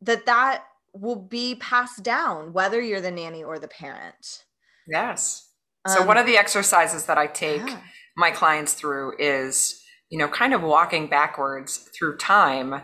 that 0.00 0.26
that 0.26 0.66
will 0.94 1.16
be 1.16 1.54
passed 1.56 2.02
down 2.02 2.52
whether 2.52 2.80
you're 2.80 3.00
the 3.00 3.10
nanny 3.10 3.42
or 3.44 3.58
the 3.58 3.68
parent 3.68 4.46
Yes. 4.86 5.50
So 5.86 6.02
Um, 6.02 6.06
one 6.06 6.16
of 6.18 6.26
the 6.26 6.36
exercises 6.36 7.06
that 7.06 7.18
I 7.18 7.26
take 7.26 7.62
yeah. 7.66 7.80
my 8.16 8.30
clients 8.30 8.74
through 8.74 9.16
is, 9.18 9.82
you 10.10 10.18
know, 10.18 10.28
kind 10.28 10.54
of 10.54 10.62
walking 10.62 11.08
backwards 11.08 11.88
through 11.96 12.16
time 12.18 12.82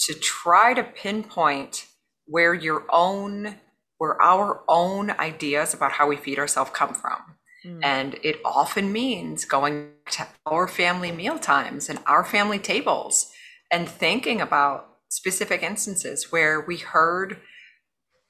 to 0.00 0.14
try 0.14 0.74
to 0.74 0.82
pinpoint 0.82 1.86
where 2.26 2.54
your 2.54 2.84
own 2.90 3.56
where 3.98 4.20
our 4.22 4.62
own 4.68 5.10
ideas 5.10 5.74
about 5.74 5.90
how 5.92 6.06
we 6.06 6.16
feed 6.16 6.38
ourselves 6.38 6.70
come 6.72 6.94
from. 6.94 7.18
Mm. 7.66 7.80
And 7.82 8.18
it 8.22 8.40
often 8.44 8.92
means 8.92 9.44
going 9.44 9.90
to 10.12 10.26
our 10.46 10.68
family 10.68 11.10
meal 11.10 11.38
times 11.38 11.88
and 11.88 11.98
our 12.06 12.24
family 12.24 12.60
tables 12.60 13.32
and 13.72 13.88
thinking 13.88 14.40
about 14.40 14.88
specific 15.08 15.62
instances 15.62 16.30
where 16.30 16.60
we 16.60 16.76
heard 16.76 17.38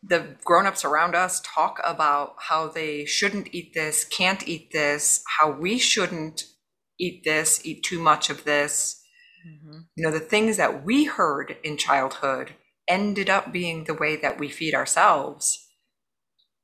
the 0.02 0.36
grown-ups 0.44 0.84
around 0.84 1.14
us 1.14 1.42
talk 1.44 1.80
about 1.84 2.36
how 2.38 2.68
they 2.68 3.04
shouldn't 3.04 3.52
eat 3.52 3.74
this, 3.74 4.04
can't 4.04 4.46
eat 4.48 4.70
this, 4.72 5.22
how 5.38 5.50
we 5.50 5.78
shouldn't 5.78 6.44
eat 6.98 7.24
this, 7.24 7.60
eat 7.64 7.82
too 7.82 8.00
much 8.00 8.30
of 8.30 8.44
this. 8.44 8.97
Mhm. 9.46 9.86
You 9.96 10.04
know, 10.04 10.10
the 10.10 10.20
things 10.20 10.56
that 10.56 10.84
we 10.84 11.04
heard 11.04 11.56
in 11.62 11.76
childhood 11.76 12.54
ended 12.88 13.28
up 13.28 13.52
being 13.52 13.84
the 13.84 13.94
way 13.94 14.16
that 14.16 14.38
we 14.38 14.48
feed 14.48 14.74
ourselves. 14.74 15.68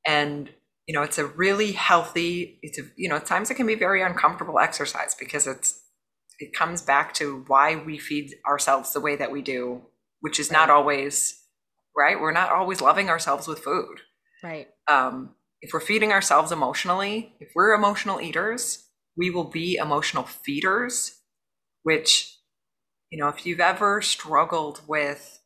And 0.07 0.51
you 0.87 0.95
know, 0.95 1.03
it's 1.03 1.17
a 1.17 1.27
really 1.27 1.73
healthy, 1.73 2.59
it's 2.63 2.79
a 2.79 2.83
you 2.97 3.09
know, 3.09 3.17
at 3.17 3.25
times 3.27 3.51
it 3.51 3.55
can 3.55 3.67
be 3.67 3.75
very 3.75 4.03
uncomfortable 4.03 4.59
exercise 4.59 5.15
because 5.15 5.47
it's 5.47 5.81
it 6.39 6.53
comes 6.53 6.83
back 6.83 7.15
to 7.15 7.45
why 7.47 7.77
we 7.77 7.99
feed 7.99 8.35
ourselves 8.47 8.93
the 8.93 9.01
way 9.01 9.17
that 9.17 9.31
we 9.31 9.41
do, 9.41 9.83
which 10.21 10.39
is 10.41 10.51
not 10.51 10.69
always 10.69 11.41
right. 11.97 12.21
We're 12.21 12.33
not 12.33 12.51
always 12.51 12.81
loving 12.81 13.09
ourselves 13.09 13.47
with 13.47 13.61
food. 13.61 14.01
right 14.43 14.69
Um, 14.89 15.37
if 15.63 15.73
we're 15.73 15.81
feeding 15.81 16.13
ourselves 16.13 16.53
emotionally, 16.53 17.35
if 17.41 17.53
we're 17.55 17.73
emotional 17.73 18.21
eaters, 18.21 18.87
we 19.17 19.31
will 19.31 19.45
be 19.45 19.77
emotional 19.77 20.25
feeders, 20.25 21.21
which, 21.83 22.34
you 23.15 23.21
know, 23.21 23.29
if 23.29 23.47
you've 23.47 23.61
ever 23.61 24.03
struggled 24.03 24.83
with 24.89 25.41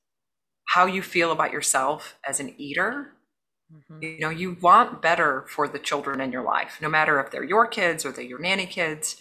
how 0.70 0.86
you 0.86 1.02
feel 1.02 1.32
about 1.32 1.52
yourself 1.52 2.18
as 2.26 2.40
an 2.40 2.54
eater, 2.56 3.12
Mhm. 3.70 4.02
you 4.02 4.18
know, 4.20 4.30
you 4.30 4.52
want 4.62 5.02
better 5.02 5.44
for 5.48 5.68
the 5.68 5.78
children 5.78 6.22
in 6.22 6.32
your 6.32 6.42
life, 6.42 6.78
no 6.80 6.88
matter 6.88 7.20
if 7.20 7.30
they're 7.30 7.44
your 7.44 7.66
kids 7.66 8.06
or 8.06 8.12
they're 8.12 8.24
your 8.24 8.38
nanny 8.38 8.66
kids. 8.66 9.20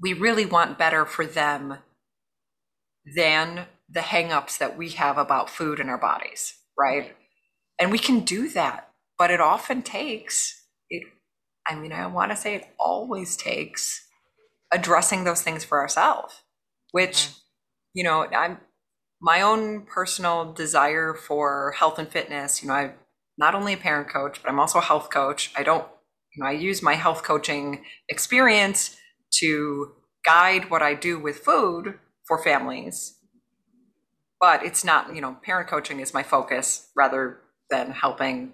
We 0.00 0.12
really 0.14 0.46
want 0.46 0.78
better 0.78 1.06
for 1.06 1.24
them 1.24 1.78
than 3.16 3.66
the 3.88 4.00
hangups 4.00 4.58
that 4.58 4.76
we 4.76 4.90
have 4.90 5.18
about 5.18 5.50
food 5.50 5.80
in 5.80 5.88
our 5.88 5.98
bodies. 5.98 6.56
right? 6.78 7.14
And 7.78 7.92
we 7.92 7.98
can 7.98 8.20
do 8.20 8.48
that, 8.50 8.90
but 9.18 9.30
it 9.30 9.40
often 9.40 9.82
takes 9.82 10.66
it. 10.90 11.04
I 11.66 11.74
mean, 11.74 11.92
I 11.92 12.06
want 12.06 12.32
to 12.32 12.36
say 12.36 12.54
it 12.56 12.74
always 12.78 13.36
takes 13.36 14.08
addressing 14.72 15.24
those 15.24 15.42
things 15.42 15.64
for 15.64 15.80
ourselves, 15.80 16.42
which, 16.92 17.16
mm-hmm. 17.16 17.38
you 17.94 18.04
know, 18.04 18.26
I'm 18.26 18.58
my 19.20 19.42
own 19.42 19.82
personal 19.82 20.52
desire 20.52 21.14
for 21.14 21.74
health 21.78 21.98
and 21.98 22.08
fitness. 22.08 22.62
You 22.62 22.68
know, 22.68 22.74
I'm 22.74 22.92
not 23.36 23.54
only 23.54 23.74
a 23.74 23.76
parent 23.76 24.08
coach, 24.08 24.40
but 24.42 24.50
I'm 24.50 24.58
also 24.58 24.78
a 24.78 24.82
health 24.82 25.10
coach. 25.10 25.52
I 25.56 25.62
don't, 25.62 25.86
you 26.34 26.42
know, 26.42 26.48
I 26.48 26.52
use 26.52 26.82
my 26.82 26.94
health 26.94 27.22
coaching 27.22 27.84
experience 28.08 28.96
to 29.40 29.92
guide 30.24 30.70
what 30.70 30.82
I 30.82 30.94
do 30.94 31.18
with 31.18 31.38
food 31.38 31.98
for 32.26 32.42
families. 32.42 33.16
But 34.40 34.64
it's 34.64 34.84
not, 34.84 35.14
you 35.14 35.20
know, 35.20 35.36
parent 35.42 35.68
coaching 35.68 36.00
is 36.00 36.14
my 36.14 36.22
focus 36.22 36.88
rather 36.96 37.40
than 37.70 37.92
helping 37.92 38.52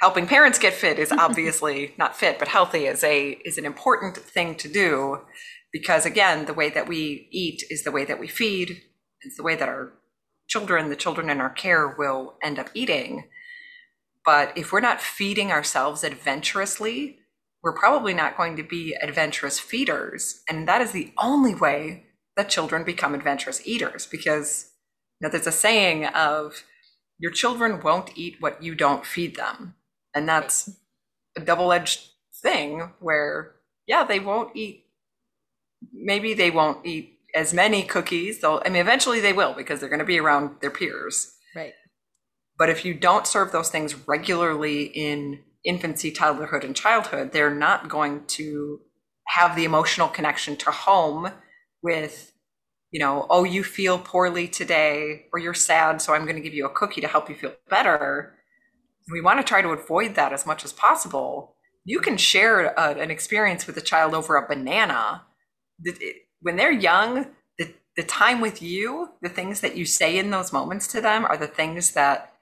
helping 0.00 0.26
parents 0.26 0.58
get 0.58 0.74
fit 0.74 0.98
is 0.98 1.10
obviously 1.18 1.94
not 1.98 2.16
fit 2.16 2.38
but 2.38 2.48
healthy 2.48 2.86
is 2.86 3.02
a 3.02 3.30
is 3.44 3.58
an 3.58 3.64
important 3.64 4.16
thing 4.16 4.54
to 4.54 4.68
do 4.68 5.20
because 5.78 6.06
again 6.06 6.46
the 6.46 6.54
way 6.54 6.70
that 6.70 6.88
we 6.88 7.28
eat 7.30 7.62
is 7.70 7.84
the 7.84 7.92
way 7.92 8.04
that 8.04 8.20
we 8.20 8.28
feed. 8.28 8.82
It's 9.22 9.36
the 9.36 9.42
way 9.42 9.56
that 9.56 9.68
our 9.68 9.92
children 10.48 10.88
the 10.88 10.96
children 10.96 11.30
in 11.30 11.40
our 11.40 11.50
care 11.50 11.94
will 11.98 12.36
end 12.42 12.58
up 12.58 12.70
eating. 12.74 13.28
But 14.24 14.56
if 14.56 14.72
we're 14.72 14.80
not 14.80 15.00
feeding 15.00 15.52
ourselves 15.52 16.02
adventurously 16.02 17.18
we're 17.66 17.72
probably 17.72 18.14
not 18.14 18.36
going 18.36 18.56
to 18.56 18.62
be 18.62 18.94
adventurous 19.02 19.58
feeders. 19.58 20.42
And 20.48 20.68
that 20.68 20.80
is 20.80 20.92
the 20.92 21.12
only 21.18 21.52
way 21.52 22.04
that 22.36 22.48
children 22.48 22.84
become 22.84 23.12
adventurous 23.12 23.66
eaters 23.66 24.06
because 24.06 24.70
you 25.20 25.26
know 25.26 25.32
there's 25.32 25.48
a 25.48 25.52
saying 25.52 26.06
of 26.06 26.62
your 27.18 27.32
children 27.32 27.80
won't 27.82 28.16
eat 28.16 28.36
what 28.38 28.62
you 28.62 28.76
don't 28.76 29.04
feed 29.04 29.34
them. 29.34 29.74
And 30.14 30.28
that's 30.28 30.70
a 31.36 31.40
double-edged 31.40 32.08
thing 32.40 32.92
where 33.00 33.56
yeah 33.88 34.04
they 34.04 34.20
won't 34.20 34.54
eat 34.54 34.85
maybe 35.92 36.34
they 36.34 36.50
won't 36.50 36.84
eat 36.84 37.18
as 37.34 37.52
many 37.52 37.82
cookies 37.82 38.40
they'll 38.40 38.62
i 38.64 38.68
mean 38.68 38.80
eventually 38.80 39.20
they 39.20 39.32
will 39.32 39.52
because 39.54 39.80
they're 39.80 39.88
going 39.88 39.98
to 39.98 40.04
be 40.04 40.18
around 40.18 40.50
their 40.60 40.70
peers 40.70 41.34
right 41.54 41.72
but 42.58 42.70
if 42.70 42.84
you 42.84 42.94
don't 42.94 43.26
serve 43.26 43.52
those 43.52 43.68
things 43.68 43.94
regularly 44.06 44.84
in 44.84 45.40
infancy 45.64 46.12
toddlerhood 46.12 46.64
and 46.64 46.76
childhood 46.76 47.32
they're 47.32 47.54
not 47.54 47.88
going 47.88 48.24
to 48.26 48.80
have 49.26 49.56
the 49.56 49.64
emotional 49.64 50.08
connection 50.08 50.56
to 50.56 50.70
home 50.70 51.28
with 51.82 52.32
you 52.90 53.00
know 53.00 53.26
oh 53.28 53.44
you 53.44 53.62
feel 53.64 53.98
poorly 53.98 54.46
today 54.46 55.26
or 55.32 55.38
you're 55.38 55.54
sad 55.54 56.00
so 56.00 56.14
i'm 56.14 56.24
going 56.24 56.36
to 56.36 56.42
give 56.42 56.54
you 56.54 56.64
a 56.64 56.70
cookie 56.70 57.00
to 57.00 57.08
help 57.08 57.28
you 57.28 57.34
feel 57.34 57.52
better 57.68 58.36
we 59.10 59.20
want 59.20 59.38
to 59.38 59.44
try 59.44 59.62
to 59.62 59.68
avoid 59.68 60.14
that 60.14 60.32
as 60.32 60.46
much 60.46 60.64
as 60.64 60.72
possible. 60.72 61.54
You 61.84 62.00
can 62.00 62.16
share 62.16 62.66
a, 62.66 62.94
an 62.98 63.10
experience 63.10 63.66
with 63.66 63.76
a 63.76 63.82
child 63.82 64.14
over 64.14 64.36
a 64.36 64.46
banana. 64.46 65.24
When 66.40 66.56
they're 66.56 66.72
young, 66.72 67.26
the, 67.58 67.72
the 67.96 68.02
time 68.02 68.40
with 68.40 68.62
you, 68.62 69.10
the 69.22 69.28
things 69.28 69.60
that 69.60 69.76
you 69.76 69.84
say 69.84 70.18
in 70.18 70.30
those 70.30 70.52
moments 70.52 70.86
to 70.88 71.00
them 71.00 71.24
are 71.24 71.36
the 71.36 71.46
things 71.46 71.92
that 71.92 72.32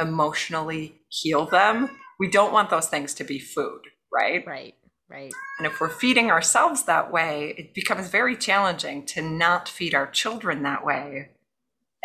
emotionally 0.00 1.00
heal 1.08 1.46
them. 1.46 1.90
We 2.18 2.30
don't 2.30 2.52
want 2.52 2.70
those 2.70 2.88
things 2.88 3.14
to 3.14 3.24
be 3.24 3.38
food, 3.38 3.82
right? 4.12 4.46
Right, 4.46 4.74
right. 5.08 5.32
And 5.58 5.66
if 5.66 5.80
we're 5.80 5.88
feeding 5.88 6.30
ourselves 6.30 6.84
that 6.84 7.12
way, 7.12 7.54
it 7.56 7.74
becomes 7.74 8.08
very 8.08 8.36
challenging 8.36 9.04
to 9.06 9.22
not 9.22 9.68
feed 9.68 9.94
our 9.94 10.06
children 10.06 10.62
that 10.62 10.84
way. 10.84 11.30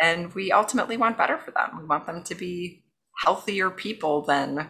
And 0.00 0.34
we 0.34 0.52
ultimately 0.52 0.96
want 0.96 1.16
better 1.16 1.38
for 1.38 1.52
them. 1.52 1.78
We 1.78 1.86
want 1.86 2.06
them 2.06 2.22
to 2.24 2.34
be 2.34 2.84
healthier 3.24 3.70
people 3.70 4.22
than 4.22 4.68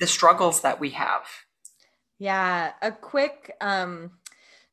the 0.00 0.06
struggles 0.06 0.60
that 0.62 0.80
we 0.80 0.90
have. 0.90 1.22
Yeah, 2.18 2.72
a 2.82 2.90
quick 2.92 3.54
um, 3.60 4.12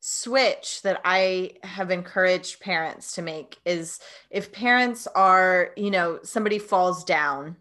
switch 0.04 0.82
that 0.82 1.00
I 1.04 1.52
have 1.62 1.92
encouraged 1.92 2.58
parents 2.58 3.12
to 3.12 3.22
make 3.22 3.58
is 3.64 4.00
if 4.30 4.50
parents 4.50 5.06
are, 5.14 5.70
you 5.76 5.92
know, 5.92 6.18
somebody 6.24 6.58
falls 6.58 7.04
down 7.04 7.56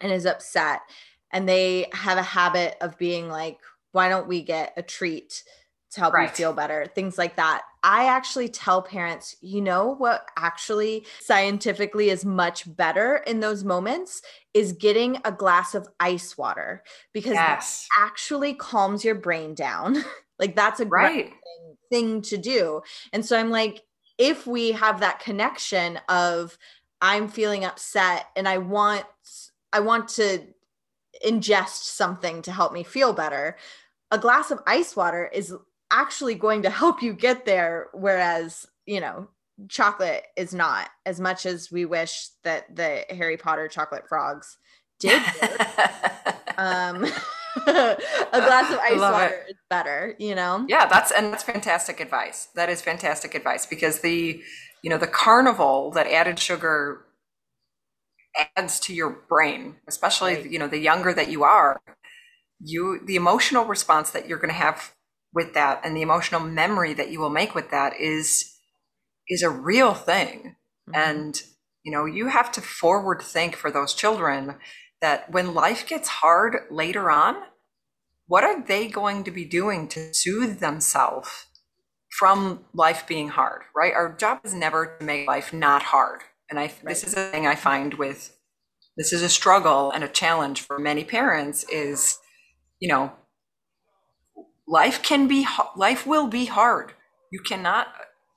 and 0.00 0.12
is 0.12 0.26
upset 0.26 0.82
and 1.32 1.48
they 1.48 1.88
have 1.92 2.18
a 2.18 2.22
habit 2.22 2.76
of 2.80 2.96
being 2.98 3.28
like, 3.28 3.58
why 3.90 4.08
don't 4.08 4.28
we 4.28 4.42
get 4.42 4.74
a 4.76 4.82
treat 4.82 5.42
to 5.90 6.00
help 6.00 6.14
right. 6.14 6.30
you 6.30 6.36
feel 6.36 6.52
better? 6.52 6.86
Things 6.94 7.18
like 7.18 7.34
that. 7.34 7.62
I 7.82 8.06
actually 8.06 8.48
tell 8.48 8.80
parents, 8.80 9.34
you 9.40 9.60
know 9.60 9.96
what 9.96 10.24
actually 10.36 11.04
scientifically 11.18 12.10
is 12.10 12.24
much 12.24 12.76
better 12.76 13.24
in 13.26 13.40
those 13.40 13.64
moments 13.64 14.22
is 14.54 14.72
getting 14.72 15.18
a 15.24 15.32
glass 15.32 15.74
of 15.74 15.88
ice 15.98 16.38
water 16.38 16.84
because 17.12 17.32
yes. 17.32 17.88
that 17.96 18.06
actually 18.06 18.54
calms 18.54 19.04
your 19.04 19.16
brain 19.16 19.52
down. 19.52 20.04
like 20.38 20.54
that's 20.54 20.80
a 20.80 20.86
right. 20.86 21.26
great 21.26 21.34
thing 21.90 22.22
to 22.22 22.36
do. 22.36 22.82
And 23.12 23.24
so 23.24 23.38
I'm 23.38 23.50
like, 23.50 23.82
if 24.18 24.46
we 24.46 24.72
have 24.72 25.00
that 25.00 25.20
connection 25.20 25.98
of 26.08 26.56
I'm 27.00 27.28
feeling 27.28 27.64
upset 27.64 28.26
and 28.36 28.48
I 28.48 28.58
want 28.58 29.04
I 29.72 29.80
want 29.80 30.08
to 30.10 30.40
ingest 31.24 31.84
something 31.84 32.42
to 32.42 32.52
help 32.52 32.72
me 32.72 32.82
feel 32.82 33.12
better, 33.12 33.56
a 34.10 34.18
glass 34.18 34.50
of 34.50 34.60
ice 34.66 34.96
water 34.96 35.26
is 35.32 35.54
actually 35.90 36.34
going 36.34 36.62
to 36.62 36.70
help 36.70 37.02
you 37.02 37.12
get 37.12 37.44
there 37.44 37.88
whereas 37.92 38.66
you 38.86 39.00
know 39.00 39.28
chocolate 39.68 40.24
is 40.36 40.52
not 40.52 40.90
as 41.06 41.20
much 41.20 41.46
as 41.46 41.70
we 41.70 41.84
wish 41.84 42.28
that 42.42 42.74
the 42.74 43.04
harry 43.10 43.36
potter 43.36 43.68
chocolate 43.68 44.08
frogs 44.08 44.58
did 44.98 45.22
um 46.58 47.06
a 47.66 47.96
glass 48.32 48.72
of 48.72 48.78
ice 48.82 49.00
water 49.00 49.44
it. 49.46 49.50
is 49.50 49.56
better 49.70 50.14
you 50.18 50.34
know 50.34 50.64
yeah 50.68 50.86
that's 50.86 51.10
and 51.10 51.32
that's 51.32 51.42
fantastic 51.42 52.00
advice 52.00 52.48
that 52.54 52.68
is 52.68 52.82
fantastic 52.82 53.34
advice 53.34 53.66
because 53.66 54.00
the 54.00 54.40
you 54.82 54.90
know 54.90 54.98
the 54.98 55.06
carnival 55.06 55.90
that 55.90 56.06
added 56.06 56.38
sugar 56.38 57.06
adds 58.56 58.78
to 58.78 58.94
your 58.94 59.10
brain 59.28 59.76
especially 59.88 60.34
right. 60.34 60.50
you 60.50 60.58
know 60.58 60.68
the 60.68 60.78
younger 60.78 61.12
that 61.12 61.30
you 61.30 61.42
are 61.42 61.80
you 62.60 63.00
the 63.04 63.16
emotional 63.16 63.64
response 63.64 64.10
that 64.10 64.28
you're 64.28 64.38
going 64.38 64.50
to 64.50 64.54
have 64.54 64.94
with 65.34 65.54
that 65.54 65.80
and 65.84 65.96
the 65.96 66.02
emotional 66.02 66.40
memory 66.40 66.94
that 66.94 67.10
you 67.10 67.20
will 67.20 67.30
make 67.30 67.54
with 67.54 67.70
that 67.70 67.98
is 68.00 68.54
is 69.28 69.42
a 69.42 69.50
real 69.50 69.94
thing 69.94 70.56
mm-hmm. 70.88 70.94
and 70.94 71.42
you 71.84 71.92
know 71.92 72.04
you 72.04 72.28
have 72.28 72.50
to 72.52 72.60
forward 72.60 73.22
think 73.22 73.56
for 73.56 73.70
those 73.70 73.94
children 73.94 74.56
that 75.00 75.30
when 75.30 75.54
life 75.54 75.86
gets 75.86 76.08
hard 76.08 76.58
later 76.70 77.10
on 77.10 77.36
what 78.28 78.44
are 78.44 78.60
they 78.60 78.88
going 78.88 79.22
to 79.24 79.30
be 79.30 79.44
doing 79.44 79.86
to 79.86 80.12
soothe 80.12 80.58
themselves 80.58 81.46
from 82.10 82.64
life 82.72 83.06
being 83.06 83.28
hard 83.28 83.62
right? 83.74 83.92
Our 83.92 84.12
job 84.12 84.40
is 84.44 84.54
never 84.54 84.96
to 84.98 85.04
make 85.04 85.28
life 85.28 85.52
not 85.52 85.82
hard. 85.82 86.22
And 86.48 86.58
i 86.58 86.62
right. 86.62 86.84
this 86.84 87.04
is 87.04 87.14
a 87.14 87.30
thing 87.30 87.46
i 87.46 87.54
find 87.54 87.94
with 87.94 88.36
this 88.96 89.12
is 89.12 89.22
a 89.22 89.28
struggle 89.28 89.90
and 89.90 90.04
a 90.04 90.08
challenge 90.08 90.60
for 90.60 90.78
many 90.78 91.04
parents 91.04 91.64
is 91.68 92.18
you 92.80 92.88
know 92.88 93.12
life 94.66 95.02
can 95.02 95.28
be 95.28 95.46
life 95.76 96.06
will 96.06 96.26
be 96.26 96.46
hard. 96.46 96.92
You 97.30 97.40
cannot 97.40 97.88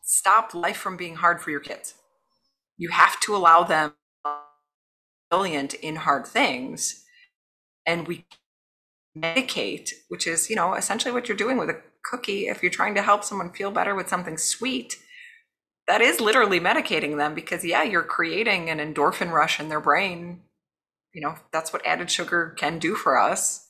stop 0.01 0.53
life 0.53 0.77
from 0.77 0.97
being 0.97 1.15
hard 1.15 1.41
for 1.41 1.51
your 1.51 1.59
kids. 1.59 1.95
You 2.77 2.89
have 2.89 3.19
to 3.21 3.35
allow 3.35 3.63
them 3.63 3.93
brilliant 5.29 5.73
in 5.75 5.97
hard 5.97 6.25
things 6.25 7.05
and 7.85 8.07
we 8.07 8.25
medicate 9.17 9.89
which 10.07 10.27
is 10.27 10.49
you 10.49 10.55
know 10.55 10.73
essentially 10.73 11.13
what 11.13 11.27
you're 11.27 11.37
doing 11.37 11.57
with 11.57 11.69
a 11.69 11.81
cookie 12.03 12.47
if 12.47 12.61
you're 12.61 12.71
trying 12.71 12.95
to 12.95 13.01
help 13.01 13.23
someone 13.23 13.51
feel 13.51 13.71
better 13.71 13.95
with 13.95 14.07
something 14.07 14.37
sweet 14.37 14.97
that 15.87 16.01
is 16.01 16.21
literally 16.21 16.59
medicating 16.59 17.17
them 17.17 17.33
because 17.33 17.65
yeah 17.65 17.83
you're 17.83 18.03
creating 18.03 18.69
an 18.69 18.79
endorphin 18.79 19.31
rush 19.31 19.59
in 19.59 19.69
their 19.69 19.81
brain 19.81 20.41
you 21.13 21.21
know 21.21 21.35
that's 21.51 21.73
what 21.73 21.85
added 21.85 22.09
sugar 22.09 22.53
can 22.57 22.79
do 22.79 22.95
for 22.95 23.19
us 23.19 23.67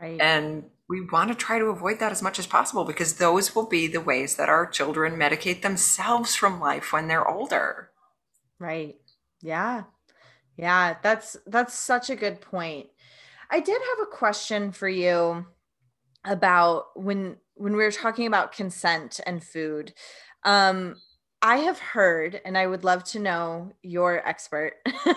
right 0.00 0.20
and 0.20 0.64
we 0.88 1.00
want 1.00 1.30
to 1.30 1.34
try 1.34 1.58
to 1.58 1.66
avoid 1.66 1.98
that 1.98 2.12
as 2.12 2.22
much 2.22 2.38
as 2.38 2.46
possible 2.46 2.84
because 2.84 3.14
those 3.14 3.54
will 3.54 3.66
be 3.66 3.86
the 3.86 4.00
ways 4.00 4.36
that 4.36 4.48
our 4.48 4.66
children 4.66 5.14
medicate 5.14 5.62
themselves 5.62 6.34
from 6.34 6.60
life 6.60 6.92
when 6.92 7.08
they're 7.08 7.28
older. 7.28 7.90
Right. 8.58 8.96
Yeah. 9.40 9.84
Yeah, 10.56 10.96
that's 11.02 11.36
that's 11.46 11.74
such 11.74 12.10
a 12.10 12.16
good 12.16 12.40
point. 12.40 12.86
I 13.50 13.60
did 13.60 13.80
have 13.80 14.06
a 14.06 14.10
question 14.10 14.72
for 14.72 14.88
you 14.88 15.46
about 16.24 16.86
when 16.94 17.36
when 17.54 17.76
we 17.76 17.84
were 17.84 17.92
talking 17.92 18.26
about 18.26 18.52
consent 18.52 19.20
and 19.26 19.42
food. 19.42 19.94
Um 20.44 20.96
I 21.44 21.56
have 21.58 21.78
heard, 21.78 22.40
and 22.46 22.56
I 22.56 22.66
would 22.66 22.84
love 22.84 23.04
to 23.04 23.18
know 23.18 23.70
your 23.82 24.26
expert 24.26 24.76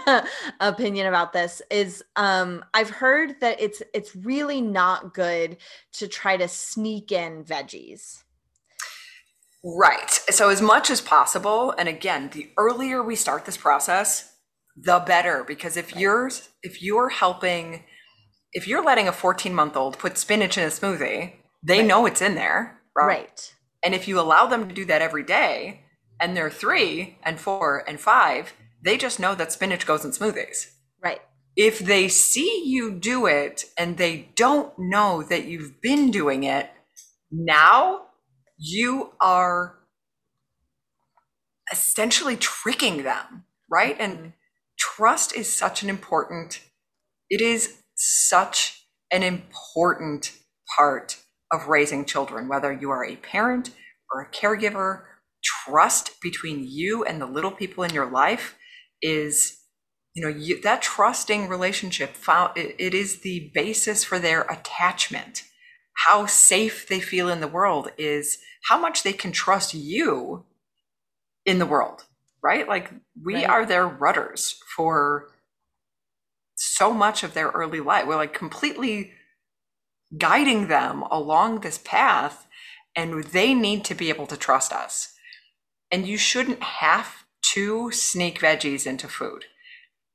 opinion 0.60 1.08
about 1.08 1.32
this. 1.32 1.62
Is 1.72 2.04
um, 2.18 2.66
I've 2.74 2.90
heard 2.90 3.40
that 3.40 3.62
it's 3.62 3.82
it's 3.94 4.14
really 4.14 4.60
not 4.60 5.14
good 5.14 5.56
to 5.94 6.08
try 6.10 6.36
to 6.36 6.50
sneak 6.50 7.14
in 7.14 7.46
veggies. 7.46 8.24
Right. 9.64 10.12
So 10.30 10.50
as 10.50 10.62
much 10.62 10.90
as 10.90 11.00
possible, 11.00 11.74
and 11.78 11.88
again, 11.88 12.30
the 12.34 12.52
earlier 12.58 13.02
we 13.02 13.16
start 13.16 13.46
this 13.46 13.56
process, 13.56 14.34
the 14.78 15.00
better 15.00 15.44
because 15.44 15.76
if 15.78 15.96
you're 15.96 16.30
if 16.64 16.82
you're 16.82 17.10
helping 17.10 17.84
if 18.54 18.68
you're 18.68 18.84
letting 18.84 19.08
a 19.08 19.12
14 19.12 19.54
month 19.54 19.76
old 19.76 19.98
put 19.98 20.18
spinach 20.18 20.58
in 20.58 20.64
a 20.64 20.68
smoothie 20.68 21.34
they 21.64 21.80
Right. 21.80 21.88
know 21.88 22.06
it's 22.06 22.22
in 22.22 22.36
there 22.36 22.80
right? 22.96 23.08
Right. 23.08 23.54
and 23.84 23.96
if 23.96 24.08
you 24.08 24.20
allow 24.20 24.46
them 24.46 24.68
to 24.70 24.76
do 24.76 24.86
that 24.86 25.02
every 25.02 25.24
day 25.24 25.82
and 26.22 26.38
they're 26.38 26.50
three 26.52 27.18
and 27.24 27.40
four 27.40 27.84
and 27.88 28.00
five 28.00 28.54
they 28.84 28.98
just 28.98 29.20
know 29.20 29.34
that 29.36 29.52
spinach 29.52 29.86
goes 29.88 30.06
in 30.06 30.12
smoothies 30.12 30.68
Right. 31.04 31.22
if 31.56 31.80
they 31.80 32.08
see 32.08 32.64
you 32.66 32.92
do 32.94 33.26
it 33.26 33.66
and 33.78 33.98
they 33.98 34.30
don't 34.36 34.74
know 34.78 35.24
that 35.24 35.46
you've 35.46 35.82
been 35.82 36.12
doing 36.12 36.44
it, 36.44 36.70
now 37.32 38.02
you 38.58 39.12
are 39.20 39.78
essentially 41.72 42.36
tricking 42.38 43.04
them, 43.04 43.44
right? 43.70 43.96
And 44.00 44.18
mm-hmm. 44.18 44.28
Trust 44.78 45.36
is 45.36 45.52
such 45.52 45.84
an 45.84 45.90
important, 45.90 46.62
it 47.30 47.42
is 47.42 47.78
such 47.96 48.88
an 49.12 49.24
important 49.24 50.34
part 50.76 51.18
of 51.52 51.68
raising 51.68 52.06
children, 52.06 52.48
whether 52.48 52.72
you 52.72 52.90
are 52.90 53.06
a 53.06 53.16
parent 53.16 53.72
or 54.14 54.22
a 54.22 54.30
caregiver. 54.30 55.04
Trust 55.44 56.20
between 56.22 56.66
you 56.68 57.04
and 57.04 57.22
the 57.22 57.26
little 57.26 57.52
people 57.52 57.84
in 57.84 57.94
your 57.94 58.10
life 58.10 58.56
is 59.02 59.58
you 60.18 60.24
know 60.24 60.30
you, 60.30 60.60
that 60.62 60.82
trusting 60.82 61.48
relationship 61.48 62.16
it 62.56 62.94
is 62.94 63.20
the 63.20 63.52
basis 63.54 64.04
for 64.04 64.18
their 64.18 64.42
attachment 64.42 65.44
how 66.08 66.26
safe 66.26 66.88
they 66.88 67.00
feel 67.00 67.30
in 67.30 67.40
the 67.40 67.48
world 67.48 67.92
is 68.00 68.40
how 68.68 68.80
much 68.80 69.04
they 69.04 69.14
can 69.14 69.32
trust 69.32 69.76
you 69.76 70.44
in 71.46 71.60
the 71.60 71.68
world 71.68 72.07
right 72.42 72.68
like 72.68 72.92
we 73.24 73.36
Right. 73.36 73.50
are 73.50 73.66
their 73.66 73.88
rudders 73.88 74.62
for 74.76 75.30
so 76.56 76.94
much 76.94 77.24
of 77.24 77.34
their 77.34 77.50
early 77.50 77.80
life 77.80 78.08
we're 78.08 78.16
like 78.16 78.34
completely 78.34 79.14
guiding 80.18 80.68
them 80.68 81.04
along 81.04 81.60
this 81.60 81.78
path 81.78 82.48
and 82.96 83.24
they 83.26 83.54
need 83.54 83.86
to 83.86 83.96
be 83.96 84.10
able 84.10 84.28
to 84.28 84.38
trust 84.38 84.72
us 84.72 85.14
and 85.92 86.08
you 86.08 86.18
shouldn't 86.18 86.64
have 86.64 87.26
to 87.54 87.92
sneak 87.92 88.40
veggies 88.40 88.88
into 88.88 89.08
food 89.08 89.46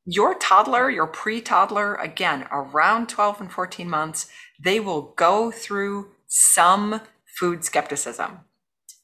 your 0.05 0.35
toddler, 0.35 0.91
your 0.91 1.07
pre 1.07 1.41
toddler, 1.41 1.95
again, 1.95 2.47
around 2.51 3.09
12 3.09 3.41
and 3.43 3.53
14 3.53 3.89
months, 3.89 4.29
they 4.63 4.81
will 4.81 5.15
go 5.17 5.51
through 5.51 6.11
some 6.27 7.01
food 7.39 7.65
skepticism. 7.65 8.41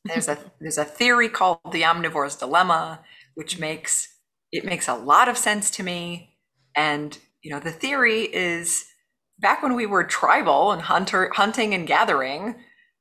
There's 0.08 0.28
a 0.28 0.38
there's 0.60 0.78
a 0.78 0.84
theory 0.84 1.28
called 1.28 1.60
the 1.72 1.84
omnivore's 1.84 2.36
dilemma, 2.36 3.00
which 3.34 3.58
makes 3.58 4.08
it 4.50 4.64
makes 4.64 4.88
a 4.88 4.94
lot 4.94 5.28
of 5.28 5.38
sense 5.38 5.70
to 5.72 5.82
me. 5.82 6.36
And 6.74 7.16
you 7.42 7.50
know, 7.50 7.60
the 7.60 7.72
theory 7.72 8.22
is 8.22 8.84
back 9.38 9.62
when 9.62 9.74
we 9.74 9.86
were 9.86 10.04
tribal 10.04 10.72
and 10.72 10.82
hunter 10.82 11.30
hunting 11.34 11.74
and 11.74 11.86
gathering, 11.86 12.56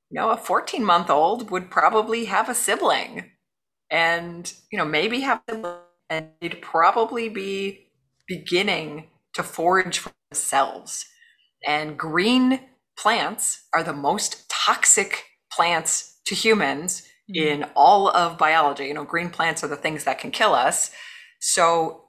you 0.09 0.19
know, 0.19 0.29
a 0.29 0.37
14 0.37 0.83
month 0.83 1.09
old 1.09 1.49
would 1.49 1.71
probably 1.71 2.25
have 2.25 2.49
a 2.49 2.55
sibling 2.55 3.31
and 3.89 4.53
you 4.71 4.77
know 4.77 4.85
maybe 4.85 5.21
have 5.21 5.41
and 6.09 6.29
they'd 6.41 6.61
probably 6.61 7.29
be 7.29 7.87
beginning 8.27 9.07
to 9.33 9.43
forage 9.43 9.99
for 9.99 10.11
themselves 10.29 11.05
and 11.65 11.97
green 11.97 12.59
plants 12.97 13.67
are 13.73 13.83
the 13.83 13.93
most 13.93 14.49
toxic 14.49 15.25
plants 15.51 16.16
to 16.27 16.35
humans 16.35 17.03
mm-hmm. 17.29 17.63
in 17.63 17.69
all 17.75 18.09
of 18.09 18.37
biology. 18.37 18.85
You 18.85 18.93
know 18.93 19.03
green 19.03 19.29
plants 19.29 19.63
are 19.63 19.67
the 19.67 19.75
things 19.75 20.03
that 20.05 20.19
can 20.19 20.31
kill 20.31 20.53
us. 20.53 20.91
So 21.39 22.03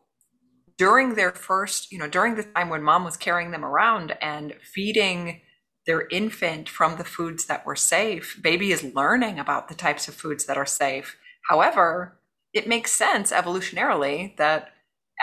during 0.77 1.14
their 1.14 1.33
first 1.33 1.91
you 1.91 1.99
know 1.99 2.09
during 2.09 2.37
the 2.37 2.45
time 2.45 2.69
when 2.69 2.83
mom 2.83 3.05
was 3.05 3.16
carrying 3.16 3.51
them 3.51 3.64
around 3.64 4.16
and 4.21 4.55
feeding 4.62 5.41
their 5.87 6.07
infant 6.09 6.69
from 6.69 6.97
the 6.97 7.05
foods 7.05 7.47
that 7.47 7.64
were 7.64 7.77
safe 7.77 8.39
baby 8.43 8.73
is 8.73 8.95
learning 8.95 9.39
about 9.39 9.69
the 9.69 9.75
types 9.75 10.07
of 10.09 10.14
foods 10.14 10.45
that 10.47 10.59
are 10.59 10.66
safe. 10.66 11.16
However, 11.49 12.21
it 12.53 12.69
makes 12.69 12.93
sense 12.93 13.33
evolutionarily 13.33 14.37
that 14.37 14.71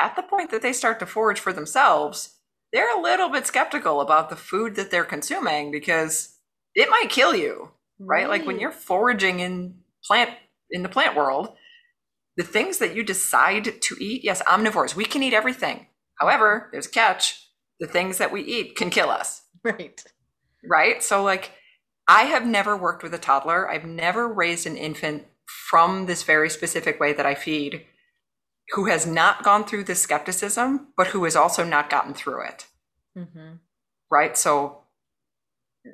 at 0.01 0.15
the 0.15 0.23
point 0.23 0.51
that 0.51 0.61
they 0.61 0.73
start 0.73 0.99
to 0.99 1.05
forage 1.05 1.39
for 1.39 1.53
themselves, 1.53 2.35
they're 2.73 2.97
a 2.97 3.01
little 3.01 3.29
bit 3.29 3.47
skeptical 3.47 4.01
about 4.01 4.29
the 4.29 4.35
food 4.35 4.75
that 4.75 4.91
they're 4.91 5.05
consuming 5.05 5.71
because 5.71 6.35
it 6.73 6.89
might 6.89 7.09
kill 7.09 7.33
you, 7.35 7.71
right? 7.99 8.27
Like 8.29 8.45
when 8.45 8.59
you're 8.59 8.71
foraging 8.71 9.39
in 9.39 9.75
plant 10.03 10.31
in 10.69 10.83
the 10.83 10.89
plant 10.89 11.15
world, 11.15 11.55
the 12.37 12.43
things 12.43 12.79
that 12.79 12.95
you 12.95 13.03
decide 13.03 13.81
to 13.81 13.95
eat, 13.99 14.23
yes, 14.23 14.41
omnivores, 14.43 14.95
we 14.95 15.05
can 15.05 15.23
eat 15.23 15.33
everything. 15.33 15.87
However, 16.19 16.69
there's 16.71 16.87
a 16.87 16.91
catch. 16.91 17.49
The 17.79 17.87
things 17.87 18.17
that 18.19 18.31
we 18.31 18.41
eat 18.41 18.75
can 18.77 18.89
kill 18.89 19.09
us 19.09 19.41
Right. 19.63 20.01
right? 20.63 21.03
So 21.03 21.23
like 21.23 21.51
I 22.07 22.23
have 22.23 22.45
never 22.45 22.77
worked 22.77 23.03
with 23.03 23.13
a 23.13 23.17
toddler. 23.17 23.69
I've 23.69 23.83
never 23.85 24.27
raised 24.31 24.65
an 24.65 24.77
infant 24.77 25.25
from 25.45 26.05
this 26.05 26.23
very 26.23 26.49
specific 26.49 26.99
way 26.99 27.13
that 27.13 27.25
I 27.25 27.35
feed 27.35 27.85
who 28.71 28.85
has 28.85 29.05
not 29.05 29.43
gone 29.43 29.63
through 29.65 29.83
this 29.83 30.01
skepticism, 30.01 30.87
but 30.97 31.07
who 31.07 31.23
has 31.25 31.35
also 31.35 31.63
not 31.63 31.89
gotten 31.89 32.13
through 32.13 32.45
it, 32.45 32.65
Mm-hmm. 33.17 33.55
right? 34.09 34.37
So 34.37 34.84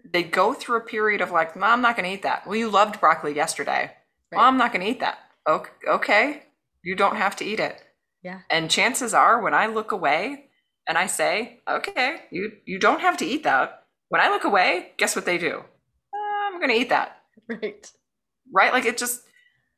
they 0.06 0.24
go 0.24 0.54
through 0.54 0.78
a 0.78 0.82
period 0.86 1.22
of 1.22 1.32
like, 1.32 1.56
"Mom, 1.56 1.72
I'm 1.74 1.82
not 1.82 1.96
going 1.96 2.08
to 2.10 2.14
eat 2.16 2.24
that." 2.24 2.46
Well, 2.48 2.56
you 2.56 2.70
loved 2.70 3.00
broccoli 3.00 3.36
yesterday. 3.36 3.92
Well, 4.32 4.42
I'm 4.42 4.58
not 4.58 4.72
going 4.72 4.86
to 4.86 4.92
eat 4.92 5.00
that. 5.02 5.20
Okay, 5.48 5.72
okay, 5.88 6.44
you 6.84 6.96
don't 6.96 7.18
have 7.18 7.36
to 7.38 7.46
eat 7.46 7.60
it. 7.60 7.84
Yeah. 8.24 8.40
And 8.50 8.70
chances 8.70 9.14
are, 9.14 9.42
when 9.42 9.54
I 9.54 9.66
look 9.68 9.92
away 9.92 10.50
and 10.88 10.98
I 10.98 11.08
say, 11.08 11.62
"Okay, 11.68 12.22
you 12.32 12.52
you 12.66 12.80
don't 12.80 13.02
have 13.02 13.18
to 13.18 13.26
eat 13.26 13.44
that," 13.44 13.84
when 14.10 14.22
I 14.22 14.30
look 14.30 14.44
away, 14.44 14.92
guess 14.98 15.16
what 15.16 15.26
they 15.26 15.38
do? 15.38 15.64
I'm 16.14 16.60
going 16.60 16.70
to 16.70 16.76
eat 16.82 16.90
that, 16.90 17.18
Right. 17.48 17.92
right? 18.54 18.72
Like 18.74 18.86
it 18.86 18.98
just 18.98 19.24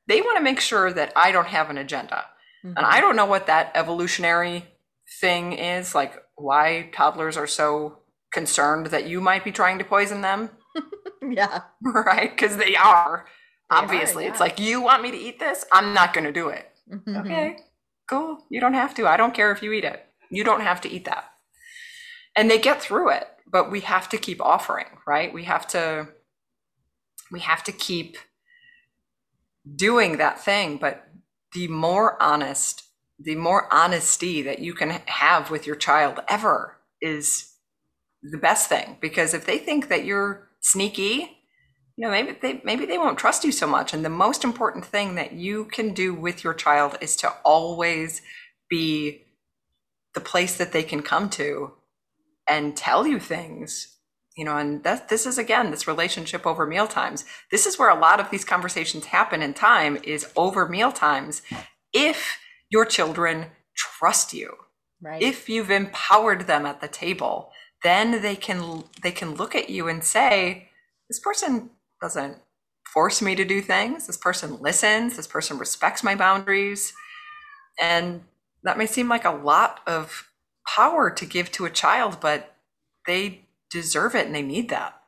they 0.08 0.22
want 0.22 0.38
to 0.38 0.44
make 0.44 0.60
sure 0.60 0.92
that 0.92 1.14
I 1.16 1.32
don't 1.32 1.48
have 1.48 1.70
an 1.70 1.78
agenda, 1.78 2.26
Mm-hmm. 2.66 2.78
and 2.78 2.86
I 2.86 3.02
don't 3.02 3.16
know 3.18 3.26
what 3.26 3.48
that 3.48 3.72
evolutionary 3.76 4.66
thing 5.20 5.54
is, 5.54 5.94
like 5.96 6.14
why 6.36 6.90
toddlers 6.94 7.38
are 7.38 7.48
so 7.48 8.00
concerned 8.34 8.88
that 8.88 9.08
you 9.08 9.22
might 9.22 9.44
be 9.44 9.52
trying 9.52 9.78
to 9.80 9.86
poison 9.86 10.22
them, 10.22 10.50
yeah. 11.30 11.62
right? 11.82 12.32
Because 12.32 12.58
they 12.58 12.76
are. 12.76 13.26
They 13.70 13.78
are, 13.78 13.84
Obviously, 13.84 14.26
it's 14.26 14.40
like 14.40 14.60
you 14.60 14.82
want 14.82 15.02
me 15.02 15.12
to 15.12 15.18
eat 15.18 15.40
this, 15.40 15.66
I'm 15.72 15.94
not 15.94 16.14
going 16.14 16.26
to 16.26 16.32
do 16.34 16.50
it. 16.50 16.70
Mhm. 16.92 17.22
Okay, 17.22 17.58
cool. 18.10 18.46
You 18.50 18.60
don't 18.60 18.74
have 18.74 18.94
to. 18.96 19.08
I 19.08 19.18
don't 19.18 19.34
care 19.34 19.52
if 19.52 19.64
you 19.64 19.72
eat 19.72 19.86
it. 19.86 20.06
You 20.30 20.44
don't 20.44 20.62
have 20.62 20.82
to 20.82 20.90
eat 20.90 21.06
that. 21.06 21.26
And 22.36 22.50
they 22.52 22.60
get 22.60 22.82
through 22.82 23.12
it, 23.12 23.28
but 23.48 23.72
we 23.72 23.82
have 23.82 24.10
to 24.10 24.18
keep 24.18 24.42
offering, 24.42 24.88
right? 25.08 25.34
We 25.34 25.46
have 25.46 25.66
to 25.68 26.10
we 27.32 27.40
have 27.40 27.64
to 27.64 27.72
keep 27.72 28.18
doing 29.76 30.18
that 30.18 30.40
thing, 30.40 30.78
but 30.78 31.08
the 31.54 31.68
more 31.68 32.22
honest, 32.22 32.84
the 33.20 33.36
more 33.36 33.74
honesty 33.74 34.42
that 34.42 34.60
you 34.60 34.74
can 34.74 34.90
have 35.06 35.50
with 35.50 35.66
your 35.66 35.76
child 35.76 36.20
ever 36.28 36.78
is 37.02 37.53
the 38.32 38.38
best 38.38 38.70
thing 38.70 38.98
because 39.02 39.34
if 39.34 39.46
they 39.46 39.58
think 39.58 39.90
that 39.90 40.06
you're 40.06 40.48
sneaky, 40.62 41.38
you 41.96 42.06
know, 42.06 42.10
maybe 42.12 42.38
they 42.42 42.62
maybe 42.64 42.86
they 42.86 42.98
won't 42.98 43.20
trust 43.20 43.44
you 43.44 43.52
so 43.52 43.68
much. 43.68 43.94
And 43.94 44.04
the 44.04 44.10
most 44.10 44.44
important 44.44 44.86
thing 44.86 45.16
that 45.16 45.34
you 45.34 45.66
can 45.66 45.94
do 45.94 46.14
with 46.14 46.44
your 46.44 46.54
child 46.54 46.98
is 47.02 47.16
to 47.18 47.30
always 47.44 48.22
be 48.70 49.26
the 50.16 50.22
place 50.22 50.58
that 50.58 50.72
they 50.72 50.84
can 50.84 51.02
come 51.02 51.30
to 51.32 51.74
and 52.50 52.76
tell 52.76 53.06
you 53.06 53.20
things. 53.20 53.90
You 54.36 54.46
know, 54.46 54.58
and 54.58 54.84
that 54.84 55.10
this 55.10 55.28
is 55.28 55.38
again 55.38 55.70
this 55.70 55.88
relationship 55.88 56.48
over 56.48 56.66
meal 56.66 56.88
times. 56.88 57.24
This 57.52 57.68
is 57.68 57.78
where 57.78 57.90
a 57.90 58.00
lot 58.00 58.20
of 58.20 58.32
these 58.32 58.44
conversations 58.44 59.06
happen 59.06 59.44
in 59.44 59.54
time 59.54 60.00
is 60.04 60.26
over 60.36 60.68
meal 60.68 60.92
times. 60.92 61.44
If 61.94 62.40
your 62.72 62.86
children 62.86 63.48
trust 63.76 64.34
you, 64.34 64.56
Right. 65.04 65.22
if 65.22 65.50
you've 65.50 65.70
empowered 65.70 66.48
them 66.48 66.66
at 66.66 66.80
the 66.80 66.88
table 66.88 67.52
then 67.84 68.22
they 68.22 68.36
can 68.36 68.84
they 69.02 69.12
can 69.12 69.36
look 69.36 69.56
at 69.56 69.70
you 69.70 69.88
and 69.88 70.04
say 70.04 70.70
this 71.10 71.20
person 71.20 71.70
doesn't 72.02 72.38
force 72.94 73.22
me 73.22 73.36
to 73.36 73.46
do 73.46 73.62
things 73.62 74.08
this 74.08 74.18
person 74.18 74.60
listens 74.62 75.16
this 75.18 75.28
person 75.28 75.58
respects 75.58 76.04
my 76.04 76.16
boundaries 76.16 76.94
and 77.82 78.22
that 78.64 78.78
may 78.78 78.86
seem 78.86 79.10
like 79.10 79.26
a 79.26 79.32
lot 79.32 79.80
of 79.88 80.30
power 80.68 81.10
to 81.10 81.26
give 81.26 81.52
to 81.52 81.66
a 81.66 81.70
child 81.70 82.18
but 82.22 82.56
they 83.08 83.42
deserve 83.72 84.16
it 84.16 84.26
and 84.26 84.36
they 84.36 84.42
need 84.42 84.70
that 84.70 85.02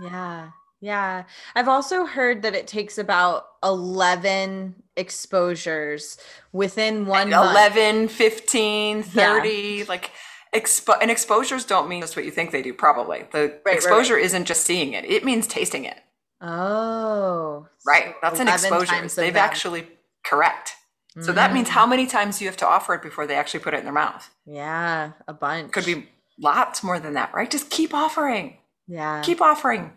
Yeah. 0.00 0.50
Yeah. 0.80 1.24
I've 1.54 1.68
also 1.68 2.06
heard 2.06 2.42
that 2.42 2.54
it 2.56 2.66
takes 2.66 2.98
about 2.98 3.46
11 3.62 4.74
exposures 4.96 6.18
within 6.52 7.06
one 7.06 7.30
month. 7.30 7.52
11 7.52 8.08
15 8.08 9.02
30 9.04 9.84
like 9.84 10.10
expo- 10.52 10.98
and 11.00 11.10
exposures 11.10 11.64
don't 11.64 11.88
mean 11.88 12.00
just 12.00 12.16
what 12.16 12.24
you 12.24 12.30
think 12.30 12.50
they 12.50 12.62
do 12.62 12.74
probably 12.74 13.24
the 13.32 13.58
right, 13.64 13.74
exposure 13.74 14.16
isn't 14.16 14.44
just 14.44 14.62
seeing 14.62 14.92
it 14.92 15.04
it 15.04 15.24
means 15.24 15.46
tasting 15.46 15.84
it 15.84 15.98
Oh. 16.42 17.68
Right. 17.86 18.06
so 18.06 18.14
That's 18.20 18.40
an 18.40 18.48
exposure. 18.48 19.08
They've 19.08 19.36
actually 19.36 19.86
correct. 20.24 20.74
So 21.20 21.30
that 21.32 21.52
means 21.52 21.68
mm. 21.68 21.72
how 21.72 21.86
many 21.86 22.06
times 22.06 22.40
you 22.40 22.48
have 22.48 22.56
to 22.56 22.66
offer 22.66 22.94
it 22.94 23.02
before 23.02 23.26
they 23.26 23.34
actually 23.36 23.60
put 23.60 23.74
it 23.74 23.78
in 23.78 23.84
their 23.84 23.92
mouth? 23.92 24.28
Yeah, 24.46 25.12
a 25.28 25.34
bunch. 25.34 25.70
Could 25.70 25.84
be 25.84 26.08
lots 26.40 26.82
more 26.82 26.98
than 26.98 27.12
that, 27.14 27.34
right? 27.34 27.50
Just 27.50 27.70
keep 27.70 27.92
offering. 27.94 28.56
Yeah. 28.88 29.20
Keep 29.22 29.40
offering. 29.42 29.92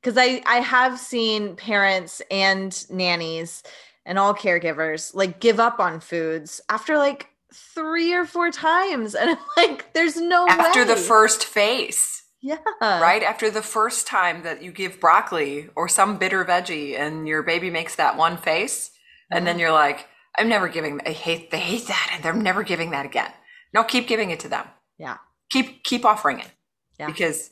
because 0.00 0.16
I 0.16 0.42
I 0.46 0.60
have 0.60 0.98
seen 0.98 1.56
parents 1.56 2.22
and 2.30 2.72
nannies 2.90 3.62
and 4.06 4.18
all 4.18 4.34
caregivers 4.34 5.14
like 5.14 5.40
give 5.40 5.60
up 5.60 5.78
on 5.80 6.00
foods 6.00 6.60
after 6.68 6.96
like 6.96 7.28
three 7.54 8.12
or 8.14 8.24
four 8.24 8.50
times, 8.50 9.14
and 9.14 9.30
I'm 9.30 9.38
like, 9.56 9.92
there's 9.92 10.16
no 10.16 10.46
After 10.48 10.84
the 10.84 10.96
first 10.96 11.44
face. 11.44 12.24
yeah 12.40 12.56
right? 12.80 13.22
After 13.22 13.50
the 13.50 13.62
first 13.62 14.06
time 14.06 14.42
that 14.42 14.62
you 14.62 14.72
give 14.72 15.00
broccoli 15.00 15.68
or 15.76 15.88
some 15.88 16.18
bitter 16.18 16.44
veggie 16.44 16.98
and 16.98 17.26
your 17.28 17.42
baby 17.42 17.70
makes 17.70 17.96
that 17.96 18.16
one 18.16 18.36
face, 18.36 18.90
and 19.30 19.46
then 19.46 19.58
you're 19.58 19.72
like, 19.72 20.08
I'm 20.38 20.48
never 20.48 20.68
giving 20.68 21.00
I 21.06 21.10
hate 21.12 21.50
they 21.50 21.60
hate 21.60 21.86
that 21.88 22.10
and 22.14 22.22
they're 22.24 22.32
never 22.34 22.62
giving 22.62 22.90
that 22.90 23.06
again. 23.06 23.30
No, 23.74 23.84
keep 23.84 24.06
giving 24.08 24.30
it 24.30 24.40
to 24.40 24.48
them. 24.48 24.66
yeah 24.98 25.18
Keep 25.50 25.84
keep 25.84 26.04
offering 26.04 26.40
it. 26.40 26.50
Yeah. 26.98 27.06
Because 27.06 27.50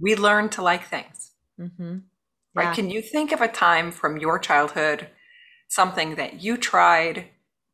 we 0.00 0.14
learn 0.16 0.48
to 0.50 0.62
like 0.62 0.84
things. 0.86 1.32
mm-hmm. 1.58 1.98
right? 2.54 2.64
Yeah. 2.64 2.74
Can 2.74 2.90
you 2.90 3.02
think 3.02 3.32
of 3.32 3.40
a 3.40 3.48
time 3.48 3.90
from 3.90 4.16
your 4.16 4.38
childhood, 4.38 5.08
something 5.68 6.14
that 6.16 6.42
you 6.42 6.56
tried 6.56 7.26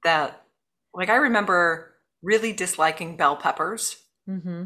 that, 0.04 0.43
like, 0.94 1.08
I 1.10 1.16
remember 1.16 1.94
really 2.22 2.52
disliking 2.52 3.16
bell 3.16 3.36
peppers, 3.36 3.96
Mm-hmm. 4.28 4.64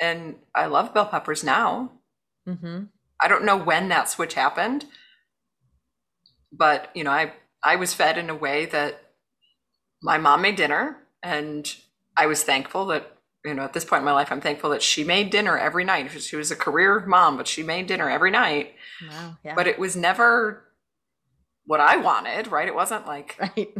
and 0.00 0.36
I 0.54 0.66
love 0.66 0.94
bell 0.94 1.06
peppers 1.06 1.42
now. 1.42 1.90
Mm-hmm. 2.48 2.84
I 3.20 3.28
don't 3.28 3.44
know 3.44 3.56
when 3.56 3.88
that 3.88 4.08
switch 4.08 4.34
happened, 4.34 4.84
but 6.52 6.90
you 6.94 7.04
know, 7.04 7.10
I 7.10 7.32
I 7.62 7.76
was 7.76 7.94
fed 7.94 8.16
in 8.16 8.30
a 8.30 8.34
way 8.34 8.66
that 8.66 9.02
my 10.02 10.18
mom 10.18 10.42
made 10.42 10.56
dinner, 10.56 10.96
and 11.22 11.72
I 12.16 12.26
was 12.26 12.42
thankful 12.44 12.86
that 12.86 13.16
you 13.44 13.54
know 13.54 13.62
at 13.64 13.72
this 13.72 13.84
point 13.84 14.00
in 14.00 14.04
my 14.06 14.12
life, 14.12 14.30
I'm 14.30 14.40
thankful 14.40 14.70
that 14.70 14.82
she 14.82 15.02
made 15.04 15.30
dinner 15.30 15.58
every 15.58 15.84
night. 15.84 16.10
She 16.20 16.36
was 16.36 16.50
a 16.50 16.56
career 16.56 17.04
mom, 17.06 17.36
but 17.36 17.48
she 17.48 17.62
made 17.62 17.86
dinner 17.86 18.08
every 18.08 18.30
night. 18.30 18.74
Wow. 19.08 19.36
Yeah. 19.44 19.54
but 19.54 19.66
it 19.66 19.78
was 19.78 19.96
never 19.96 20.64
what 21.66 21.80
I 21.80 21.96
wanted, 21.96 22.48
right? 22.48 22.68
It 22.68 22.74
wasn't 22.74 23.06
like 23.06 23.36
right. 23.40 23.74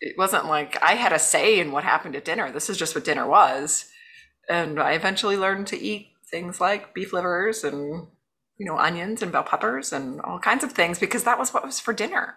It 0.00 0.16
wasn't 0.18 0.46
like 0.46 0.82
I 0.82 0.94
had 0.94 1.12
a 1.12 1.18
say 1.18 1.60
in 1.60 1.72
what 1.72 1.84
happened 1.84 2.16
at 2.16 2.24
dinner. 2.24 2.50
This 2.50 2.70
is 2.70 2.76
just 2.78 2.94
what 2.94 3.04
dinner 3.04 3.26
was. 3.26 3.86
And 4.48 4.80
I 4.80 4.92
eventually 4.92 5.36
learned 5.36 5.66
to 5.68 5.78
eat 5.78 6.08
things 6.30 6.60
like 6.60 6.94
beef 6.94 7.12
livers 7.12 7.64
and 7.64 8.06
you 8.58 8.66
know 8.66 8.78
onions 8.78 9.22
and 9.22 9.32
bell 9.32 9.42
peppers 9.42 9.92
and 9.92 10.20
all 10.22 10.38
kinds 10.38 10.64
of 10.64 10.72
things 10.72 10.98
because 10.98 11.24
that 11.24 11.38
was 11.38 11.52
what 11.54 11.64
was 11.64 11.80
for 11.80 11.92
dinner. 11.92 12.36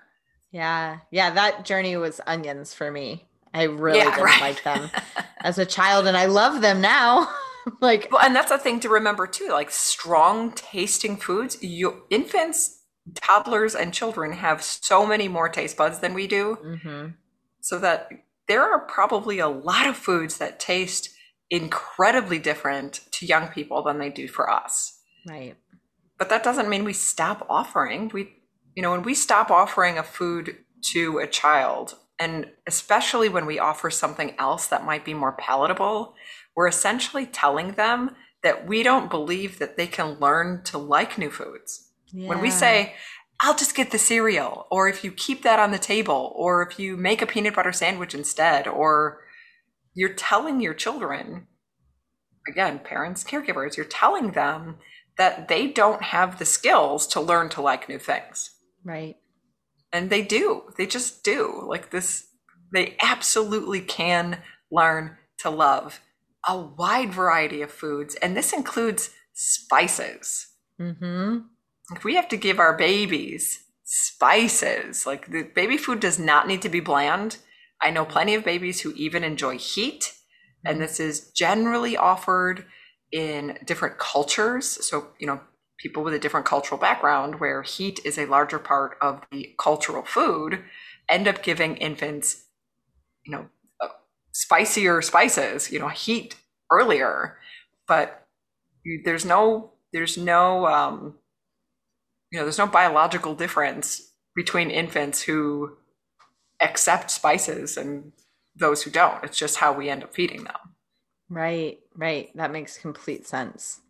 Yeah. 0.52 1.00
Yeah. 1.12 1.32
That 1.32 1.66
journey 1.66 1.98
was 1.98 2.22
onions 2.28 2.74
for 2.74 2.92
me. 2.92 3.26
I 3.54 3.64
really 3.64 4.00
Yeah, 4.00 4.16
didn't 4.16 4.24
right. 4.26 4.42
like 4.42 4.64
them 4.64 4.90
as 5.42 5.58
a 5.58 5.66
child, 5.66 6.08
and 6.08 6.18
I 6.18 6.26
love 6.26 6.62
them 6.62 6.82
now. 6.82 7.28
like, 7.82 8.08
Well, 8.12 8.22
and 8.22 8.36
that's 8.36 8.52
a 8.52 8.58
thing 8.58 8.80
to 8.82 8.90
remember 8.90 9.28
too. 9.28 9.50
Like 9.52 9.72
strong 9.72 10.52
tasting 10.54 11.18
foods, 11.18 11.62
you 11.64 12.04
infants, 12.10 12.82
toddlers, 13.16 13.76
and 13.76 13.94
children 13.94 14.32
have 14.34 14.64
so 14.64 15.06
many 15.06 15.28
more 15.28 15.50
taste 15.50 15.78
buds 15.78 16.00
than 16.00 16.14
we 16.14 16.28
do. 16.28 16.58
mhm. 16.64 17.14
So 17.64 17.80
that 17.80 18.10
there 18.50 18.62
are 18.62 18.80
probably 18.80 19.40
a 19.40 19.48
lot 19.48 19.88
of 19.88 19.96
foods 19.96 20.38
that 20.38 20.60
taste 20.60 21.10
incredibly 21.50 22.38
different 22.38 23.00
to 23.12 23.26
young 23.26 23.48
people 23.48 23.82
than 23.82 24.00
they 24.00 24.10
do 24.10 24.28
for 24.28 24.50
us. 24.50 25.00
right. 25.28 25.56
But 26.20 26.30
that 26.30 26.44
doesn't 26.44 26.70
mean 26.70 26.84
we 26.84 26.94
stop 26.94 27.46
offering. 27.50 28.12
We, 28.14 28.34
you 28.76 28.84
know, 28.84 28.92
when 28.92 29.04
we 29.04 29.16
stop 29.16 29.50
offering 29.50 29.98
a 29.98 30.04
food 30.04 30.58
to 30.92 31.20
a 31.20 31.28
child, 31.28 31.96
and 32.20 32.52
especially 32.68 33.30
when 33.30 33.46
we 33.46 33.60
offer 33.60 33.90
something 33.90 34.36
else 34.38 34.68
that 34.68 34.86
might 34.86 35.06
be 35.06 35.14
more 35.14 35.34
palatable, 35.34 36.16
we're 36.56 36.68
essentially 36.68 37.26
telling 37.26 37.72
them 37.72 38.16
that 38.44 38.68
we 38.68 38.84
don't 38.84 39.10
believe 39.10 39.60
that 39.60 39.78
they 39.78 39.88
can 39.88 40.20
learn 40.20 40.64
to 40.66 40.78
like 40.78 41.18
new 41.18 41.32
foods. 41.32 41.90
When 42.28 42.42
we 42.42 42.52
say, 42.52 42.94
I'll 43.42 43.56
just 43.56 43.76
get 43.76 43.92
the 43.92 43.98
cereal, 43.98 44.68
or 44.72 44.88
if 44.88 45.04
you 45.04 45.12
keep 45.12 45.44
that 45.44 45.60
on 45.60 45.72
the 45.72 45.80
table, 45.80 46.34
or 46.36 46.62
if 46.62 46.80
you 46.80 46.96
make 46.96 47.22
a 47.22 47.28
peanut 47.28 47.56
butter 47.56 47.74
sandwich 47.74 48.16
instead, 48.16 48.68
or 48.68 49.22
you're 49.94 50.14
telling 50.14 50.62
your 50.62 50.74
children, 50.74 51.48
again, 52.48 52.80
parents, 52.80 53.24
caregivers, 53.24 53.76
you're 53.76 53.86
telling 53.86 54.32
them 54.32 54.78
that 55.18 55.48
they 55.48 55.68
don't 55.68 56.02
have 56.02 56.40
the 56.40 56.46
skills 56.46 57.06
to 57.08 57.22
learn 57.22 57.50
to 57.50 57.62
like 57.62 57.90
new 57.90 58.00
things. 58.00 58.52
right. 58.84 59.18
And 59.92 60.10
they 60.10 60.24
do. 60.24 60.64
They 60.76 60.88
just 60.88 61.24
do. 61.24 61.64
Like 61.68 61.92
this, 61.92 62.26
they 62.74 62.98
absolutely 63.00 63.80
can 63.80 64.40
learn 64.72 65.18
to 65.38 65.52
love 65.52 66.02
a 66.48 66.58
wide 66.58 67.14
variety 67.14 67.62
of 67.62 67.72
foods. 67.72 68.16
And 68.16 68.36
this 68.36 68.54
includes 68.54 69.12
spices. 69.34 70.48
Mm-hmm. 70.82 71.40
Like 71.92 72.04
we 72.04 72.16
have 72.16 72.30
to 72.30 72.38
give 72.38 72.60
our 72.60 72.76
babies 72.76 73.64
spices. 73.84 75.06
Like 75.06 75.32
the 75.32 75.44
baby 75.44 75.78
food 75.78 76.00
does 76.00 76.18
not 76.20 76.48
need 76.48 76.62
to 76.62 76.70
be 76.70 76.80
bland. 76.80 77.38
I 77.82 77.92
know 77.92 78.06
plenty 78.06 78.34
of 78.36 78.46
babies 78.46 78.82
who 78.82 78.94
even 78.94 79.24
enjoy 79.24 79.58
heat, 79.58 80.14
and 80.66 80.82
this 80.82 81.00
is 81.00 81.32
generally 81.32 81.98
offered 81.98 82.66
in 83.12 83.60
different 83.66 83.98
cultures. 83.98 84.66
So, 84.66 85.08
you 85.20 85.28
know, 85.28 85.42
people 85.78 86.04
with 86.04 86.14
a 86.14 86.20
different 86.20 86.46
cultural 86.46 86.80
background 86.80 87.40
where 87.40 87.62
heat 87.62 88.00
is 88.06 88.18
a 88.18 88.26
larger 88.26 88.60
part 88.60 88.98
of 89.02 89.22
the 89.32 89.54
cultural 89.60 90.04
food 90.04 90.64
end 91.10 91.28
up 91.28 91.44
giving 91.44 91.76
infants, 91.78 92.46
you 93.26 93.34
know, 93.34 93.50
uh, 93.82 93.90
spicier 94.32 95.02
spices, 95.02 95.72
you 95.72 95.80
know, 95.80 95.90
heat 95.90 96.36
earlier. 96.72 97.38
But 97.86 98.26
there's 99.04 99.26
no, 99.26 99.74
there's 99.92 100.18
no, 100.18 100.66
um, 100.68 101.16
you 102.34 102.40
know, 102.40 102.46
there's 102.46 102.58
no 102.58 102.66
biological 102.66 103.36
difference 103.36 104.10
between 104.36 104.72
infants 104.72 105.22
who 105.22 105.78
accept 106.60 107.12
spices 107.12 107.78
and 107.78 108.12
those 108.56 108.82
who 108.82 108.90
don't. 108.90 109.24
It's 109.24 109.38
just 109.38 109.58
how 109.58 109.72
we 109.72 109.88
end 109.88 110.04
up 110.04 110.16
feeding 110.16 110.44
them. 110.44 110.56
Right, 111.30 111.80
right. 111.96 112.36
That 112.36 112.52
makes 112.52 112.80
complete 112.80 113.28
sense. 113.28 113.82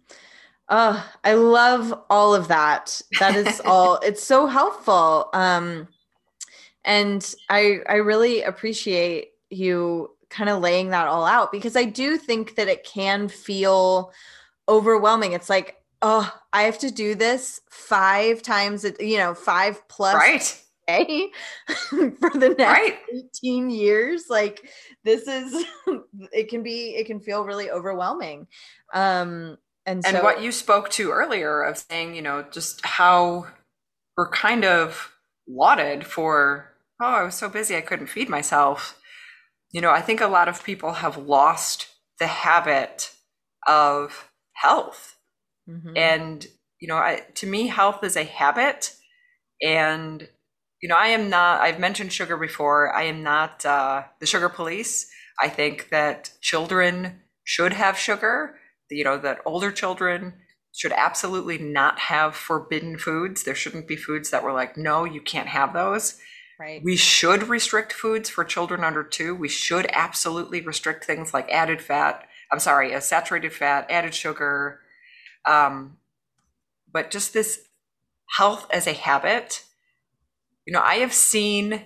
Oh, 0.67 1.09
I 1.23 1.35
love 1.35 1.93
all 2.09 2.35
of 2.35 2.49
that. 2.49 3.01
That 3.21 3.35
is 3.35 3.61
all. 3.65 3.99
It's 4.03 4.23
so 4.23 4.45
helpful. 4.47 5.29
Um, 5.33 5.87
and 6.83 7.33
I 7.49 7.79
I 7.87 7.95
really 7.95 8.41
appreciate 8.41 9.29
you 9.51 10.11
kind 10.29 10.49
of 10.49 10.61
laying 10.61 10.89
that 10.89 11.07
all 11.07 11.25
out 11.25 11.49
because 11.51 11.77
I 11.77 11.85
do 11.85 12.17
think 12.17 12.55
that 12.55 12.67
it 12.67 12.83
can 12.83 13.29
feel 13.29 14.11
overwhelming. 14.67 15.31
It's 15.31 15.49
like, 15.49 15.77
oh, 16.03 16.33
I 16.53 16.63
have 16.63 16.79
to 16.81 16.91
do 16.91 17.15
this 17.15 17.61
five 17.71 18.43
times, 18.43 18.85
a, 18.85 18.93
you 19.05 19.17
know, 19.19 19.35
five 19.35 19.87
plus 19.89 20.19
Right. 20.19 20.61
day 20.87 21.31
for 21.89 22.31
the 22.35 22.55
next 22.59 22.83
Right. 22.83 22.99
18 23.15 23.71
years 23.71 24.25
like 24.29 24.69
this 25.05 25.27
is 25.27 25.65
it 26.33 26.49
can 26.49 26.63
be 26.63 26.95
it 26.95 27.05
can 27.07 27.19
feel 27.21 27.45
really 27.45 27.71
overwhelming 27.71 28.47
um 28.93 29.57
and 29.87 30.05
And 30.05 30.21
so 30.21 30.21
what 30.21 30.41
you 30.41 30.51
spoke 30.51 30.89
to 30.91 31.11
earlier 31.11 31.61
of 31.63 31.77
saying, 31.77 32.15
you 32.15 32.21
know, 32.21 32.43
just 32.51 32.85
how 32.85 33.47
we're 34.17 34.29
kind 34.29 34.65
of 34.65 35.13
lauded 35.47 36.05
for, 36.05 36.73
oh, 37.01 37.05
I 37.07 37.23
was 37.23 37.35
so 37.35 37.49
busy 37.49 37.75
I 37.75 37.81
couldn't 37.81 38.07
feed 38.07 38.29
myself. 38.29 38.99
You 39.71 39.81
know, 39.81 39.91
I 39.91 40.01
think 40.01 40.21
a 40.21 40.27
lot 40.27 40.49
of 40.49 40.63
people 40.63 40.93
have 40.95 41.17
lost 41.17 41.89
the 42.19 42.27
habit 42.27 43.13
of 43.67 44.31
health. 44.53 45.17
Mhm. 45.67 45.93
And, 45.95 46.47
you 46.79 46.87
know, 46.87 46.97
I, 46.97 47.21
to 47.35 47.47
me, 47.47 47.67
health 47.67 48.03
is 48.03 48.15
a 48.17 48.23
habit. 48.23 48.95
And, 49.61 50.27
you 50.81 50.89
know, 50.89 50.97
I 50.97 51.07
am 51.07 51.29
not, 51.29 51.61
I've 51.61 51.79
mentioned 51.79 52.13
sugar 52.13 52.37
before. 52.37 52.93
I 52.95 53.03
am 53.03 53.23
not 53.23 53.65
uh, 53.65 54.03
the 54.19 54.25
sugar 54.25 54.49
police. 54.49 55.09
I 55.41 55.49
think 55.49 55.89
that 55.89 56.31
children 56.41 57.21
should 57.45 57.73
have 57.73 57.97
sugar, 57.97 58.55
you 58.89 59.03
know, 59.03 59.17
that 59.17 59.41
older 59.45 59.71
children 59.71 60.33
should 60.73 60.91
absolutely 60.93 61.57
not 61.57 61.99
have 61.99 62.35
forbidden 62.35 62.97
foods. 62.97 63.43
There 63.43 63.55
shouldn't 63.55 63.87
be 63.87 63.95
foods 63.95 64.29
that 64.31 64.43
were 64.43 64.53
like, 64.53 64.77
no, 64.77 65.05
you 65.05 65.21
can't 65.21 65.47
have 65.49 65.73
those. 65.73 66.19
right 66.59 66.83
We 66.83 66.95
should 66.97 67.49
restrict 67.49 67.93
foods 67.93 68.29
for 68.29 68.43
children 68.43 68.83
under 68.83 69.03
two. 69.03 69.35
We 69.35 69.49
should 69.49 69.87
absolutely 69.93 70.61
restrict 70.61 71.05
things 71.05 71.33
like 71.33 71.49
added 71.51 71.81
fat. 71.81 72.27
I'm 72.51 72.59
sorry, 72.59 72.93
uh, 72.93 72.99
saturated 72.99 73.53
fat, 73.53 73.87
added 73.89 74.13
sugar. 74.15 74.81
Um, 75.45 75.97
but 76.91 77.11
just 77.11 77.33
this 77.33 77.67
health 78.37 78.67
as 78.71 78.87
a 78.87 78.93
habit. 78.93 79.63
You 80.65 80.73
know, 80.73 80.81
I 80.81 80.95
have 80.95 81.13
seen 81.13 81.85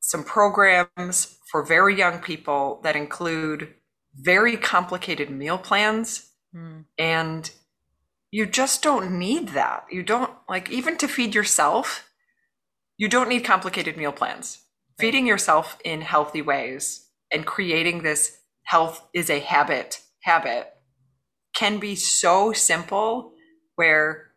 some 0.00 0.24
programs 0.24 1.38
for 1.50 1.64
very 1.64 1.96
young 1.96 2.20
people 2.20 2.80
that 2.84 2.96
include 2.96 3.74
very 4.14 4.56
complicated 4.56 5.30
meal 5.30 5.58
plans 5.58 6.30
Mm. 6.54 6.84
and 6.96 7.50
you 8.30 8.46
just 8.46 8.82
don't 8.82 9.18
need 9.18 9.48
that. 9.50 9.84
You 9.90 10.02
don't 10.02 10.30
like 10.48 10.70
even 10.70 10.96
to 10.98 11.08
feed 11.08 11.34
yourself, 11.34 12.08
you 12.96 13.08
don't 13.08 13.28
need 13.28 13.44
complicated 13.44 13.96
meal 13.96 14.12
plans. 14.12 14.62
feeding 14.98 15.26
yourself 15.26 15.76
in 15.84 16.00
healthy 16.00 16.40
ways 16.40 17.10
and 17.30 17.44
creating 17.44 18.02
this 18.02 18.38
health 18.62 19.06
is 19.12 19.28
a 19.28 19.40
habit 19.40 20.00
habit 20.22 20.72
can 21.56 21.78
be 21.78 21.96
so 21.96 22.52
simple 22.52 23.32
where 23.74 24.28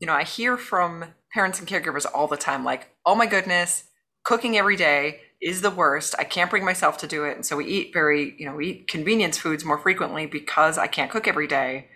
you 0.00 0.06
know 0.06 0.14
i 0.14 0.24
hear 0.24 0.56
from 0.56 1.04
parents 1.32 1.58
and 1.58 1.68
caregivers 1.68 2.06
all 2.12 2.26
the 2.26 2.36
time 2.36 2.64
like 2.64 2.88
oh 3.06 3.14
my 3.14 3.26
goodness 3.26 3.84
cooking 4.24 4.56
every 4.56 4.76
day 4.76 5.20
is 5.42 5.60
the 5.60 5.70
worst. 5.70 6.14
I 6.18 6.24
can't 6.24 6.50
bring 6.50 6.64
myself 6.64 6.98
to 6.98 7.06
do 7.06 7.24
it. 7.24 7.34
And 7.34 7.44
so 7.44 7.56
we 7.56 7.66
eat 7.66 7.92
very 7.92 8.34
you 8.38 8.46
know 8.46 8.54
we 8.54 8.68
eat 8.68 8.88
convenience 8.88 9.36
foods 9.36 9.64
more 9.64 9.78
frequently 9.78 10.26
because 10.26 10.78
i 10.78 10.86
can't 10.86 11.10
cook 11.10 11.26
every 11.26 11.46
day. 11.46 11.88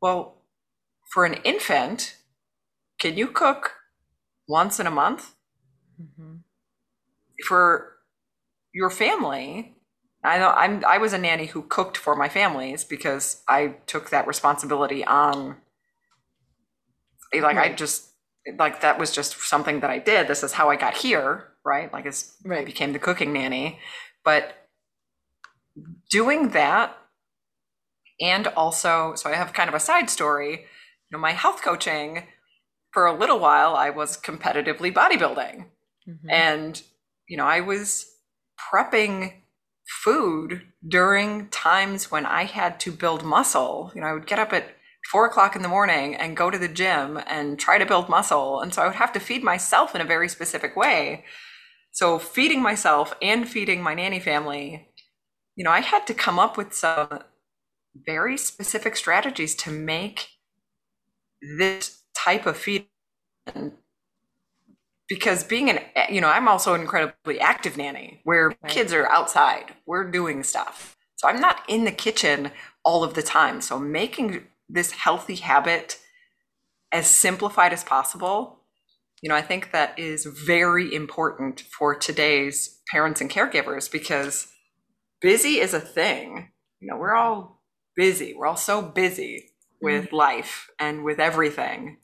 Well 0.00 0.42
for 1.12 1.24
an 1.24 1.34
infant 1.44 2.16
can 2.98 3.16
you 3.16 3.28
cook 3.28 3.74
once 4.48 4.80
in 4.80 4.86
a 4.86 4.90
month? 4.90 5.32
Mm-hmm. 5.98 6.34
for 7.46 7.96
your 8.74 8.90
family 8.90 9.75
I 10.26 10.38
know 10.38 10.50
I'm 10.50 10.84
I 10.84 10.98
was 10.98 11.12
a 11.12 11.18
nanny 11.18 11.46
who 11.46 11.62
cooked 11.62 11.96
for 11.96 12.16
my 12.16 12.28
families 12.28 12.84
because 12.84 13.42
I 13.48 13.76
took 13.86 14.10
that 14.10 14.26
responsibility 14.26 15.04
on 15.04 15.56
like 17.32 17.56
right. 17.56 17.70
I 17.70 17.74
just 17.74 18.08
like 18.58 18.80
that 18.80 18.98
was 18.98 19.12
just 19.12 19.40
something 19.40 19.80
that 19.80 19.90
I 19.90 19.98
did. 19.98 20.26
This 20.26 20.42
is 20.42 20.52
how 20.52 20.68
I 20.68 20.76
got 20.76 20.96
here, 20.96 21.48
right? 21.64 21.92
Like 21.92 22.06
it's 22.06 22.36
right. 22.44 22.62
I 22.62 22.64
became 22.64 22.92
the 22.92 22.98
cooking 22.98 23.32
nanny. 23.32 23.78
But 24.24 24.68
doing 26.10 26.50
that 26.50 26.96
and 28.20 28.48
also 28.48 29.14
so 29.14 29.30
I 29.30 29.34
have 29.34 29.52
kind 29.52 29.68
of 29.68 29.74
a 29.74 29.80
side 29.80 30.10
story, 30.10 30.50
you 30.50 31.12
know, 31.12 31.18
my 31.18 31.32
health 31.32 31.62
coaching 31.62 32.24
for 32.90 33.06
a 33.06 33.16
little 33.16 33.38
while 33.38 33.76
I 33.76 33.90
was 33.90 34.16
competitively 34.16 34.92
bodybuilding. 34.92 35.66
Mm-hmm. 36.08 36.30
And 36.30 36.82
you 37.28 37.36
know, 37.36 37.46
I 37.46 37.60
was 37.60 38.06
prepping 38.58 39.32
food 39.86 40.62
during 40.86 41.48
times 41.48 42.10
when 42.10 42.26
I 42.26 42.44
had 42.44 42.80
to 42.80 42.92
build 42.92 43.24
muscle. 43.24 43.92
You 43.94 44.00
know, 44.00 44.08
I 44.08 44.12
would 44.12 44.26
get 44.26 44.38
up 44.38 44.52
at 44.52 44.74
four 45.10 45.26
o'clock 45.26 45.54
in 45.54 45.62
the 45.62 45.68
morning 45.68 46.14
and 46.16 46.36
go 46.36 46.50
to 46.50 46.58
the 46.58 46.68
gym 46.68 47.20
and 47.26 47.58
try 47.58 47.78
to 47.78 47.86
build 47.86 48.08
muscle. 48.08 48.60
And 48.60 48.74
so 48.74 48.82
I 48.82 48.86
would 48.86 48.96
have 48.96 49.12
to 49.12 49.20
feed 49.20 49.42
myself 49.42 49.94
in 49.94 50.00
a 50.00 50.04
very 50.04 50.28
specific 50.28 50.76
way. 50.76 51.24
So, 51.92 52.18
feeding 52.18 52.60
myself 52.60 53.14
and 53.22 53.48
feeding 53.48 53.82
my 53.82 53.94
nanny 53.94 54.20
family, 54.20 54.88
you 55.54 55.64
know, 55.64 55.70
I 55.70 55.80
had 55.80 56.06
to 56.08 56.14
come 56.14 56.38
up 56.38 56.58
with 56.58 56.74
some 56.74 57.20
very 57.94 58.36
specific 58.36 58.96
strategies 58.96 59.54
to 59.54 59.70
make 59.70 60.28
this 61.58 62.02
type 62.14 62.44
of 62.44 62.58
feed 62.58 62.88
because 65.08 65.44
being 65.44 65.70
an 65.70 65.80
you 66.10 66.20
know 66.20 66.28
i'm 66.28 66.48
also 66.48 66.74
an 66.74 66.80
incredibly 66.80 67.40
active 67.40 67.76
nanny 67.76 68.20
where 68.24 68.48
right. 68.48 68.58
kids 68.68 68.92
are 68.92 69.08
outside 69.08 69.74
we're 69.86 70.10
doing 70.10 70.42
stuff. 70.42 70.96
So 71.16 71.28
i'm 71.28 71.40
not 71.40 71.62
in 71.68 71.84
the 71.84 71.92
kitchen 71.92 72.50
all 72.84 73.02
of 73.02 73.14
the 73.14 73.22
time. 73.22 73.60
So 73.60 73.78
making 73.78 74.44
this 74.68 74.92
healthy 74.92 75.36
habit 75.36 75.98
as 76.92 77.08
simplified 77.08 77.72
as 77.72 77.84
possible 77.84 78.60
you 79.22 79.28
know 79.28 79.34
i 79.34 79.42
think 79.42 79.72
that 79.72 79.98
is 79.98 80.24
very 80.24 80.92
important 80.94 81.60
for 81.60 81.94
today's 81.94 82.80
parents 82.90 83.20
and 83.20 83.30
caregivers 83.30 83.90
because 83.90 84.48
busy 85.20 85.58
is 85.60 85.74
a 85.74 85.80
thing. 85.80 86.50
You 86.80 86.88
know 86.88 86.98
we're 86.98 87.14
all 87.14 87.62
busy. 87.96 88.34
We're 88.34 88.46
all 88.46 88.56
so 88.56 88.82
busy 88.82 89.50
with 89.80 90.06
mm-hmm. 90.06 90.16
life 90.16 90.68
and 90.78 91.04
with 91.04 91.18
everything. 91.18 91.98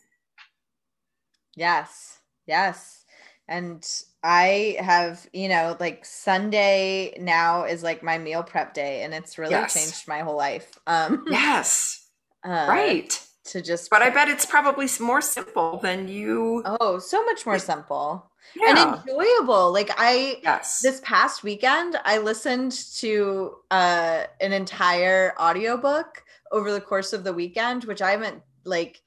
Yes 1.55 2.12
Yes. 2.47 3.05
And 3.49 3.87
I 4.23 4.77
have, 4.79 5.29
you 5.33 5.49
know, 5.49 5.77
like 5.81 6.05
Sunday 6.05 7.17
now 7.19 7.65
is 7.65 7.83
like 7.83 8.03
my 8.03 8.19
meal 8.19 8.43
prep 8.43 8.73
day 8.73 9.03
and 9.03 9.13
it's 9.13 9.37
really 9.37 9.53
yes. 9.53 9.75
changed 9.75 10.09
my 10.09 10.21
whole 10.21 10.37
life. 10.37 10.79
Um 10.87 11.25
Yes. 11.29 11.99
Uh, 12.45 12.67
right. 12.69 13.25
To 13.45 13.63
just 13.63 13.89
But 13.89 14.03
I 14.03 14.11
bet 14.11 14.27
it's 14.27 14.45
probably 14.45 14.89
more 14.99 15.21
simple 15.21 15.79
than 15.81 16.09
you 16.09 16.61
Oh, 16.81 16.99
so 16.99 17.25
much 17.25 17.47
more 17.47 17.61
simple. 17.61 18.33
Yeah. 18.57 18.71
And 18.71 18.99
enjoyable. 18.99 19.73
Like 19.73 19.91
I 19.97 20.41
yes. 20.43 20.81
this 20.81 21.01
past 21.05 21.45
weekend 21.45 22.01
I 22.05 22.19
listened 22.19 22.73
to 22.97 23.59
uh 23.71 24.25
an 24.41 24.53
entire 24.53 25.35
audiobook 25.41 26.25
over 26.51 26.73
the 26.73 26.81
course 26.81 27.13
of 27.13 27.23
the 27.23 27.33
weekend, 27.33 27.85
which 27.85 28.03
I 28.03 28.11
haven't 28.11 28.43
like 28.65 29.01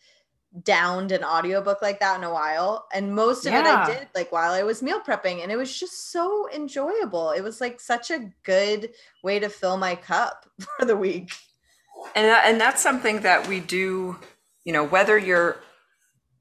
downed 0.63 1.11
an 1.11 1.23
audiobook 1.23 1.81
like 1.81 1.99
that 1.99 2.17
in 2.17 2.23
a 2.23 2.31
while 2.31 2.87
and 2.93 3.13
most 3.13 3.45
of 3.45 3.51
yeah. 3.51 3.59
it 3.59 3.67
i 3.67 3.93
did 3.93 4.07
like 4.15 4.31
while 4.31 4.53
i 4.53 4.63
was 4.63 4.81
meal 4.81 5.01
prepping 5.01 5.43
and 5.43 5.51
it 5.51 5.57
was 5.57 5.77
just 5.77 6.11
so 6.11 6.47
enjoyable 6.53 7.31
it 7.31 7.41
was 7.41 7.59
like 7.59 7.79
such 7.79 8.09
a 8.09 8.31
good 8.43 8.89
way 9.21 9.37
to 9.37 9.49
fill 9.49 9.75
my 9.75 9.95
cup 9.95 10.45
for 10.79 10.85
the 10.85 10.95
week 10.95 11.31
and 12.15 12.25
and 12.25 12.61
that's 12.61 12.81
something 12.81 13.19
that 13.21 13.47
we 13.47 13.59
do 13.59 14.15
you 14.63 14.71
know 14.71 14.85
whether 14.85 15.17
you're 15.17 15.57